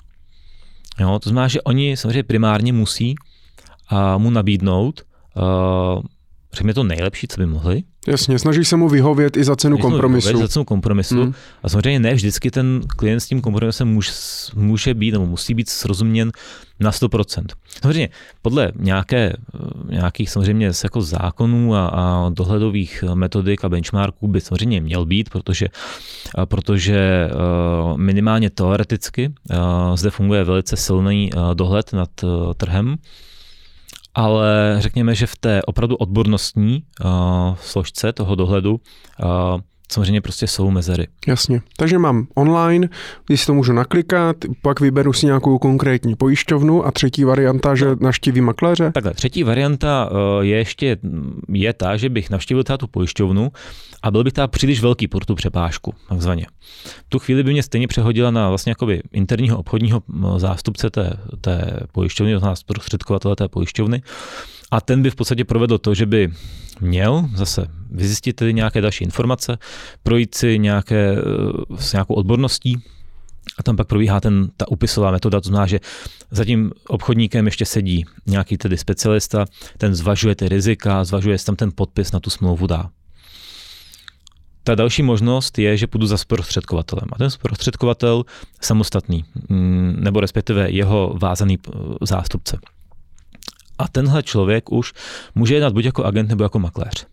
Jo, 1.01 1.19
to 1.19 1.29
znamená, 1.29 1.49
že 1.49 1.63
oni 1.63 1.97
samozřejmě 1.97 2.23
primárně 2.23 2.73
musí 2.73 3.15
a, 3.89 4.19
mu 4.19 4.31
nabídnout, 4.31 5.03
a, 5.37 5.43
řekněme 6.53 6.75
to 6.75 6.85
nejlepší, 6.85 7.29
co 7.29 7.41
by 7.41 7.47
mohli, 7.47 7.83
Jasně, 8.07 8.39
snaží 8.39 8.65
se 8.65 8.77
mu 8.77 8.89
vyhovět 8.89 9.37
i 9.37 9.45
za 9.45 9.57
cenu 9.57 9.79
kompromisu. 9.79 10.29
Vyhovět 10.29 10.51
za 10.51 10.53
cenu 10.53 10.65
kompromisu. 10.65 11.23
Hmm. 11.23 11.35
A 11.63 11.69
samozřejmě 11.69 12.01
ne 12.01 12.15
vždycky 12.15 12.51
ten 12.51 12.81
klient 12.97 13.21
s 13.21 13.27
tím 13.27 13.41
kompromisem 13.41 13.89
může, 13.89 14.13
může 14.55 14.95
být 14.95 15.11
nebo 15.11 15.27
musí 15.27 15.55
být 15.55 15.69
srozuměn 15.69 16.33
na 16.81 16.91
100%. 16.91 17.45
Samozřejmě 17.83 18.09
podle 18.43 18.73
nějaké, 18.77 19.33
nějakých 19.89 20.31
samozřejmě 20.31 20.71
jako 20.85 21.03
zákonů 21.03 21.75
a, 21.75 21.87
a 21.87 22.31
dohledových 22.31 23.05
metodik 23.15 23.65
a 23.65 23.69
benchmarků 23.69 24.29
by 24.29 24.41
samozřejmě 24.41 24.81
měl 24.81 25.07
být, 25.07 25.31
protože, 25.31 25.67
protože 26.45 27.31
minimálně 27.97 28.51
teoreticky 28.51 29.33
zde 29.95 30.11
funguje 30.11 30.45
velice 30.45 30.77
silný 30.77 31.31
dohled 31.55 31.93
nad 31.93 32.11
trhem 32.57 32.97
ale 34.15 34.77
řekněme, 34.79 35.15
že 35.15 35.27
v 35.27 35.37
té 35.37 35.63
opravdu 35.63 35.97
odbornostní 35.97 36.83
uh, 37.05 37.11
složce 37.55 38.13
toho 38.13 38.35
dohledu 38.35 38.73
uh, 38.75 39.61
samozřejmě 39.93 40.21
prostě 40.21 40.47
jsou 40.47 40.71
mezery. 40.71 41.07
Jasně. 41.27 41.61
Takže 41.77 41.99
mám 41.99 42.27
online, 42.35 42.89
když 43.27 43.41
si 43.41 43.47
to 43.47 43.55
můžu 43.55 43.73
naklikat, 43.73 44.37
pak 44.63 44.81
vyberu 44.81 45.13
si 45.13 45.27
nějakou 45.27 45.59
konkrétní 45.59 46.17
pojišťovnu 46.17 46.87
a 46.87 46.91
třetí 46.91 47.25
varianta, 47.25 47.75
že 47.75 47.87
navštívím 48.01 48.45
makléře? 48.45 48.91
Takhle, 48.95 49.15
třetí 49.15 49.43
varianta 49.43 50.11
je 50.41 50.57
ještě 50.57 50.97
je 51.49 51.73
ta, 51.73 51.97
že 51.97 52.09
bych 52.09 52.31
navštívil 52.31 52.65
tu 52.79 52.87
pojišťovnu 52.87 53.53
a 54.03 54.11
byl 54.11 54.25
bych 54.25 54.33
ta 54.33 54.47
příliš 54.47 54.81
velký 54.81 55.09
pro 55.09 55.21
tu 55.21 55.35
přepážku, 55.35 55.95
takzvaně. 56.09 56.47
V 57.07 57.09
tu 57.09 57.19
chvíli 57.19 57.43
by 57.43 57.53
mě 57.53 57.63
stejně 57.63 57.89
přehodila 57.89 58.31
na 58.31 58.49
vlastně 58.49 58.71
jakoby 58.71 59.03
interního 59.13 59.59
obchodního 59.59 60.03
zástupce 60.37 60.91
té, 60.91 61.17
té 61.41 61.81
pojišťovny, 61.93 62.33
to 62.33 62.39
znamená 62.39 62.57
zprostředkovatele 62.57 63.37
té 63.37 63.49
pojišťovny 63.49 64.03
a 64.75 64.81
ten 64.81 65.03
by 65.03 65.11
v 65.11 65.15
podstatě 65.15 65.45
provedl 65.45 65.79
to, 65.79 65.95
že 65.95 66.07
by 66.07 66.33
měl 66.81 67.29
zase 67.35 67.67
vyzjistit 67.91 68.33
tedy 68.33 68.55
nějaké 68.55 68.81
další 68.81 69.05
informace, 69.05 69.59
projít 70.03 70.35
si 70.35 70.59
nějaké, 70.59 71.17
eh, 71.17 71.77
s 71.77 71.93
nějakou 71.93 72.15
odborností, 72.15 72.83
a 73.59 73.63
tam 73.63 73.77
pak 73.77 73.87
probíhá 73.87 74.21
ten, 74.21 74.49
ta 74.57 74.69
upisová 74.69 75.11
metoda, 75.11 75.41
to 75.41 75.49
znamená, 75.49 75.67
že 75.67 75.81
za 76.31 76.45
tím 76.45 76.73
obchodníkem 76.89 77.47
ještě 77.47 77.65
sedí 77.65 78.05
nějaký 78.27 78.57
tedy 78.57 78.79
specialista, 78.79 79.47
ten 79.79 79.95
zvažuje 79.95 80.35
ty 80.35 80.49
rizika, 80.49 81.05
zvažuje, 81.05 81.35
jestli 81.35 81.47
tam 81.47 81.57
ten 81.57 81.71
podpis 81.75 82.13
na 82.13 82.21
tu 82.21 82.31
smlouvu 82.31 82.67
dá. 82.67 82.91
Ta 84.65 84.75
další 84.75 85.03
možnost 85.03 85.59
je, 85.59 85.77
že 85.77 85.87
půjdu 85.87 86.07
za 86.07 86.17
zprostředkovatelem. 86.17 87.09
A 87.13 87.19
ten 87.19 87.31
zprostředkovatel 87.31 88.25
samostatný, 88.61 89.25
mm, 89.49 89.97
nebo 89.99 90.21
respektive 90.21 90.71
jeho 90.71 91.17
vázaný 91.21 91.59
eh, 91.59 91.71
zástupce. 92.01 92.59
A 93.79 93.89
tenhle 93.89 94.23
člověk 94.23 94.73
už 94.73 94.93
může 95.35 95.55
jednat 95.55 95.73
buď 95.73 95.85
jako 95.85 96.05
agent 96.05 96.29
nebo 96.29 96.43
jako 96.43 96.59
makléř. 96.59 97.07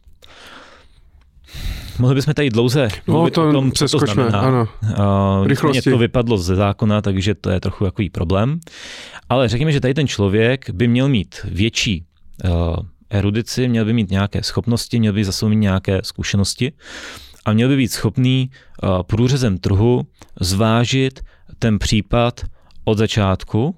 mohli 1.99 2.15
bychom 2.15 2.33
tady 2.33 2.49
dlouze 2.49 2.87
no, 3.07 3.13
mluvit 3.13 3.33
to 3.33 3.49
o 3.49 3.51
tom, 3.51 3.71
co 3.71 3.87
to 3.87 3.97
znamená. 3.97 4.39
ano. 4.39 4.67
Uh, 4.83 5.47
Rychlosti. 5.47 5.91
to 5.91 5.97
vypadlo 5.97 6.37
ze 6.37 6.55
zákona, 6.55 7.01
takže 7.01 7.35
to 7.35 7.49
je 7.49 7.59
trochu 7.59 7.83
takový 7.85 8.09
problém. 8.09 8.59
Ale 9.29 9.47
řekněme, 9.49 9.71
že 9.71 9.79
tady 9.79 9.93
ten 9.93 10.07
člověk 10.07 10.69
by 10.69 10.87
měl 10.87 11.09
mít 11.09 11.35
větší 11.43 12.05
uh, 12.43 12.75
erudici, 13.09 13.67
měl 13.67 13.85
by 13.85 13.93
mít 13.93 14.11
nějaké 14.11 14.43
schopnosti, 14.43 14.99
měl 14.99 15.13
by 15.13 15.25
zase 15.25 15.45
mít 15.45 15.55
nějaké 15.55 15.99
zkušenosti 16.03 16.71
a 17.45 17.53
měl 17.53 17.69
by 17.69 17.77
být 17.77 17.91
schopný 17.91 18.49
uh, 18.83 19.03
průřezem 19.03 19.57
trhu 19.57 20.01
zvážit 20.39 21.19
ten 21.59 21.79
případ 21.79 22.41
od 22.83 22.97
začátku, 22.97 23.75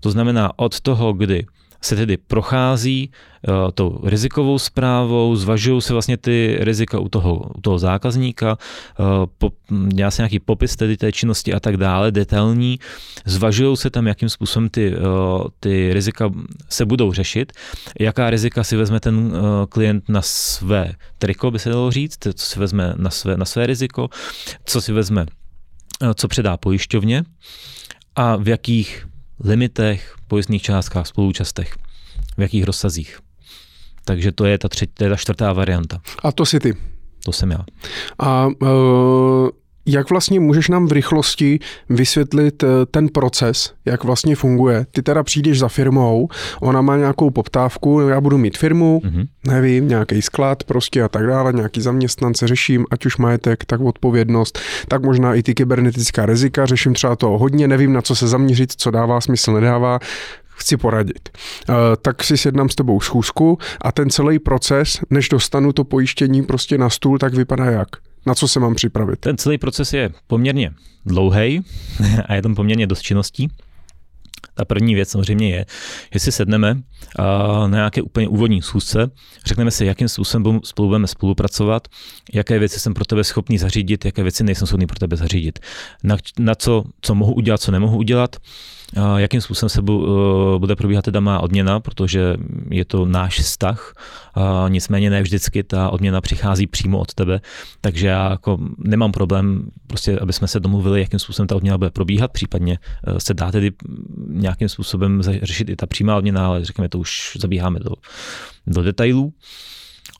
to 0.00 0.10
znamená 0.10 0.58
od 0.58 0.80
toho, 0.80 1.12
kdy 1.12 1.46
se 1.80 1.96
tedy 1.96 2.16
prochází 2.16 3.10
uh, 3.48 3.54
tou 3.74 4.00
rizikovou 4.04 4.58
zprávou, 4.58 5.36
zvažují 5.36 5.82
se 5.82 5.92
vlastně 5.92 6.16
ty 6.16 6.56
rizika 6.60 6.98
u 6.98 7.08
toho, 7.08 7.36
u 7.56 7.60
toho 7.60 7.78
zákazníka, 7.78 8.58
uh, 8.98 9.06
po, 9.38 9.50
dělá 9.88 10.10
se 10.10 10.22
nějaký 10.22 10.38
popis 10.38 10.76
tedy 10.76 10.96
té 10.96 11.12
činnosti 11.12 11.54
a 11.54 11.60
tak 11.60 11.76
dále, 11.76 12.12
detailní, 12.12 12.78
zvažují 13.24 13.76
se 13.76 13.90
tam, 13.90 14.06
jakým 14.06 14.28
způsobem 14.28 14.68
ty, 14.68 14.96
uh, 14.96 15.46
ty 15.60 15.92
rizika 15.92 16.30
se 16.68 16.84
budou 16.84 17.12
řešit, 17.12 17.52
jaká 18.00 18.30
rizika 18.30 18.64
si 18.64 18.76
vezme 18.76 19.00
ten 19.00 19.16
uh, 19.16 19.32
klient 19.68 20.08
na 20.08 20.22
své 20.22 20.92
triko, 21.18 21.50
by 21.50 21.58
se 21.58 21.68
dalo 21.68 21.90
říct, 21.90 22.18
co 22.34 22.46
si 22.46 22.58
vezme 22.58 22.94
na 22.96 23.10
své, 23.10 23.36
na 23.36 23.44
své 23.44 23.66
riziko, 23.66 24.08
co 24.64 24.80
si 24.80 24.92
vezme, 24.92 25.26
uh, 26.02 26.12
co 26.14 26.28
předá 26.28 26.56
pojišťovně 26.56 27.24
a 28.16 28.36
v 28.36 28.48
jakých 28.48 29.06
limitech, 29.44 30.16
pojistných 30.28 30.62
částkách, 30.62 31.06
spoluúčastech, 31.06 31.74
v 32.36 32.40
jakých 32.40 32.64
rozsazích. 32.64 33.18
Takže 34.04 34.32
to 34.32 34.44
je 34.44 34.58
ta, 34.58 34.68
třetí, 34.68 34.92
to 34.94 35.04
je 35.04 35.10
ta 35.10 35.16
čtvrtá 35.16 35.52
varianta. 35.52 36.00
A 36.22 36.32
to 36.32 36.46
si 36.46 36.60
ty. 36.60 36.76
To 37.24 37.32
jsem 37.32 37.50
já. 37.50 37.64
A 38.18 38.46
uh, 38.46 39.48
jak 39.88 40.10
vlastně 40.10 40.40
můžeš 40.40 40.68
nám 40.68 40.86
v 40.86 40.92
rychlosti 40.92 41.58
vysvětlit 41.88 42.62
eh, 42.62 42.66
ten 42.90 43.08
proces, 43.08 43.72
jak 43.84 44.04
vlastně 44.04 44.36
funguje? 44.36 44.86
Ty 44.90 45.02
teda 45.02 45.22
přijdeš 45.22 45.58
za 45.58 45.68
firmou, 45.68 46.28
ona 46.60 46.82
má 46.82 46.96
nějakou 46.96 47.30
poptávku, 47.30 48.00
já 48.00 48.20
budu 48.20 48.38
mít 48.38 48.58
firmu, 48.58 49.02
mm-hmm. 49.04 49.26
nevím, 49.46 49.88
nějaký 49.88 50.22
sklad 50.22 50.64
prostě 50.64 51.02
a 51.02 51.08
tak 51.08 51.26
dále, 51.26 51.52
nějaký 51.52 51.80
zaměstnance 51.80 52.48
řeším, 52.48 52.86
ať 52.90 53.06
už 53.06 53.16
majetek, 53.16 53.64
tak 53.64 53.80
odpovědnost, 53.80 54.58
tak 54.88 55.02
možná 55.02 55.34
i 55.34 55.42
ty 55.42 55.54
kybernetická 55.54 56.26
rizika, 56.26 56.66
řeším 56.66 56.94
třeba 56.94 57.16
to 57.16 57.26
hodně, 57.28 57.68
nevím 57.68 57.92
na 57.92 58.02
co 58.02 58.14
se 58.14 58.28
zaměřit, 58.28 58.72
co 58.76 58.90
dává 58.90 59.20
smysl, 59.20 59.52
nedává, 59.52 59.98
chci 60.58 60.76
poradit. 60.76 61.28
Uh, 61.68 61.74
tak 62.02 62.24
si 62.24 62.36
sednám 62.36 62.68
s 62.68 62.74
tebou 62.74 63.00
schůzku 63.00 63.58
a 63.80 63.92
ten 63.92 64.10
celý 64.10 64.38
proces, 64.38 65.00
než 65.10 65.28
dostanu 65.28 65.72
to 65.72 65.84
pojištění 65.84 66.42
prostě 66.42 66.78
na 66.78 66.90
stůl, 66.90 67.18
tak 67.18 67.34
vypadá 67.34 67.64
jak? 67.64 67.88
Na 68.28 68.34
co 68.34 68.48
se 68.48 68.60
mám 68.60 68.74
připravit? 68.74 69.20
Ten 69.20 69.36
celý 69.36 69.58
proces 69.58 69.92
je 69.92 70.10
poměrně 70.26 70.72
dlouhý 71.06 71.60
a 72.26 72.34
je 72.34 72.42
tam 72.42 72.54
poměrně 72.54 72.86
dost 72.86 73.02
činností. 73.02 73.48
Ta 74.54 74.64
první 74.64 74.94
věc 74.94 75.08
samozřejmě 75.08 75.50
je, 75.50 75.66
že 76.12 76.18
si 76.18 76.32
sedneme 76.32 76.82
na 77.66 77.68
nějaké 77.68 78.02
úplně 78.02 78.28
úvodní 78.28 78.62
schůzce, 78.62 79.10
řekneme 79.46 79.70
si, 79.70 79.84
jakým 79.84 80.08
způsobem 80.08 80.60
spolu 80.64 80.88
budeme 80.88 81.06
spolupracovat, 81.06 81.88
jaké 82.32 82.58
věci 82.58 82.80
jsem 82.80 82.94
pro 82.94 83.04
tebe 83.04 83.24
schopný 83.24 83.58
zařídit, 83.58 84.04
jaké 84.04 84.22
věci 84.22 84.44
nejsem 84.44 84.66
schopný 84.66 84.86
pro 84.86 84.98
tebe 84.98 85.16
zařídit, 85.16 85.58
na, 86.02 86.16
na 86.38 86.54
co, 86.54 86.84
co 87.00 87.14
mohu 87.14 87.34
udělat, 87.34 87.60
co 87.60 87.72
nemohu 87.72 87.96
udělat, 87.96 88.36
jakým 89.16 89.40
způsobem 89.40 89.68
se 89.68 89.80
eh, 89.80 90.58
bude 90.58 90.76
probíhat 90.76 91.04
teda 91.04 91.20
má 91.20 91.40
odměna, 91.40 91.80
protože 91.80 92.34
je 92.70 92.84
to 92.84 93.06
náš 93.06 93.40
vztah, 93.40 93.94
nicméně 94.68 95.10
ne 95.10 95.22
vždycky 95.22 95.62
ta 95.62 95.90
odměna 95.90 96.20
přichází 96.20 96.66
přímo 96.66 96.98
od 96.98 97.14
tebe, 97.14 97.40
takže 97.80 98.06
já 98.06 98.30
jako 98.30 98.58
nemám 98.78 99.12
problém, 99.12 99.70
prostě, 99.86 100.18
aby 100.18 100.32
jsme 100.32 100.48
se 100.48 100.60
domluvili, 100.60 101.00
jakým 101.00 101.18
způsobem 101.18 101.46
ta 101.46 101.56
odměna 101.56 101.78
bude 101.78 101.90
probíhat, 101.90 102.32
případně 102.32 102.78
eh, 103.06 103.20
se 103.20 103.34
dá 103.34 103.52
tedy 103.52 103.72
nějakým 104.28 104.68
způsobem 104.68 105.22
řešit 105.22 105.68
i 105.68 105.76
ta 105.76 105.86
přímá 105.86 106.16
odměna, 106.16 106.46
ale 106.46 106.64
řekněme, 106.64 106.88
to 106.88 106.98
už 106.98 107.36
zabíháme 107.40 107.78
do, 107.78 107.90
do 108.66 108.82
detailů. 108.82 109.32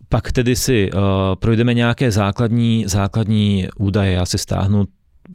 Pak 0.09 0.33
tedy 0.33 0.57
si 0.57 0.91
uh, 0.93 1.01
projdeme 1.35 1.75
nějaké 1.75 2.11
základní, 2.11 2.85
základní 2.87 3.69
údaje. 3.77 4.13
Já 4.13 4.27
si 4.27 4.39
stáhnu 4.39 4.85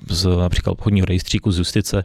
z 0.10 0.26
například 0.26 0.72
obchodního 0.72 1.06
rejstříku 1.06 1.52
z 1.52 1.58
justice 1.58 2.04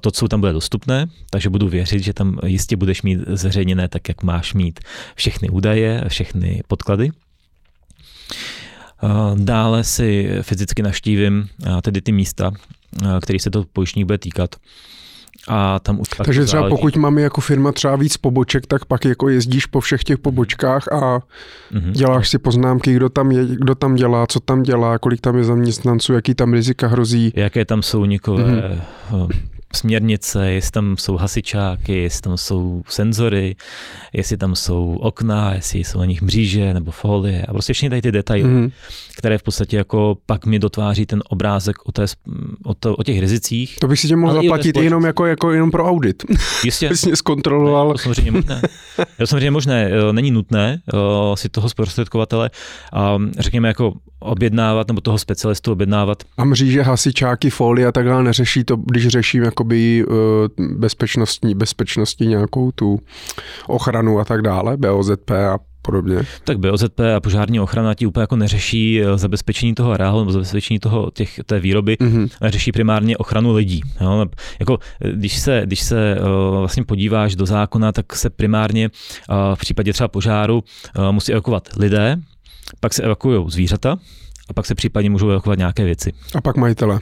to, 0.00 0.10
co 0.10 0.28
tam 0.28 0.40
bude 0.40 0.52
dostupné, 0.52 1.06
takže 1.30 1.50
budu 1.50 1.68
věřit, 1.68 2.02
že 2.02 2.12
tam 2.12 2.38
jistě 2.46 2.76
budeš 2.76 3.02
mít 3.02 3.20
zveřejněné 3.26 3.88
tak, 3.88 4.08
jak 4.08 4.22
máš 4.22 4.54
mít 4.54 4.80
všechny 5.14 5.48
údaje, 5.48 6.04
všechny 6.08 6.62
podklady. 6.68 7.10
Dále 9.34 9.84
si 9.84 10.28
fyzicky 10.42 10.82
naštívím 10.82 11.48
tedy 11.82 12.00
ty 12.00 12.12
místa, 12.12 12.50
které 13.20 13.38
se 13.38 13.50
to 13.50 13.64
pojištění 13.72 14.04
bude 14.04 14.18
týkat 14.18 14.56
a 15.48 15.78
tam 15.78 16.00
už 16.00 16.08
Takže 16.08 16.44
třeba 16.44 16.60
záleží. 16.60 16.76
pokud 16.76 16.96
máme 16.96 17.22
jako 17.22 17.40
firma 17.40 17.72
třeba 17.72 17.96
víc 17.96 18.16
poboček, 18.16 18.66
tak 18.66 18.84
pak 18.84 19.04
jako 19.04 19.28
jezdíš 19.28 19.66
po 19.66 19.80
všech 19.80 20.04
těch 20.04 20.18
pobočkách 20.18 20.88
a 20.92 21.18
mm-hmm. 21.72 21.90
děláš 21.90 22.28
si 22.28 22.38
poznámky, 22.38 22.94
kdo 22.94 23.08
tam, 23.08 23.32
je, 23.32 23.46
kdo 23.46 23.74
tam 23.74 23.94
dělá, 23.94 24.26
co 24.26 24.40
tam 24.40 24.62
dělá, 24.62 24.98
kolik 24.98 25.20
tam 25.20 25.36
je 25.36 25.44
zaměstnanců, 25.44 26.12
jaký 26.12 26.34
tam 26.34 26.52
rizika 26.52 26.88
hrozí. 26.88 27.32
Jaké 27.36 27.64
tam 27.64 27.82
jsou 27.82 28.00
unikové 28.00 28.44
mm-hmm 28.44 29.55
směrnice, 29.76 30.52
jestli 30.52 30.70
tam 30.70 30.96
jsou 30.96 31.16
hasičáky, 31.16 32.02
jestli 32.02 32.22
tam 32.22 32.36
jsou 32.36 32.82
senzory, 32.88 33.56
jestli 34.12 34.36
tam 34.36 34.54
jsou 34.54 34.96
okna, 35.00 35.54
jestli 35.54 35.78
jsou 35.78 35.98
na 35.98 36.04
nich 36.04 36.22
mříže 36.22 36.74
nebo 36.74 36.90
folie 36.90 37.42
a 37.42 37.52
prostě 37.52 37.72
všechny 37.72 37.90
tady 37.90 38.02
ty 38.02 38.12
detaily, 38.12 38.44
mm-hmm. 38.44 38.72
které 39.18 39.38
v 39.38 39.42
podstatě 39.42 39.76
jako 39.76 40.16
pak 40.26 40.46
mi 40.46 40.58
dotváří 40.58 41.06
ten 41.06 41.22
obrázek 41.28 41.76
o, 41.84 41.92
té, 41.92 42.04
o, 42.64 42.74
to, 42.74 42.96
o 42.96 43.02
těch 43.02 43.20
rizicích. 43.20 43.76
To 43.80 43.88
bych 43.88 44.00
si 44.00 44.08
tě 44.08 44.16
mohl 44.16 44.34
zaplatit 44.34 44.76
jenom, 44.76 45.04
jako, 45.04 45.26
jako 45.26 45.52
jenom 45.52 45.70
pro 45.70 45.86
audit. 45.86 46.24
Jistě. 46.64 46.90
Mě 47.06 47.16
zkontroloval. 47.16 47.88
Ne, 47.88 47.92
to 47.94 47.98
samozřejmě 47.98 48.30
možné. 48.30 48.62
to 49.18 49.26
samozřejmě 49.26 49.50
možné. 49.50 49.90
Není 50.12 50.30
nutné 50.30 50.80
si 51.34 51.48
toho 51.48 51.68
zprostředkovatele 51.68 52.50
řekněme 53.38 53.68
jako 53.68 53.92
objednávat, 54.18 54.88
nebo 54.88 55.00
toho 55.00 55.18
specialistu 55.18 55.72
objednávat. 55.72 56.22
A 56.36 56.44
mříže, 56.44 56.82
hasičáky, 56.82 57.50
folie 57.50 57.86
a 57.86 57.92
tak 57.92 58.06
dále 58.06 58.22
neřeší 58.22 58.64
to, 58.64 58.76
když 58.76 59.08
řeším 59.08 59.42
jakoby 59.66 60.04
uh, 60.06 60.76
bezpečnostní, 60.76 61.54
bezpečnostní 61.54 62.26
nějakou 62.26 62.70
tu 62.70 63.00
ochranu 63.66 64.18
a 64.18 64.24
tak 64.24 64.42
dále, 64.42 64.76
BOZP 64.76 65.30
a 65.30 65.58
podobně. 65.82 66.18
Tak 66.44 66.58
BOZP 66.58 67.00
a 67.16 67.20
požární 67.20 67.60
ochrana 67.60 67.94
ti 67.94 68.06
úplně 68.06 68.20
jako 68.20 68.36
neřeší 68.36 69.02
eh, 69.02 69.18
zabezpečení 69.18 69.74
toho 69.74 69.92
areálu 69.92 70.18
nebo 70.18 70.32
zabezpečení 70.32 70.78
toho, 70.78 71.10
těch, 71.10 71.40
té 71.46 71.60
výroby, 71.60 71.96
mm-hmm. 72.00 72.28
řeší 72.42 72.72
primárně 72.72 73.16
ochranu 73.16 73.54
lidí. 73.54 73.80
Jo? 74.00 74.26
Jako, 74.58 74.78
eh, 75.00 75.12
když 75.12 75.38
se, 75.38 75.62
když 75.64 75.80
se 75.82 76.16
uh, 76.20 76.58
vlastně 76.58 76.84
podíváš 76.84 77.36
do 77.36 77.46
zákona, 77.46 77.92
tak 77.92 78.16
se 78.16 78.30
primárně 78.30 78.90
uh, 78.90 79.36
v 79.54 79.58
případě 79.58 79.92
třeba 79.92 80.08
požáru 80.08 80.64
uh, 80.98 81.12
musí 81.12 81.32
evakuovat 81.32 81.68
lidé, 81.76 82.16
pak 82.80 82.94
se 82.94 83.02
evakuují 83.02 83.44
zvířata 83.50 83.98
a 84.48 84.52
pak 84.52 84.66
se 84.66 84.74
případně 84.74 85.10
můžou 85.10 85.30
evakuovat 85.30 85.58
nějaké 85.58 85.84
věci. 85.84 86.12
A 86.34 86.40
pak 86.40 86.56
majitele. 86.56 86.98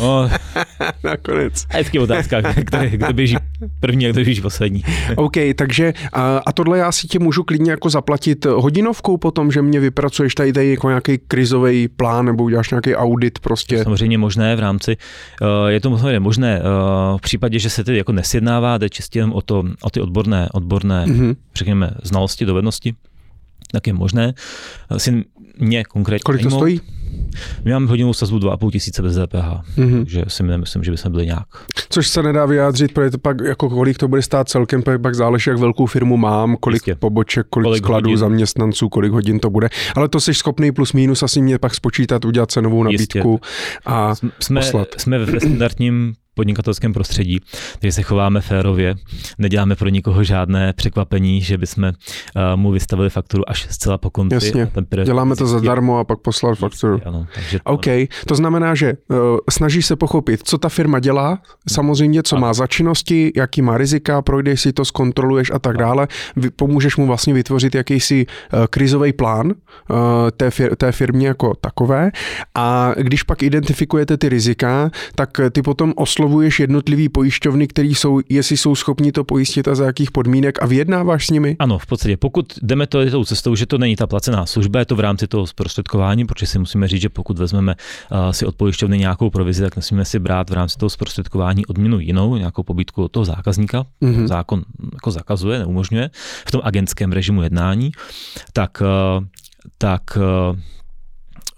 No, 0.00 0.30
Nakonec. 1.04 1.66
A 1.70 1.76
je 1.92 2.00
otázka, 2.00 2.42
který, 2.64 2.90
kdo 2.90 3.12
běží 3.12 3.36
první 3.80 4.06
a 4.06 4.12
kdo 4.12 4.24
běží 4.24 4.40
poslední. 4.40 4.84
OK, 5.16 5.36
takže 5.56 5.92
a, 6.12 6.40
a 6.46 6.52
tohle 6.52 6.78
já 6.78 6.92
si 6.92 7.06
tě 7.06 7.18
můžu 7.18 7.42
klidně 7.42 7.70
jako 7.70 7.90
zaplatit 7.90 8.44
hodinovkou 8.44 9.16
potom, 9.16 9.52
že 9.52 9.62
mě 9.62 9.80
vypracuješ 9.80 10.34
tady, 10.34 10.52
tady 10.52 10.70
jako 10.70 10.88
nějaký 10.88 11.18
krizový 11.18 11.88
plán 11.88 12.26
nebo 12.26 12.44
uděláš 12.44 12.70
nějaký 12.70 12.94
audit 12.94 13.38
prostě. 13.38 13.84
Samozřejmě 13.84 14.18
možné 14.18 14.56
v 14.56 14.60
rámci, 14.60 14.96
uh, 15.40 15.48
je 15.68 15.80
to 15.80 15.98
samozřejmě 15.98 16.20
možné 16.20 16.60
uh, 16.60 17.18
v 17.18 17.20
případě, 17.20 17.58
že 17.58 17.70
se 17.70 17.84
tedy 17.84 17.98
jako 17.98 18.12
nesjednává, 18.12 18.78
jde 18.78 18.88
čistě 18.88 19.18
jenom 19.18 19.32
o, 19.32 19.42
to, 19.42 19.64
o 19.82 19.90
ty 19.90 20.00
odborné, 20.00 20.48
odborné, 20.52 21.06
mm-hmm. 21.06 21.36
řekněme, 21.54 21.90
znalosti, 22.02 22.46
dovednosti, 22.46 22.94
tak 23.72 23.86
je 23.86 23.92
možné. 23.92 24.34
Asi 24.88 25.24
mě 25.58 25.84
konkrétně. 25.84 26.22
Kolik 26.22 26.42
to 26.42 26.50
stojí? 26.50 26.80
My 27.64 27.72
máme 27.72 27.86
hodinovou 27.86 28.14
sazbu 28.14 28.38
2,5 28.38 28.70
tisíce 28.70 29.02
bez 29.02 29.14
DPH, 29.14 29.78
mm-hmm. 29.78 29.98
takže 29.98 30.24
si 30.28 30.42
nemyslím, 30.42 30.84
že 30.84 30.90
bychom 30.90 31.12
byli 31.12 31.26
nějak. 31.26 31.46
Což 31.88 32.08
se 32.08 32.22
nedá 32.22 32.46
vyjádřit, 32.46 32.92
protože 32.92 33.10
to 33.10 33.18
pak, 33.18 33.36
jako 33.40 33.68
kolik 33.70 33.98
to 33.98 34.08
bude 34.08 34.22
stát 34.22 34.48
celkem, 34.48 34.82
pak, 34.82 35.00
pak 35.00 35.14
záleží, 35.14 35.50
jak 35.50 35.58
velkou 35.58 35.86
firmu 35.86 36.16
mám, 36.16 36.56
kolik 36.60 36.76
Jistě. 36.76 36.94
poboček, 36.94 37.46
kolik, 37.50 37.64
kolik 37.64 37.84
skladů, 37.84 38.08
hodin. 38.08 38.18
zaměstnanců, 38.18 38.88
kolik 38.88 39.12
hodin 39.12 39.38
to 39.40 39.50
bude. 39.50 39.68
Ale 39.96 40.08
to 40.08 40.20
jsi 40.20 40.34
schopný 40.34 40.72
plus 40.72 40.92
minus 40.92 41.22
asi 41.22 41.42
mě 41.42 41.58
pak 41.58 41.74
spočítat, 41.74 42.24
udělat 42.24 42.50
cenovou 42.50 42.82
nabídku 42.82 43.30
Jistě. 43.30 43.80
a 43.86 44.14
jsme, 44.40 44.60
poslat. 44.60 44.88
Jsme 44.96 45.18
ve 45.18 45.40
standardním 45.40 46.14
podnikatelském 46.36 46.92
prostředí, 46.92 47.40
takže 47.78 47.92
se 47.92 48.02
chováme 48.02 48.40
férově, 48.40 48.94
neděláme 49.38 49.76
pro 49.76 49.88
nikoho 49.88 50.24
žádné 50.24 50.72
překvapení, 50.72 51.40
že 51.40 51.58
bychom 51.58 51.84
uh, 51.84 51.92
mu 52.56 52.70
vystavili 52.70 53.10
fakturu 53.10 53.50
až 53.50 53.66
zcela 53.70 53.98
po 53.98 54.10
konci. 54.10 54.34
Jasně, 54.34 54.70
děláme 55.04 55.36
to 55.36 55.46
zadarmo 55.46 55.98
a 55.98 56.04
pak 56.04 56.18
poslat 56.18 56.58
fakturu. 56.58 57.00
Ano, 57.04 57.26
takže 57.34 57.58
to... 57.58 57.72
OK, 57.72 57.86
to 58.26 58.34
znamená, 58.34 58.74
že 58.74 58.92
uh, 59.08 59.16
snažíš 59.50 59.86
se 59.86 59.96
pochopit, 59.96 60.40
co 60.44 60.58
ta 60.58 60.68
firma 60.68 61.00
dělá, 61.00 61.38
samozřejmě, 61.68 62.22
co 62.22 62.36
má 62.36 62.52
za 62.52 62.66
činnosti, 62.66 63.32
jaký 63.36 63.62
má 63.62 63.78
rizika, 63.78 64.22
projdeš 64.22 64.60
si 64.60 64.72
to, 64.72 64.84
zkontroluješ 64.84 65.50
a 65.50 65.58
tak 65.58 65.76
dále, 65.76 66.08
pomůžeš 66.56 66.96
mu 66.96 67.06
vlastně 67.06 67.34
vytvořit 67.34 67.74
jakýsi 67.74 68.26
uh, 68.26 68.66
krizový 68.70 69.12
plán 69.12 69.46
uh, 69.46 69.96
té, 70.36 70.48
fir- 70.48 70.76
té 70.76 70.92
firmě 70.92 71.26
jako 71.28 71.54
takové. 71.60 72.10
A 72.54 72.92
když 72.96 73.22
pak 73.22 73.42
identifikujete 73.42 74.16
ty 74.16 74.28
rizika, 74.28 74.90
tak 75.14 75.40
ty 75.50 75.62
potom 75.62 75.92
oslovuješ 76.26 76.60
jednotlivý 76.60 77.08
pojišťovny, 77.08 77.66
který 77.66 77.94
jsou, 77.94 78.20
jestli 78.28 78.56
jsou 78.56 78.74
schopni 78.74 79.12
to 79.12 79.24
pojistit 79.24 79.68
a 79.68 79.74
za 79.74 79.84
jakých 79.84 80.10
podmínek 80.10 80.62
a 80.62 80.66
vyjednáváš 80.66 81.26
s 81.26 81.30
nimi? 81.30 81.56
Ano, 81.58 81.78
v 81.78 81.86
podstatě, 81.86 82.16
pokud 82.16 82.58
jdeme 82.62 82.86
to 82.86 83.10
tou 83.10 83.24
cestou, 83.24 83.54
že 83.54 83.66
to 83.66 83.78
není 83.78 83.96
ta 83.96 84.06
placená 84.06 84.46
služba, 84.46 84.78
je 84.78 84.84
to 84.84 84.96
v 84.96 85.00
rámci 85.00 85.26
toho 85.26 85.46
zprostředkování, 85.46 86.26
protože 86.26 86.46
si 86.46 86.58
musíme 86.58 86.88
říct, 86.88 87.02
že 87.02 87.08
pokud 87.08 87.38
vezmeme 87.38 87.74
uh, 87.74 88.30
si 88.30 88.46
od 88.46 88.56
pojišťovny 88.56 88.98
nějakou 88.98 89.30
provizi, 89.30 89.62
tak 89.62 89.76
nesmíme 89.76 90.04
si 90.04 90.18
brát 90.18 90.50
v 90.50 90.52
rámci 90.52 90.78
toho 90.78 90.90
zprostředkování 90.90 91.66
odměnu 91.66 92.00
jinou, 92.00 92.36
nějakou 92.36 92.62
pobídku 92.62 93.04
od 93.04 93.12
toho 93.12 93.24
zákazníka. 93.24 93.86
Mm-hmm. 94.02 94.26
Zákon 94.26 94.62
jako 94.92 95.10
zakazuje, 95.10 95.58
neumožňuje 95.58 96.10
v 96.48 96.50
tom 96.50 96.60
agentském 96.64 97.12
režimu 97.12 97.42
jednání. 97.42 97.92
Tak, 98.52 98.82
uh, 98.82 99.24
tak 99.78 100.02
uh, 100.16 100.58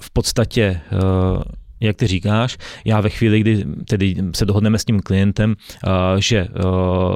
v 0.00 0.10
podstatě 0.10 0.80
jak 1.80 1.96
ty 1.96 2.06
říkáš, 2.06 2.56
já 2.84 3.00
ve 3.00 3.08
chvíli, 3.08 3.40
kdy 3.40 3.64
tedy 3.88 4.16
se 4.34 4.44
dohodneme 4.44 4.78
s 4.78 4.84
tím 4.84 5.00
klientem, 5.00 5.54
že 6.18 6.48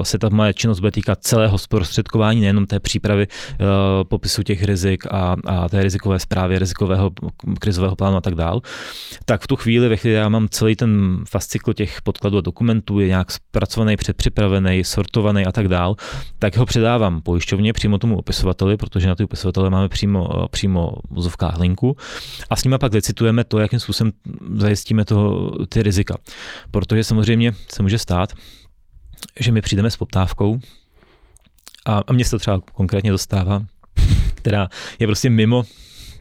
se 0.03 0.19
ta 0.19 0.29
moje 0.29 0.55
činnost 0.55 0.81
bude 0.81 0.91
týkat 0.91 1.19
celého 1.21 1.59
zprostředkování, 1.59 2.41
nejenom 2.41 2.67
té 2.67 2.81
přípravy 2.81 3.27
popisu 4.09 4.43
těch 4.43 4.65
rizik 4.65 5.07
a, 5.11 5.37
a 5.47 5.69
té 5.69 5.83
rizikové 5.83 6.19
zprávy, 6.19 6.59
rizikového 6.59 7.11
krizového 7.61 7.97
plánu 7.97 8.17
a 8.17 8.21
tak 8.21 8.35
dál, 8.35 8.61
tak 9.25 9.43
v 9.43 9.47
tu 9.47 9.57
chvíli, 9.57 9.89
ve 9.89 9.97
chvíli 9.97 10.17
já 10.17 10.29
mám 10.29 10.49
celý 10.49 10.77
ten 10.77 11.25
fascykl 11.29 11.73
těch 11.75 12.03
podkladů 12.03 12.39
a 12.39 12.41
dokumentů, 12.41 13.01
je 13.01 13.09
nějak 13.09 13.31
zpracovaný, 13.31 13.97
předpřipravený, 13.97 14.85
sortovaný 14.85 15.47
a 15.47 15.53
tak 15.53 15.69
dál, 15.69 15.97
tak 16.39 16.57
ho 16.57 16.67
předávám 16.67 17.21
pojišťovně 17.21 17.73
přímo 17.73 17.99
tomu 17.99 18.19
opisovateli, 18.19 18.77
protože 18.77 19.09
na 19.09 19.15
ty 19.15 19.25
opisovatele 19.25 19.71
máme 19.71 19.89
přímo, 19.89 20.49
přímo 20.49 20.93
v 21.11 21.61
linku. 21.61 21.97
A 22.51 22.57
s 22.57 22.65
nimi 22.65 22.79
pak 22.79 22.93
licitujeme 22.93 23.45
to, 23.45 23.59
jakým 23.59 23.81
způsobem 23.81 24.13
zajistíme 24.57 25.05
to, 25.05 25.51
ty 25.69 25.83
rizika. 25.83 26.17
Protože 26.71 27.05
samozřejmě 27.05 27.53
se 27.75 27.83
může 27.83 27.99
stát, 27.99 28.33
že 29.41 29.53
my 29.53 29.63
přijdeme 29.63 29.91
s 29.91 29.97
poptávkou 29.97 30.61
a, 31.87 32.03
a 32.07 32.13
mně 32.13 32.25
se 32.25 32.31
to 32.31 32.39
třeba 32.39 32.61
konkrétně 32.73 33.11
dostává, 33.11 33.63
která 34.35 34.69
je 34.99 35.07
prostě 35.07 35.31
mimo 35.31 35.65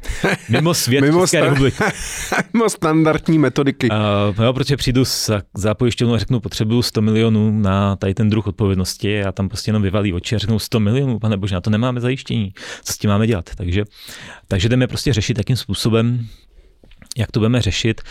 Mimo 0.49 0.73
svět 0.73 1.01
mimo 1.01 1.21
České 1.21 1.41
republiky. 1.41 1.77
mimo 2.53 2.69
standardní 2.69 3.39
metodiky. 3.39 3.89
Uh, 3.89 4.45
jo, 4.45 4.53
protože 4.53 4.77
přijdu 4.77 5.03
za, 5.05 5.41
za 5.57 5.73
pojišťovnou 5.73 6.15
a 6.15 6.17
řeknu, 6.17 6.39
potřebuju 6.39 6.81
100 6.81 7.01
milionů 7.01 7.61
na 7.61 7.95
tady 7.95 8.13
ten 8.13 8.29
druh 8.29 8.47
odpovědnosti 8.47 9.23
a 9.23 9.31
tam 9.31 9.49
prostě 9.49 9.69
jenom 9.69 9.83
vyvalí 9.83 10.13
oči 10.13 10.35
a 10.35 10.39
řeknou 10.39 10.59
100 10.59 10.79
milionů, 10.79 11.19
pane 11.19 11.37
bože, 11.37 11.55
na 11.55 11.61
to 11.61 11.69
nemáme 11.69 12.01
zajištění. 12.01 12.53
Co 12.83 12.93
s 12.93 12.97
tím 12.97 13.09
máme 13.09 13.27
dělat? 13.27 13.49
Takže, 13.55 13.83
takže 14.47 14.69
jdeme 14.69 14.87
prostě 14.87 15.13
řešit, 15.13 15.37
jakým 15.37 15.55
způsobem 15.55 16.27
jak 17.17 17.31
to 17.31 17.39
budeme 17.39 17.61
řešit? 17.61 18.01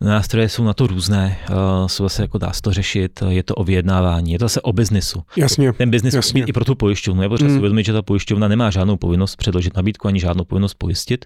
Nástroje 0.00 0.48
jsou 0.48 0.64
na 0.64 0.74
to 0.74 0.86
různé, 0.86 1.38
uh, 1.50 1.86
jsou 1.86 2.04
zase 2.04 2.22
jako 2.22 2.38
dá 2.38 2.52
se 2.52 2.62
to 2.62 2.72
řešit, 2.72 3.22
je 3.28 3.42
to 3.42 3.54
o 3.54 3.64
vyjednávání, 3.64 4.32
je 4.32 4.38
to 4.38 4.44
zase 4.44 4.60
o 4.60 4.72
biznisu. 4.72 5.22
Jasně. 5.36 5.72
Ten 5.72 5.90
biznis 5.90 6.14
musí 6.14 6.34
být 6.34 6.48
i 6.48 6.52
pro 6.52 6.64
tu 6.64 6.74
pojišťovnu. 6.74 7.22
Je 7.22 7.28
potřeba 7.28 7.48
mm. 7.48 7.54
si 7.54 7.58
uvědomit, 7.58 7.86
že 7.86 7.92
ta 7.92 8.02
pojišťovna 8.02 8.48
nemá 8.48 8.70
žádnou 8.70 8.96
povinnost 8.96 9.36
předložit 9.36 9.76
nabídku 9.76 10.08
ani 10.08 10.20
žádnou 10.20 10.44
povinnost 10.44 10.74
pojistit 10.74 11.24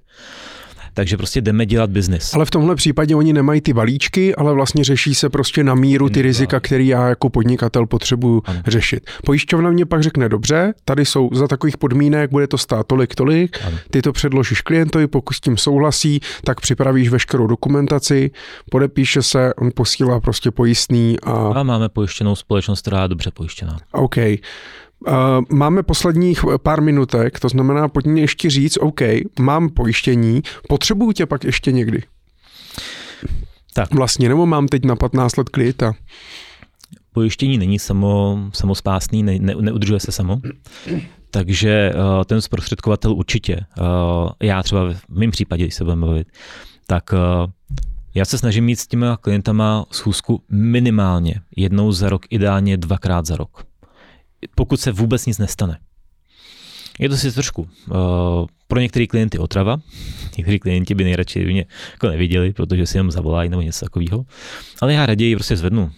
takže 0.94 1.16
prostě 1.16 1.40
jdeme 1.40 1.66
dělat 1.66 1.90
biznis. 1.90 2.34
Ale 2.34 2.44
v 2.44 2.50
tomhle 2.50 2.74
případě 2.74 3.16
oni 3.16 3.32
nemají 3.32 3.60
ty 3.60 3.72
balíčky, 3.72 4.34
ale 4.34 4.54
vlastně 4.54 4.84
řeší 4.84 5.14
se 5.14 5.28
prostě 5.28 5.64
na 5.64 5.74
míru 5.74 6.08
ty 6.08 6.22
rizika, 6.22 6.60
který 6.60 6.86
já 6.86 7.08
jako 7.08 7.30
podnikatel 7.30 7.86
potřebuju 7.86 8.42
ano. 8.44 8.60
řešit. 8.66 9.10
Pojišťovna 9.26 9.70
mě 9.70 9.86
pak 9.86 10.02
řekne, 10.02 10.28
dobře, 10.28 10.74
tady 10.84 11.04
jsou 11.04 11.30
za 11.32 11.48
takových 11.48 11.76
podmínek, 11.76 12.30
bude 12.30 12.46
to 12.46 12.58
stát 12.58 12.86
tolik, 12.86 13.14
tolik, 13.14 13.58
ano. 13.66 13.78
ty 13.90 14.02
to 14.02 14.12
předložíš 14.12 14.60
klientovi, 14.60 15.06
pokud 15.06 15.34
s 15.34 15.40
tím 15.40 15.56
souhlasí, 15.56 16.20
tak 16.44 16.60
připravíš 16.60 17.08
veškerou 17.08 17.46
dokumentaci, 17.46 18.30
podepíše 18.70 19.22
se, 19.22 19.54
on 19.54 19.70
posílá 19.74 20.20
prostě 20.20 20.50
pojistný 20.50 21.16
a... 21.22 21.32
A 21.32 21.62
máme 21.62 21.88
pojištěnou 21.88 22.36
společnost, 22.36 22.80
která 22.80 23.02
je 23.02 23.08
dobře 23.08 23.30
pojištěná. 23.30 23.78
OK. 23.92 24.16
Máme 25.50 25.82
posledních 25.82 26.44
pár 26.62 26.82
minutek, 26.82 27.40
to 27.40 27.48
znamená, 27.48 27.88
pojďme 27.88 28.20
ještě 28.20 28.50
říct, 28.50 28.78
OK, 28.80 29.00
mám 29.40 29.68
pojištění, 29.68 30.42
potřebuju 30.68 31.12
tě 31.12 31.26
pak 31.26 31.44
ještě 31.44 31.72
někdy. 31.72 32.02
Tak. 33.74 33.94
Vlastně, 33.94 34.28
nebo 34.28 34.46
mám 34.46 34.68
teď 34.68 34.84
na 34.84 34.96
15 34.96 35.36
let 35.36 35.48
klienta. 35.48 35.94
Pojištění 37.12 37.58
není 37.58 37.78
samo, 37.78 38.38
samospásný, 38.52 39.22
ne, 39.22 39.38
ne, 39.38 39.54
neudržuje 39.60 40.00
se 40.00 40.12
samo. 40.12 40.40
Takže 41.30 41.92
uh, 41.94 42.24
ten 42.24 42.40
zprostředkovatel 42.40 43.12
určitě, 43.12 43.60
uh, 43.80 43.86
já 44.42 44.62
třeba 44.62 44.92
v 45.08 45.18
mém 45.18 45.30
případě, 45.30 45.64
když 45.64 45.74
se 45.74 45.84
budeme 45.84 46.06
bavit, 46.06 46.28
tak 46.86 47.12
uh, 47.12 47.50
já 48.14 48.24
se 48.24 48.38
snažím 48.38 48.64
mít 48.64 48.76
s 48.76 48.86
těmi 48.86 49.06
klientama 49.20 49.84
schůzku 49.90 50.42
minimálně 50.50 51.34
jednou 51.56 51.92
za 51.92 52.08
rok, 52.08 52.22
ideálně 52.30 52.76
dvakrát 52.76 53.26
za 53.26 53.36
rok 53.36 53.64
pokud 54.54 54.80
se 54.80 54.92
vůbec 54.92 55.26
nic 55.26 55.38
nestane. 55.38 55.78
Je 56.98 57.08
to 57.08 57.16
si 57.16 57.32
trošku 57.32 57.62
uh, 57.62 57.96
pro 58.68 58.80
některé 58.80 59.06
klienty 59.06 59.38
otrava. 59.38 59.80
Někteří 60.36 60.58
klienti 60.58 60.94
by 60.94 61.04
nejradši 61.04 61.44
mě 61.44 61.64
jako 61.92 62.08
neviděli, 62.08 62.52
protože 62.52 62.86
si 62.86 62.96
jenom 62.96 63.10
zavolají 63.10 63.50
nebo 63.50 63.62
něco 63.62 63.86
takového. 63.86 64.24
Ale 64.80 64.94
já 64.94 65.06
raději 65.06 65.36
prostě 65.36 65.56
zvednu 65.56 65.90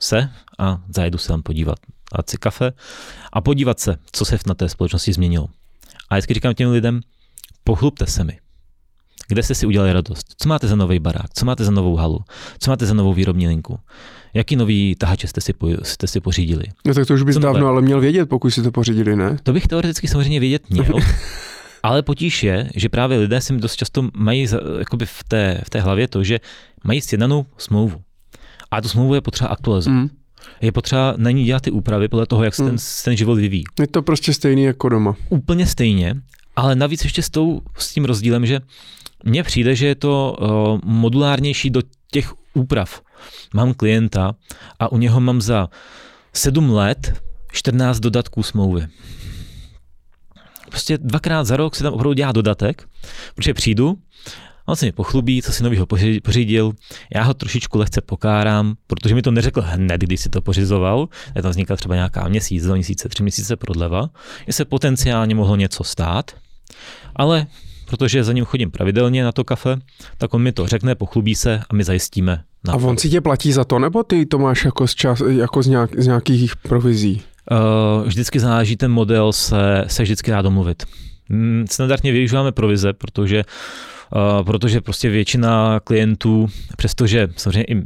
se 0.00 0.30
a 0.58 0.80
zajedu 0.88 1.18
se 1.18 1.28
tam 1.28 1.42
podívat. 1.42 1.78
A 2.12 2.30
si 2.30 2.36
kafe 2.36 2.72
a 3.32 3.40
podívat 3.40 3.80
se, 3.80 3.96
co 4.12 4.24
se 4.24 4.38
na 4.46 4.54
té 4.54 4.68
společnosti 4.68 5.12
změnilo. 5.12 5.48
A 6.08 6.14
vždycky 6.14 6.34
říkám 6.34 6.54
těm 6.54 6.70
lidem, 6.70 7.00
pochlupte 7.64 8.06
se 8.06 8.24
mi. 8.24 8.38
Kde 9.28 9.42
jste 9.42 9.54
si 9.54 9.66
udělali 9.66 9.92
radost? 9.92 10.26
Co 10.38 10.48
máte 10.48 10.68
za 10.68 10.76
nový 10.76 10.98
barák? 10.98 11.34
Co 11.34 11.46
máte 11.46 11.64
za 11.64 11.70
novou 11.70 11.96
halu? 11.96 12.18
Co 12.58 12.70
máte 12.70 12.86
za 12.86 12.94
novou 12.94 13.14
výrobní 13.14 13.48
linku? 13.48 13.78
Jaký 14.34 14.56
nový 14.56 14.94
tahače 14.94 15.26
jste 15.26 15.40
si, 15.40 15.52
po, 15.52 15.68
jste 15.82 16.06
si 16.06 16.20
pořídili? 16.20 16.64
No 16.86 16.94
tak 16.94 17.06
to 17.06 17.14
už 17.14 17.22
bys 17.22 17.36
dávno 17.36 17.66
ale 17.66 17.82
měl 17.82 18.00
vědět, 18.00 18.26
pokud 18.26 18.50
si 18.50 18.62
to 18.62 18.70
pořídili, 18.70 19.16
ne? 19.16 19.36
To 19.42 19.52
bych 19.52 19.66
teoreticky 19.66 20.08
samozřejmě 20.08 20.40
vědět 20.40 20.70
měl. 20.70 20.84
ale 21.82 22.02
potíž 22.02 22.42
je, 22.42 22.70
že 22.74 22.88
právě 22.88 23.18
lidé 23.18 23.40
si 23.40 23.56
dost 23.56 23.76
často 23.76 24.08
mají 24.14 24.46
jakoby 24.78 25.06
v, 25.06 25.24
té, 25.28 25.60
v 25.66 25.70
té 25.70 25.80
hlavě 25.80 26.08
to, 26.08 26.24
že 26.24 26.40
mají 26.84 27.00
sjednanou 27.00 27.46
smlouvu. 27.58 28.00
A 28.70 28.80
tu 28.80 28.88
smlouvu 28.88 29.14
je 29.14 29.20
potřeba 29.20 29.50
aktualizovat. 29.50 29.98
Mm. 29.98 30.10
Je 30.60 30.72
potřeba 30.72 31.14
na 31.16 31.30
ní 31.30 31.44
dělat 31.44 31.62
ty 31.62 31.70
úpravy 31.70 32.08
podle 32.08 32.26
toho, 32.26 32.44
jak 32.44 32.54
se 32.54 32.62
mm. 32.62 32.68
ten, 32.68 32.78
ten 33.04 33.16
život 33.16 33.34
vyvíjí. 33.34 33.64
Je 33.80 33.86
to 33.86 34.02
prostě 34.02 34.32
stejný 34.32 34.62
jako 34.62 34.88
doma. 34.88 35.16
Úplně 35.28 35.66
stejně, 35.66 36.14
ale 36.56 36.74
navíc 36.74 37.04
ještě 37.04 37.22
s, 37.22 37.30
tou, 37.30 37.60
s 37.78 37.94
tím 37.94 38.04
rozdílem, 38.04 38.46
že 38.46 38.60
mně 39.24 39.42
přijde, 39.42 39.74
že 39.74 39.86
je 39.86 39.94
to 39.94 40.36
uh, 40.40 40.90
modulárnější 40.92 41.70
do 41.70 41.82
těch 42.10 42.32
úprav. 42.54 43.02
Mám 43.54 43.74
klienta 43.74 44.34
a 44.78 44.92
u 44.92 44.98
něho 44.98 45.20
mám 45.20 45.40
za 45.40 45.68
7 46.32 46.70
let 46.70 47.22
14 47.52 48.00
dodatků 48.00 48.42
smlouvy. 48.42 48.86
Prostě 50.68 50.98
dvakrát 50.98 51.44
za 51.44 51.56
rok 51.56 51.76
si 51.76 51.82
tam 51.82 51.92
opravdu 51.92 52.12
dělá 52.12 52.32
dodatek, 52.32 52.88
protože 53.34 53.54
přijdu, 53.54 53.98
on 54.66 54.76
se 54.76 54.86
mi 54.86 54.92
pochlubí, 54.92 55.42
co 55.42 55.52
si 55.52 55.62
novýho 55.62 55.86
pořídil, 56.22 56.72
já 57.14 57.22
ho 57.22 57.34
trošičku 57.34 57.78
lehce 57.78 58.00
pokárám, 58.00 58.74
protože 58.86 59.14
mi 59.14 59.22
to 59.22 59.30
neřekl 59.30 59.62
hned, 59.66 60.00
když 60.00 60.20
si 60.20 60.28
to 60.28 60.42
pořizoval, 60.42 61.08
je 61.36 61.42
tam 61.42 61.50
vznikla 61.50 61.76
třeba 61.76 61.94
nějaká 61.94 62.28
měsíc, 62.28 62.64
dva 62.64 62.74
měsíce, 62.74 63.08
tři 63.08 63.22
měsíce 63.22 63.56
prodleva, 63.56 64.10
že 64.46 64.52
se 64.52 64.64
potenciálně 64.64 65.34
mohlo 65.34 65.56
něco 65.56 65.84
stát, 65.84 66.30
ale 67.16 67.46
protože 67.86 68.24
za 68.24 68.32
ním 68.32 68.44
chodím 68.44 68.70
pravidelně 68.70 69.24
na 69.24 69.32
to 69.32 69.44
kafe, 69.44 69.76
tak 70.18 70.34
on 70.34 70.42
mi 70.42 70.52
to 70.52 70.66
řekne, 70.66 70.94
pochlubí 70.94 71.34
se 71.34 71.60
a 71.70 71.74
my 71.74 71.84
zajistíme. 71.84 72.44
Na 72.66 72.72
a 72.72 72.76
on 72.76 72.98
si 72.98 73.10
tě 73.10 73.20
platí 73.20 73.52
za 73.52 73.64
to, 73.64 73.78
nebo 73.78 74.02
ty 74.02 74.26
to 74.26 74.38
máš 74.38 74.64
jako 74.64 74.86
z, 74.86 74.94
čas, 74.94 75.22
jako 75.28 75.62
z, 75.62 75.66
nějak, 75.66 75.90
z 76.00 76.06
nějakých 76.06 76.56
provizí? 76.56 77.22
Uh, 77.50 78.06
vždycky 78.06 78.40
záleží 78.40 78.76
ten 78.76 78.92
model, 78.92 79.32
se, 79.32 79.84
se 79.86 80.02
vždycky 80.02 80.30
dá 80.30 80.42
domluvit. 80.42 80.82
Hmm, 81.30 81.64
standardně 81.70 82.12
využíváme 82.12 82.52
provize, 82.52 82.92
protože 82.92 83.44
Uh, 84.16 84.44
protože 84.44 84.80
prostě 84.80 85.10
většina 85.10 85.80
klientů, 85.80 86.48
přestože 86.76 87.28
samozřejmě 87.36 87.64
i 87.64 87.82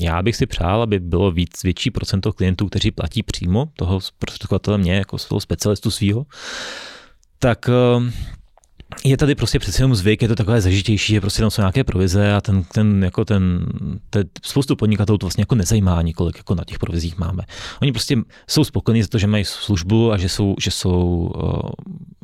já 0.00 0.22
bych 0.22 0.36
si 0.36 0.46
přál, 0.46 0.82
aby 0.82 1.00
bylo 1.00 1.30
víc, 1.30 1.62
větší 1.64 1.90
procento 1.90 2.32
klientů, 2.32 2.66
kteří 2.66 2.90
platí 2.90 3.22
přímo 3.22 3.68
toho 3.76 4.00
zprostředkovatele 4.00 4.78
mě, 4.78 4.94
jako 4.94 5.16
toho 5.28 5.40
specialistu 5.40 5.90
svého, 5.90 6.26
tak 7.38 7.68
uh, 7.68 8.04
je 9.04 9.16
tady 9.16 9.34
prostě 9.34 9.58
přece 9.58 9.82
jenom 9.82 9.94
zvyk, 9.94 10.22
je 10.22 10.28
to 10.28 10.34
takové 10.34 10.60
zažitější, 10.60 11.12
že 11.12 11.20
prostě 11.20 11.42
tam 11.42 11.50
jsou 11.50 11.62
nějaké 11.62 11.84
provize 11.84 12.32
a 12.32 12.40
ten, 12.40 12.64
ten 12.74 13.04
jako 13.04 13.24
ten, 13.24 13.66
ten 14.10 14.24
spoustu 14.42 14.76
podnikatelů 14.76 15.18
to 15.18 15.26
vlastně 15.26 15.42
jako 15.42 15.54
nezajímá 15.54 15.94
ani 15.94 16.14
kolik 16.14 16.36
jako 16.36 16.54
na 16.54 16.64
těch 16.64 16.78
provizích 16.78 17.18
máme. 17.18 17.42
Oni 17.82 17.92
prostě 17.92 18.16
jsou 18.48 18.64
spokojení 18.64 19.02
za 19.02 19.08
to, 19.08 19.18
že 19.18 19.26
mají 19.26 19.44
službu 19.44 20.12
a 20.12 20.18
že 20.18 20.28
jsou, 20.28 20.54
že 20.60 20.70
jsou 20.70 21.32
uh, 21.36 21.70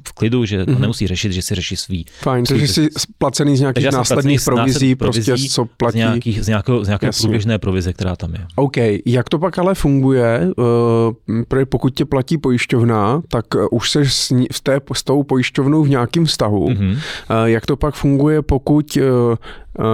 v 0.08 0.12
klidu, 0.12 0.44
že 0.44 0.64
mm-hmm. 0.64 0.78
nemusí 0.78 1.06
řešit, 1.06 1.32
že 1.32 1.42
si 1.42 1.54
řeší 1.54 1.76
svý. 1.76 2.06
Fajn, 2.20 2.44
takže 2.44 2.68
jsi 2.68 2.88
placený 3.18 3.56
z 3.56 3.60
nějakých 3.60 3.92
následných 3.92 4.40
provizí, 4.44 4.94
prostě 4.94 5.34
co 5.50 5.64
platí. 5.64 5.92
Z, 5.92 5.96
nějakých, 5.96 6.44
z, 6.44 6.48
nějakého, 6.48 6.84
z 6.84 6.88
nějaké 6.88 7.10
průběžné 7.20 7.58
provize, 7.58 7.92
která 7.92 8.16
tam 8.16 8.34
je. 8.34 8.46
OK, 8.56 8.76
jak 9.06 9.28
to 9.28 9.38
pak 9.38 9.58
ale 9.58 9.74
funguje, 9.74 10.50
uh, 10.56 11.64
pokud 11.64 11.94
tě 11.94 12.04
platí 12.04 12.38
pojišťovna, 12.38 13.22
tak 13.28 13.44
už 13.70 13.90
jsi 13.90 14.00
s, 14.06 14.32
s, 14.52 14.60
té, 14.60 14.80
s 14.92 15.02
tou 15.02 15.22
pojišťovnou 15.22 15.82
v 15.82 15.88
nějakém 15.88 16.24
vztahu. 16.24 16.55
Mm-hmm. 16.64 16.92
Uh, 16.92 16.98
jak 17.44 17.66
to 17.66 17.76
pak 17.76 17.94
funguje, 17.94 18.42
pokud 18.42 18.98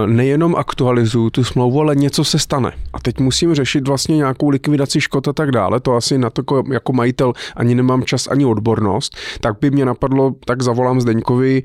nejenom 0.05 0.55
aktualizuju 0.55 1.29
tu 1.29 1.43
smlouvu, 1.43 1.81
ale 1.81 1.95
něco 1.95 2.23
se 2.23 2.39
stane. 2.39 2.71
A 2.93 2.99
teď 2.99 3.19
musím 3.19 3.55
řešit 3.55 3.87
vlastně 3.87 4.17
nějakou 4.17 4.49
likvidaci 4.49 5.01
škod 5.01 5.27
a 5.27 5.33
tak 5.33 5.51
dále. 5.51 5.79
To 5.79 5.95
asi 5.95 6.17
na 6.17 6.29
to 6.29 6.43
jako 6.71 6.93
majitel 6.93 7.33
ani 7.55 7.75
nemám 7.75 8.03
čas, 8.03 8.27
ani 8.27 8.45
odbornost. 8.45 9.17
Tak 9.41 9.55
by 9.61 9.71
mě 9.71 9.85
napadlo, 9.85 10.35
tak 10.45 10.61
zavolám 10.61 11.01
Zdeňkovi, 11.01 11.63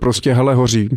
prostě 0.00 0.34
hele 0.34 0.54
hoří, 0.54 0.88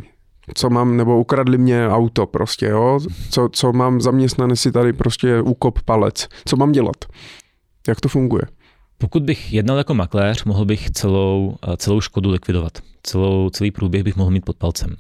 co 0.54 0.70
mám, 0.70 0.98
nebo 0.98 1.20
ukradli 1.20 1.58
mě 1.58 1.90
auto 1.90 2.26
prostě, 2.26 2.66
jo, 2.66 3.00
co, 3.30 3.50
co 3.52 3.74
mám 3.74 4.02
zaměstnanec 4.02 4.60
si 4.60 4.72
tady 4.72 4.94
prostě 4.94 5.42
úkop 5.42 5.80
palec, 5.82 6.28
co 6.46 6.56
mám 6.56 6.72
dělat, 6.72 6.96
jak 7.88 8.02
to 8.02 8.10
funguje. 8.10 8.42
Pokud 8.98 9.24
bych 9.24 9.54
jednal 9.54 9.78
jako 9.78 9.94
makléř, 9.94 10.44
mohl 10.44 10.66
bych 10.66 10.92
celou, 10.92 11.56
celou 11.78 12.02
škodu 12.02 12.30
likvidovat. 12.30 12.72
Celou, 13.04 13.50
celý 13.50 13.72
průběh 13.72 14.04
bych 14.04 14.16
mohl 14.16 14.32
mít 14.32 14.46
pod 14.46 14.58
palcem. 14.58 14.96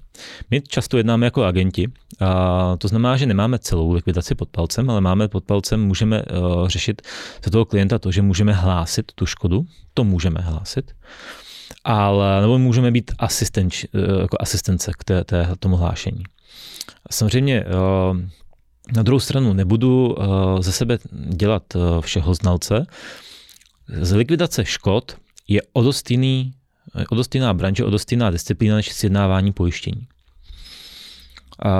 My 0.51 0.61
často 0.61 0.97
jednáme 0.97 1.25
jako 1.25 1.43
agenti, 1.43 1.87
a 2.19 2.75
to 2.77 2.87
znamená, 2.87 3.17
že 3.17 3.25
nemáme 3.25 3.59
celou 3.59 3.91
likvidaci 3.91 4.35
pod 4.35 4.49
palcem, 4.49 4.89
ale 4.89 5.01
máme 5.01 5.27
pod 5.27 5.43
palcem, 5.43 5.85
můžeme 5.85 6.23
uh, 6.23 6.67
řešit 6.67 7.01
za 7.45 7.51
toho 7.51 7.65
klienta 7.65 7.99
to, 7.99 8.11
že 8.11 8.21
můžeme 8.21 8.53
hlásit 8.53 9.11
tu 9.15 9.25
škodu, 9.25 9.65
to 9.93 10.03
můžeme 10.03 10.41
hlásit, 10.41 10.91
ale 11.83 12.41
nebo 12.41 12.57
můžeme 12.57 12.91
být 12.91 13.11
asistent, 13.19 13.73
uh, 13.93 14.21
jako 14.21 14.37
asistence 14.39 14.91
k 14.97 15.03
té, 15.03 15.23
té, 15.23 15.49
tomu 15.59 15.75
hlášení. 15.75 16.23
Samozřejmě 17.11 17.65
uh, 17.65 18.17
na 18.95 19.03
druhou 19.03 19.19
stranu 19.19 19.53
nebudu 19.53 20.15
ze 20.59 20.71
sebe 20.71 20.97
dělat 21.29 21.63
všeho 22.01 22.33
znalce, 22.33 22.85
z 24.01 24.13
likvidace 24.13 24.65
škod 24.65 25.17
je 25.47 25.61
odostýný, 26.93 27.05
odostýná 27.09 27.53
branže, 27.53 27.85
odostýná 27.85 28.31
disciplína 28.31 28.75
než 28.75 28.93
sjednávání 28.93 29.51
pojištění. 29.53 30.07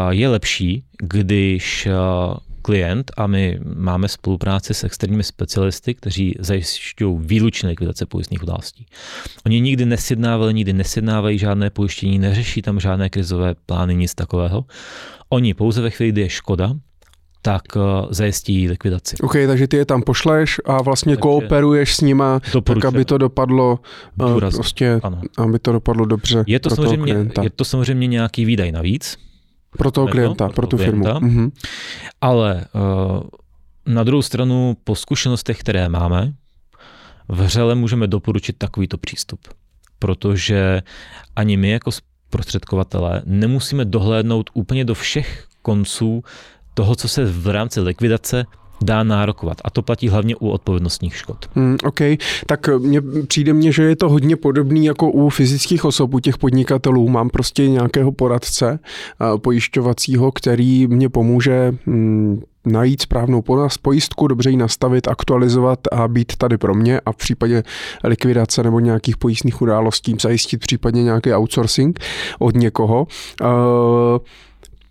Je 0.10 0.28
lepší, 0.28 0.84
když 1.02 1.88
klient 2.62 3.12
a 3.18 3.28
my 3.28 3.60
máme 3.76 4.08
spolupráci 4.08 4.74
s 4.74 4.84
externími 4.84 5.24
specialisty, 5.24 5.94
kteří 5.94 6.36
zajišťují 6.40 7.18
výlučně 7.20 7.70
likvidace 7.70 8.06
pojistných 8.06 8.44
událostí. 8.44 8.86
Oni 9.46 9.62
nikdy 9.62 9.86
nesjednávali, 9.86 10.54
nikdy 10.54 10.74
nesjednávají 10.74 11.38
žádné 11.38 11.70
pojištění, 11.70 12.20
neřeší 12.20 12.62
tam 12.62 12.80
žádné 12.80 13.10
krizové 13.10 13.56
plány, 13.66 13.96
nic 13.96 14.16
takového. 14.16 14.66
Oni 15.30 15.54
pouze 15.54 15.82
ve 15.82 15.90
chvíli, 15.90 16.12
kdy 16.12 16.22
je 16.22 16.30
škoda, 16.30 16.74
tak 17.42 17.62
uh, 17.76 17.82
zajistí 18.10 18.70
likvidaci. 18.70 19.16
OK, 19.22 19.34
takže 19.48 19.68
ty 19.68 19.78
je 19.78 19.86
tam 19.86 20.02
pošleš 20.02 20.62
a 20.66 20.82
vlastně 20.82 21.14
takže 21.14 21.22
kooperuješ 21.22 21.96
s 21.96 22.02
nima, 22.02 22.40
tak 22.64 22.86
aby 22.86 23.06
to 23.06 23.18
dopadlo 23.18 23.80
uh, 24.22 24.40
prostě, 24.40 25.00
ano. 25.04 25.22
aby 25.38 25.60
to 25.60 25.72
dopadlo 25.72 26.06
dobře 26.06 26.44
je 26.48 26.60
to 26.60 26.70
pro 26.70 26.76
samozřejmě, 26.76 26.98
toho 26.98 27.06
klienta. 27.06 27.44
Je 27.44 27.50
to 27.50 27.66
samozřejmě 27.66 28.08
nějaký 28.08 28.46
výdaj 28.46 28.72
navíc. 28.72 29.18
Pro 29.78 29.92
toho 29.92 30.08
klienta, 30.08 30.46
pro, 30.46 30.54
pro 30.54 30.68
tu 30.68 30.78
firmu. 30.78 31.04
Klienta, 31.04 31.28
mm-hmm. 31.28 31.52
Ale 32.22 32.66
uh, 32.74 33.22
na 33.86 34.04
druhou 34.04 34.22
stranu 34.22 34.78
po 34.84 34.96
zkušenostech, 34.96 35.60
které 35.60 35.90
máme, 35.90 36.34
vřele 37.30 37.76
můžeme 37.76 38.08
doporučit 38.08 38.58
takovýto 38.58 38.98
přístup. 38.98 39.40
Protože 40.00 40.82
ani 41.36 41.58
my 41.58 41.70
jako 41.70 41.92
prostředkovatelé 42.30 43.22
nemusíme 43.26 43.86
dohlédnout 43.86 44.50
úplně 44.54 44.86
do 44.86 44.94
všech 44.96 45.46
konců 45.62 46.24
toho, 46.80 46.96
co 46.96 47.08
se 47.08 47.26
v 47.26 47.48
rámci 47.48 47.80
likvidace 47.80 48.46
dá 48.82 49.04
nárokovat. 49.04 49.58
A 49.64 49.70
to 49.70 49.82
platí 49.82 50.10
hlavně 50.10 50.36
u 50.36 50.50
odpovědnostních 50.50 51.16
škod. 51.16 51.46
Hmm, 51.56 51.78
OK, 51.84 52.00
tak 52.46 52.70
mně, 52.78 53.02
přijde 53.28 53.54
mně, 53.54 53.72
že 53.72 53.84
je 53.84 53.96
to 53.96 54.10
hodně 54.10 54.36
podobný 54.36 54.86
jako 54.86 55.12
u 55.12 55.30
fyzických 55.30 55.86
osob, 55.86 56.14
u 56.14 56.20
těch 56.20 56.38
podnikatelů. 56.38 57.10
Mám 57.10 57.30
prostě 57.30 57.70
nějakého 57.70 58.12
poradce 58.12 58.80
pojišťovacího, 59.38 60.32
který 60.32 60.88
mě 60.88 61.10
pomůže 61.10 61.74
hmm, 61.86 62.42
najít 62.66 63.02
správnou 63.02 63.44
pojistku, 63.82 64.28
dobře 64.28 64.50
ji 64.50 64.58
nastavit, 64.58 65.08
aktualizovat 65.08 65.80
a 65.92 66.08
být 66.08 66.36
tady 66.38 66.58
pro 66.58 66.74
mě 66.74 67.00
a 67.00 67.12
v 67.12 67.16
případě 67.16 67.64
likvidace 68.04 68.64
nebo 68.64 68.80
nějakých 68.80 69.18
pojistných 69.18 69.62
událostí 69.62 70.16
zajistit 70.22 70.58
případně 70.58 71.04
nějaký 71.04 71.34
outsourcing 71.34 72.00
od 72.40 72.56
někoho. 72.56 73.08
Uh, 73.42 73.48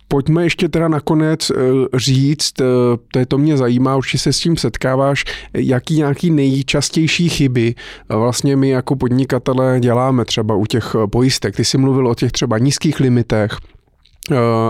Pojďme 0.09 0.45
ještě 0.45 0.69
teda 0.69 0.89
nakonec 0.89 1.51
eh, 1.51 1.55
říct, 1.95 2.61
eh, 2.61 2.65
to, 3.13 3.19
je, 3.19 3.27
to 3.27 3.39
mě 3.39 3.57
zajímá, 3.57 3.97
určitě 3.97 4.19
se 4.19 4.33
s 4.33 4.41
tím 4.41 4.57
setkáváš, 4.57 5.25
jaký 5.55 5.97
nějaký 5.97 6.31
nejčastější 6.31 7.29
chyby 7.29 7.75
eh, 8.11 8.17
vlastně 8.17 8.57
my 8.57 8.69
jako 8.69 8.97
podnikatelé 8.97 9.81
děláme 9.81 10.25
třeba 10.25 10.55
u 10.55 10.67
těch 10.67 10.97
pojistek. 11.11 11.57
Ty 11.57 11.65
jsi 11.65 11.79
mluvil 11.79 12.09
o 12.09 12.15
těch 12.15 12.33
třeba 12.33 12.59
nízkých 12.59 13.01
limitech, 13.01 13.57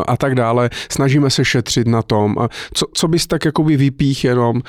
a 0.07 0.17
tak 0.17 0.35
dále. 0.35 0.71
Snažíme 0.91 1.31
se 1.31 1.45
šetřit 1.45 1.87
na 1.87 2.03
tom. 2.03 2.37
Co, 2.75 2.87
co 2.93 3.09
bys 3.09 3.27
tak 3.27 3.45
jakoby 3.45 3.77
vypích 3.77 4.25
jenom 4.25 4.63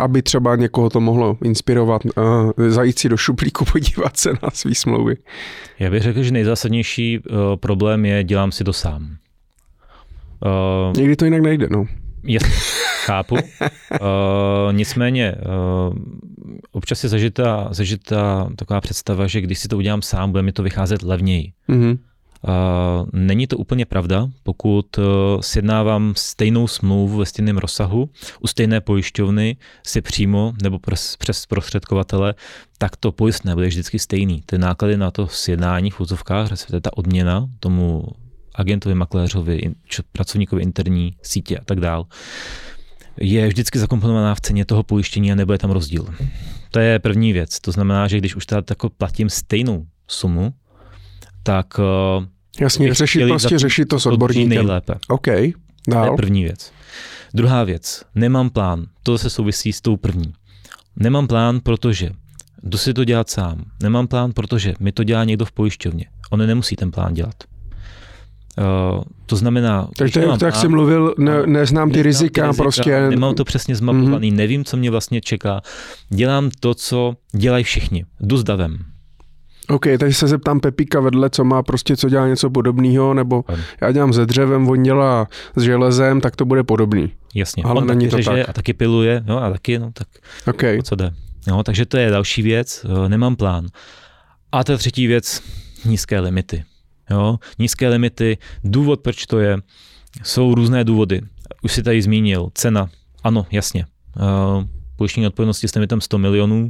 aby 0.00 0.22
třeba 0.22 0.56
někoho 0.56 0.90
to 0.90 1.00
mohlo 1.00 1.36
inspirovat, 1.44 2.02
uh, 2.04 2.68
zajít 2.68 2.98
si 2.98 3.08
do 3.08 3.16
šuplíku, 3.16 3.64
podívat 3.72 4.16
se 4.16 4.30
na 4.42 4.50
svý 4.52 4.74
smlouvy? 4.74 5.16
Já 5.78 5.90
bych 5.90 6.02
řekl, 6.02 6.22
že 6.22 6.30
nejzásadnější 6.30 7.18
uh, 7.18 7.36
problém 7.56 8.04
je 8.04 8.24
dělám 8.24 8.52
si 8.52 8.64
to 8.64 8.72
sám. 8.72 9.16
Uh, 10.44 10.96
Někdy 10.96 11.16
to 11.16 11.24
jinak 11.24 11.42
nejde, 11.42 11.68
no. 11.70 11.86
Jasně, 12.22 12.54
chápu. 13.04 13.34
uh, 13.34 13.38
nicméně, 14.72 15.34
uh, 15.88 15.96
občas 16.72 17.02
je 17.02 17.08
zažitá, 17.08 17.68
zažitá 17.70 18.50
taková 18.56 18.80
představa, 18.80 19.26
že 19.26 19.40
když 19.40 19.58
si 19.58 19.68
to 19.68 19.76
udělám 19.76 20.02
sám, 20.02 20.30
bude 20.30 20.42
mi 20.42 20.52
to 20.52 20.62
vycházet 20.62 21.02
levněji. 21.02 21.52
Mm-hmm. 21.68 21.98
Není 23.12 23.46
to 23.46 23.56
úplně 23.56 23.86
pravda, 23.86 24.28
pokud 24.42 24.98
e, 24.98 25.02
sjednávám 25.40 26.12
stejnou 26.16 26.68
smlouvu 26.68 27.18
ve 27.18 27.26
stejném 27.26 27.58
rozsahu 27.58 28.10
u 28.40 28.46
stejné 28.46 28.80
pojišťovny 28.80 29.56
si 29.86 30.02
přímo 30.02 30.52
nebo 30.62 30.78
přes 31.18 31.46
prostředkovatele, 31.48 32.34
tak 32.78 32.96
to 32.96 33.12
pojistné 33.12 33.54
bude 33.54 33.66
vždycky 33.66 33.98
stejný. 33.98 34.42
Ty 34.46 34.58
náklady 34.58 34.96
na 34.96 35.10
to 35.10 35.26
sjednání 35.26 35.90
v 35.90 36.00
úzovkách, 36.00 36.50
respektive 36.50 36.80
ta 36.80 36.96
odměna 36.96 37.48
tomu 37.60 38.04
agentovi, 38.54 38.94
makléřovi, 38.94 39.60
pracovníkovi 40.12 40.62
interní 40.62 41.16
sítě 41.22 41.58
a 41.58 41.64
tak 41.64 41.80
dál, 41.80 42.06
je 43.20 43.48
vždycky 43.48 43.78
zakomponovaná 43.78 44.34
v 44.34 44.40
ceně 44.40 44.64
toho 44.64 44.82
pojištění 44.82 45.32
a 45.32 45.34
nebude 45.34 45.58
tam 45.58 45.70
rozdíl. 45.70 46.06
To 46.70 46.78
je 46.78 46.98
první 46.98 47.32
věc. 47.32 47.60
To 47.60 47.72
znamená, 47.72 48.08
že 48.08 48.18
když 48.18 48.36
už 48.36 48.46
teda 48.46 48.62
tako 48.62 48.90
platím 48.90 49.30
stejnou 49.30 49.86
sumu, 50.08 50.52
tak 51.48 51.78
uh, 51.78 52.24
Jasně, 52.60 52.94
řešit 52.94 53.28
prostě, 53.28 53.58
řešit 53.58 53.84
to 53.84 54.00
s 54.00 54.06
odborníkem. 54.06 54.48
Nejlépe. 54.48 54.94
OK, 55.08 55.26
dál. 55.88 56.06
To 56.06 56.12
je 56.12 56.16
první 56.16 56.44
věc. 56.44 56.72
Druhá 57.34 57.64
věc, 57.64 58.04
nemám 58.14 58.50
plán. 58.50 58.86
To 59.02 59.18
se 59.18 59.30
souvisí 59.30 59.72
s 59.72 59.80
tou 59.80 59.96
první. 59.96 60.32
Nemám 60.96 61.26
plán, 61.26 61.60
protože 61.60 62.10
jdu 62.62 62.78
si 62.78 62.94
to 62.94 63.04
dělat 63.04 63.30
sám. 63.30 63.64
Nemám 63.82 64.06
plán, 64.06 64.32
protože 64.32 64.74
mi 64.80 64.92
to 64.92 65.04
dělá 65.04 65.24
někdo 65.24 65.44
v 65.44 65.52
pojišťovně. 65.52 66.04
On 66.30 66.46
nemusí 66.46 66.76
ten 66.76 66.90
plán 66.90 67.14
dělat. 67.14 67.34
Uh, 68.58 69.02
to 69.26 69.36
znamená... 69.36 69.88
Takže 69.96 70.20
jak, 70.20 70.42
jak 70.42 70.56
jsi 70.56 70.68
mluvil, 70.68 71.14
ne, 71.18 71.46
neznám 71.46 71.90
ty 71.90 72.02
rizika, 72.02 72.46
rizika, 72.46 72.62
prostě... 72.62 73.10
Nemám 73.10 73.34
to 73.34 73.44
přesně 73.44 73.76
zmapovaný, 73.76 74.32
mm-hmm. 74.32 74.36
nevím, 74.36 74.64
co 74.64 74.76
mě 74.76 74.90
vlastně 74.90 75.20
čeká. 75.20 75.60
Dělám 76.08 76.50
to, 76.60 76.74
co 76.74 77.14
dělají 77.32 77.64
všichni. 77.64 78.04
Jdu 78.20 78.36
s 78.36 78.44
davem. 78.44 78.78
OK, 79.70 79.86
takže 79.98 80.14
se 80.14 80.28
zeptám 80.28 80.60
Pepíka 80.60 81.00
vedle, 81.00 81.30
co 81.30 81.44
má 81.44 81.62
prostě, 81.62 81.96
co 81.96 82.08
dělá 82.08 82.28
něco 82.28 82.50
podobného, 82.50 83.14
nebo 83.14 83.44
ano. 83.48 83.62
já 83.80 83.92
dělám 83.92 84.12
se 84.12 84.26
dřevem, 84.26 84.68
on 84.68 84.82
dělá 84.82 85.28
s 85.56 85.62
železem, 85.62 86.20
tak 86.20 86.36
to 86.36 86.44
bude 86.44 86.62
podobný. 86.62 87.12
Jasně, 87.34 87.62
ale 87.62 87.80
on 87.80 87.86
není 87.86 88.00
taky 88.00 88.10
to 88.10 88.16
řeže 88.16 88.40
tak. 88.40 88.48
a 88.48 88.52
taky 88.52 88.72
piluje, 88.72 89.22
no 89.26 89.42
a 89.42 89.50
taky, 89.50 89.78
no 89.78 89.90
tak 89.92 90.08
okay. 90.46 90.82
co 90.82 90.94
jde. 90.94 91.10
No, 91.48 91.62
takže 91.62 91.86
to 91.86 91.96
je 91.96 92.10
další 92.10 92.42
věc, 92.42 92.86
eh, 93.04 93.08
nemám 93.08 93.36
plán. 93.36 93.66
A 94.52 94.64
ta 94.64 94.76
třetí 94.76 95.06
věc, 95.06 95.42
nízké 95.84 96.20
limity. 96.20 96.64
Jo, 97.10 97.38
nízké 97.58 97.88
limity, 97.88 98.38
důvod, 98.64 99.00
proč 99.00 99.26
to 99.26 99.38
je, 99.38 99.58
jsou 100.22 100.54
různé 100.54 100.84
důvody. 100.84 101.20
Už 101.62 101.72
si 101.72 101.82
tady 101.82 102.02
zmínil, 102.02 102.48
cena, 102.54 102.88
ano, 103.24 103.46
jasně. 103.50 103.86
Uh, 104.16 104.64
pojištění 104.96 105.26
odpovědnosti 105.26 105.68
s 105.68 105.74
limitem 105.74 106.00
100 106.00 106.18
milionů, 106.18 106.68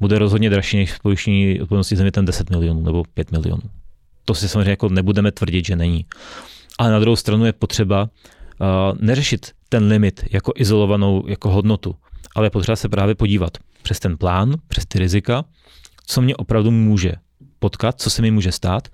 bude 0.00 0.18
rozhodně 0.18 0.50
dražší 0.50 0.76
než 0.76 0.98
pojištění 0.98 1.60
odpovědnosti 1.60 1.96
země 1.96 2.12
ten 2.12 2.24
10 2.24 2.50
milionů 2.50 2.82
nebo 2.82 3.04
5 3.14 3.32
milionů. 3.32 3.62
To 4.24 4.34
si 4.34 4.48
samozřejmě 4.48 4.70
jako 4.70 4.88
nebudeme 4.88 5.32
tvrdit, 5.32 5.66
že 5.66 5.76
není. 5.76 6.06
Ale 6.78 6.90
na 6.90 6.98
druhou 6.98 7.16
stranu 7.16 7.44
je 7.44 7.52
potřeba 7.52 8.02
uh, 8.02 8.68
neřešit 9.00 9.52
ten 9.68 9.84
limit 9.84 10.24
jako 10.30 10.52
izolovanou 10.56 11.22
jako 11.28 11.50
hodnotu, 11.50 11.96
ale 12.34 12.46
je 12.46 12.50
potřeba 12.50 12.76
se 12.76 12.88
právě 12.88 13.14
podívat 13.14 13.58
přes 13.82 14.00
ten 14.00 14.16
plán, 14.16 14.54
přes 14.68 14.86
ty 14.86 14.98
rizika, 14.98 15.44
co 16.06 16.22
mě 16.22 16.36
opravdu 16.36 16.70
může 16.70 17.12
potkat, 17.58 18.00
co 18.00 18.10
se 18.10 18.22
mi 18.22 18.30
může 18.30 18.52
stát 18.52 18.88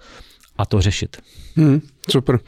a 0.56 0.66
to 0.66 0.80
řešit. 0.80 1.16
Hmm, 1.56 1.80
super. 2.10 2.38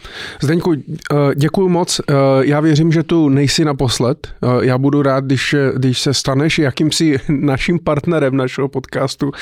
Zdeňku, 0.43 0.73
eh, 0.73 1.17
děkuji 1.35 1.69
moc. 1.69 2.01
Eh, 2.01 2.15
já 2.41 2.61
věřím, 2.61 2.93
že 2.93 3.03
tu 3.03 3.29
nejsi 3.29 3.65
naposled. 3.65 4.29
Eh, 4.43 4.67
já 4.67 4.79
budu 4.79 5.03
rád, 5.03 5.25
když, 5.25 5.55
když 5.77 6.01
se 6.01 6.15
staneš 6.15 6.59
jakýmsi 6.59 7.19
naším 7.29 7.79
partnerem 7.79 8.37
našeho 8.37 8.69
podcastu, 8.69 9.33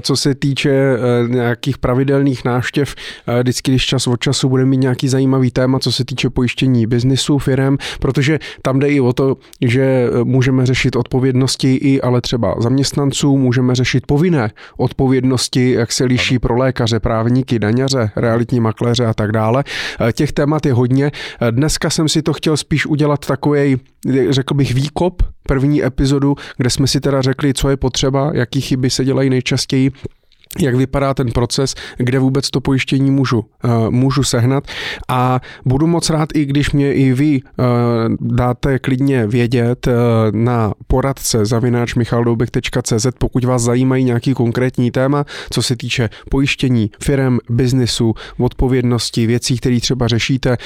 co 0.00 0.16
se 0.16 0.34
týče 0.34 0.98
nějakých 1.28 1.78
pravidelných 1.78 2.44
náštěv. 2.44 2.94
Vždycky, 3.40 3.70
když 3.70 3.86
čas 3.86 4.06
od 4.06 4.20
času 4.20 4.48
bude 4.48 4.64
mít 4.64 4.76
nějaký 4.76 5.08
zajímavý 5.08 5.50
téma, 5.50 5.78
co 5.78 5.92
se 5.92 6.04
týče 6.04 6.30
pojištění 6.30 6.86
biznisu, 6.86 7.38
firem, 7.38 7.78
protože 8.00 8.38
tam 8.62 8.78
jde 8.78 8.88
i 8.88 9.00
o 9.00 9.12
to, 9.12 9.36
že 9.60 10.08
můžeme 10.24 10.66
řešit 10.66 10.96
odpovědnosti 10.96 11.74
i 11.74 12.00
ale 12.00 12.20
třeba 12.20 12.54
zaměstnanců, 12.58 13.36
můžeme 13.36 13.74
řešit 13.74 14.06
povinné 14.06 14.50
odpovědnosti, 14.76 15.72
jak 15.72 15.92
se 15.92 16.04
liší 16.04 16.38
pro 16.38 16.56
lékaře, 16.56 17.00
právníky, 17.00 17.58
daňaře, 17.58 18.10
realitní 18.16 18.60
makléře 18.60 19.06
a 19.06 19.14
tak 19.14 19.32
dále. 19.32 19.47
Eh, 19.56 20.12
těch 20.12 20.32
témat 20.32 20.66
je 20.66 20.72
hodně. 20.72 21.10
Eh, 21.40 21.52
dneska 21.52 21.90
jsem 21.90 22.08
si 22.08 22.22
to 22.22 22.32
chtěl 22.32 22.56
spíš 22.56 22.86
udělat 22.86 23.26
takový, 23.26 23.76
řekl 24.30 24.54
bych, 24.54 24.74
výkop, 24.74 25.22
první 25.42 25.84
epizodu, 25.84 26.36
kde 26.56 26.70
jsme 26.70 26.86
si 26.86 27.00
teda 27.00 27.22
řekli, 27.22 27.54
co 27.54 27.68
je 27.68 27.76
potřeba, 27.76 28.30
jaký 28.34 28.60
chyby 28.60 28.90
se 28.90 29.04
dělají 29.04 29.30
nejčastěji 29.30 29.90
jak 30.60 30.74
vypadá 30.74 31.14
ten 31.14 31.30
proces, 31.32 31.74
kde 31.96 32.18
vůbec 32.18 32.50
to 32.50 32.60
pojištění 32.60 33.10
můžu, 33.10 33.38
uh, 33.38 33.90
můžu 33.90 34.22
sehnat 34.22 34.64
a 35.08 35.40
budu 35.64 35.86
moc 35.86 36.10
rád, 36.10 36.28
i 36.34 36.44
když 36.44 36.70
mě 36.70 36.94
i 36.94 37.12
vy 37.12 37.40
uh, 37.42 37.66
dáte 38.20 38.78
klidně 38.78 39.26
vědět 39.26 39.86
uh, 39.86 39.92
na 40.32 40.72
poradce 40.86 41.46
zavináč 41.46 41.94
michaldoubek.cz, 41.94 43.06
pokud 43.18 43.44
vás 43.44 43.62
zajímají 43.62 44.04
nějaký 44.04 44.34
konkrétní 44.34 44.90
téma, 44.90 45.24
co 45.50 45.62
se 45.62 45.76
týče 45.76 46.08
pojištění, 46.30 46.90
firem, 47.02 47.38
biznisu, 47.50 48.14
odpovědnosti, 48.38 49.26
věcí, 49.26 49.56
které 49.56 49.80
třeba 49.80 50.08
řešíte. 50.08 50.56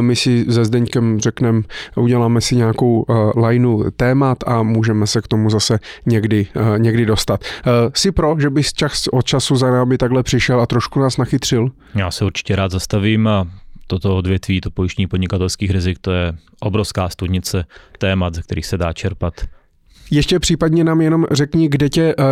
My 0.00 0.16
si 0.16 0.46
se 0.50 0.64
Zdeňkem 0.64 1.20
řekneme, 1.20 1.62
uděláme 1.96 2.40
si 2.40 2.56
nějakou 2.56 3.04
lineu 3.36 3.84
témat 3.96 4.38
a 4.46 4.62
můžeme 4.62 5.06
se 5.06 5.20
k 5.20 5.28
tomu 5.28 5.50
zase 5.50 5.78
někdy, 6.06 6.46
někdy 6.76 7.06
dostat. 7.06 7.44
Si 7.94 8.12
pro, 8.12 8.36
že 8.38 8.50
bys 8.50 8.72
čas 8.72 9.08
od 9.12 9.26
času 9.30 9.56
za 9.56 9.70
námi 9.70 9.98
takhle 9.98 10.22
přišel 10.22 10.60
a 10.60 10.66
trošku 10.66 11.00
nás 11.00 11.16
nachytřil? 11.16 11.70
Já 11.94 12.10
se 12.10 12.24
určitě 12.24 12.56
rád 12.56 12.70
zastavím 12.70 13.28
a 13.28 13.46
toto 13.86 14.16
odvětví, 14.16 14.60
to 14.60 14.70
pojištění 14.70 15.06
podnikatelských 15.06 15.70
rizik, 15.70 15.98
to 16.00 16.12
je 16.12 16.32
obrovská 16.60 17.08
studnice 17.08 17.64
témat, 17.98 18.34
ze 18.34 18.42
kterých 18.42 18.66
se 18.66 18.78
dá 18.78 18.92
čerpat 18.92 19.34
ještě 20.10 20.38
případně 20.38 20.84
nám 20.84 21.00
jenom 21.00 21.26
řekni, 21.30 21.68
kde 21.68 21.88
tě 21.88 22.14
uh, 22.14 22.24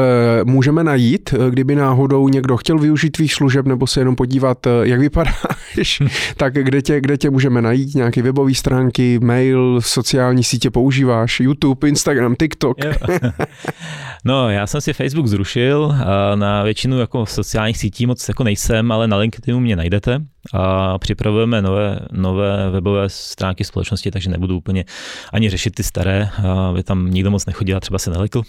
můžeme 0.44 0.84
najít, 0.84 1.34
eh, 1.34 1.51
kdyby 1.51 1.74
náhodou 1.74 2.28
někdo 2.28 2.57
chtěl 2.57 2.78
využít 2.78 3.11
tvých 3.11 3.34
služeb 3.34 3.66
nebo 3.66 3.86
se 3.86 4.01
jenom 4.01 4.16
podívat, 4.16 4.66
uh, 4.66 4.72
jak 4.82 5.01
vypadáš, 5.01 6.03
tak 6.36 6.55
kde 6.55 6.82
tě, 6.82 7.01
kde 7.01 7.16
tě 7.16 7.30
můžeme 7.30 7.62
najít, 7.62 7.94
nějaké 7.94 8.22
webové 8.22 8.55
stránky, 8.55 9.18
mail, 9.18 9.80
sociální 9.80 10.44
sítě 10.44 10.70
používáš, 10.70 11.40
YouTube, 11.40 11.88
Instagram, 11.88 12.34
TikTok. 12.36 12.76
no, 14.24 14.50
já 14.50 14.66
jsem 14.66 14.80
si 14.80 14.92
Facebook 14.92 15.26
zrušil, 15.26 15.94
na 16.34 16.62
většinu 16.62 16.98
jako 16.98 17.26
sociálních 17.26 17.78
sítí 17.78 18.06
moc 18.06 18.28
jako 18.28 18.44
nejsem, 18.44 18.92
ale 18.92 19.08
na 19.08 19.16
LinkedInu 19.16 19.60
mě 19.60 19.76
najdete 19.76 20.20
a 20.55 20.99
připravujeme 20.99 21.62
nové, 21.62 22.01
nové 22.12 22.70
webové 22.70 23.09
stránky 23.09 23.64
společnosti, 23.64 24.11
takže 24.11 24.30
nebudu 24.30 24.57
úplně 24.57 24.84
ani 25.32 25.51
řešit 25.51 25.74
ty 25.74 25.82
staré, 25.82 26.30
aby 26.68 26.82
tam 26.82 27.11
nikdo 27.11 27.30
moc 27.30 27.47
nechodil 27.47 27.76
a 27.76 27.80
třeba 27.80 27.99
se 27.99 28.11
nelekl. 28.11 28.43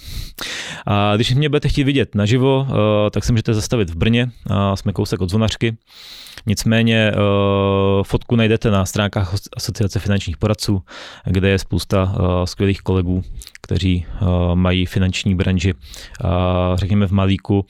A 0.88 1.16
když 1.16 1.34
mě 1.34 1.50
budete 1.50 1.70
chtít 1.70 1.84
vidět 1.84 2.16
naživo, 2.16 2.68
tak 3.12 3.24
se 3.24 3.32
můžete 3.32 3.54
zastavit 3.54 3.90
v 3.90 3.96
Brně, 3.96 4.30
jsme 4.76 4.94
kousek 4.94 5.22
od 5.22 5.30
Zvonařky. 5.30 5.78
Nicméně 6.46 7.12
fotku 8.04 8.36
najdete 8.36 8.72
na 8.72 8.86
stránkách 8.86 9.36
Asociace 9.58 10.00
finančních 10.00 10.38
poradců, 10.38 10.82
kde 11.26 11.50
je 11.50 11.60
spousta 11.60 12.16
skvělých 12.46 12.82
kolegů, 12.82 13.24
kteří 13.62 14.06
mají 14.54 14.86
finanční 14.86 15.36
branži, 15.36 15.74
řekněme 16.76 17.08
v 17.08 17.12
malíku 17.12 17.66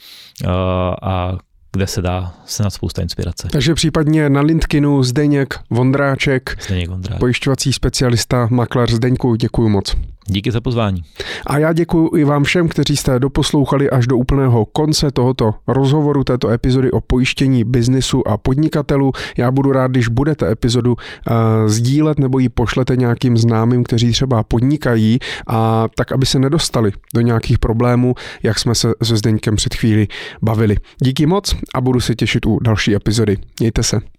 a 1.01 1.38
kde 1.72 1.88
se 1.88 2.01
dá 2.01 2.34
se 2.45 2.63
spousta 2.70 3.01
inspirace. 3.01 3.47
Takže 3.51 3.74
případně 3.74 4.30
na 4.30 4.41
LinkedInu 4.41 5.03
Zdeněk 5.03 5.53
Vondráček, 5.70 6.57
Zdeněk 6.65 6.89
Vondráček. 6.89 7.20
pojišťovací 7.20 7.74
specialista, 7.74 8.47
makléř 8.51 8.91
Zdeňku, 8.91 9.36
děkuji 9.36 9.70
moc. 9.70 9.95
Díky 10.30 10.51
za 10.51 10.61
pozvání. 10.61 11.01
A 11.47 11.57
já 11.57 11.73
děkuji 11.73 12.09
i 12.15 12.23
vám 12.23 12.43
všem, 12.43 12.67
kteří 12.67 12.97
jste 12.97 13.19
doposlouchali 13.19 13.89
až 13.89 14.07
do 14.07 14.17
úplného 14.17 14.65
konce 14.65 15.11
tohoto 15.11 15.53
rozhovoru, 15.67 16.23
této 16.23 16.49
epizody 16.49 16.91
o 16.91 17.01
pojištění 17.01 17.63
biznisu 17.63 18.27
a 18.27 18.38
podnikatelů. 18.38 19.11
Já 19.38 19.51
budu 19.51 19.71
rád, 19.71 19.91
když 19.91 20.07
budete 20.07 20.51
epizodu 20.51 20.91
uh, 20.91 21.36
sdílet 21.67 22.19
nebo 22.19 22.39
ji 22.39 22.49
pošlete 22.49 22.95
nějakým 22.95 23.38
známým, 23.38 23.84
kteří 23.84 24.11
třeba 24.11 24.43
podnikají, 24.43 25.19
a 25.47 25.88
tak, 25.95 26.11
aby 26.11 26.25
se 26.25 26.39
nedostali 26.39 26.91
do 27.15 27.21
nějakých 27.21 27.59
problémů, 27.59 28.15
jak 28.43 28.59
jsme 28.59 28.75
se 28.75 28.89
se 29.03 29.17
Zdeňkem 29.17 29.55
před 29.55 29.75
chvíli 29.75 30.07
bavili. 30.41 30.77
Díky 31.01 31.25
moc 31.25 31.55
a 31.75 31.82
budu 31.82 31.99
se 31.99 32.15
těšit 32.15 32.45
u 32.45 32.59
další 32.59 32.95
epizody. 32.95 33.38
Mějte 33.59 33.84
se. 33.84 34.18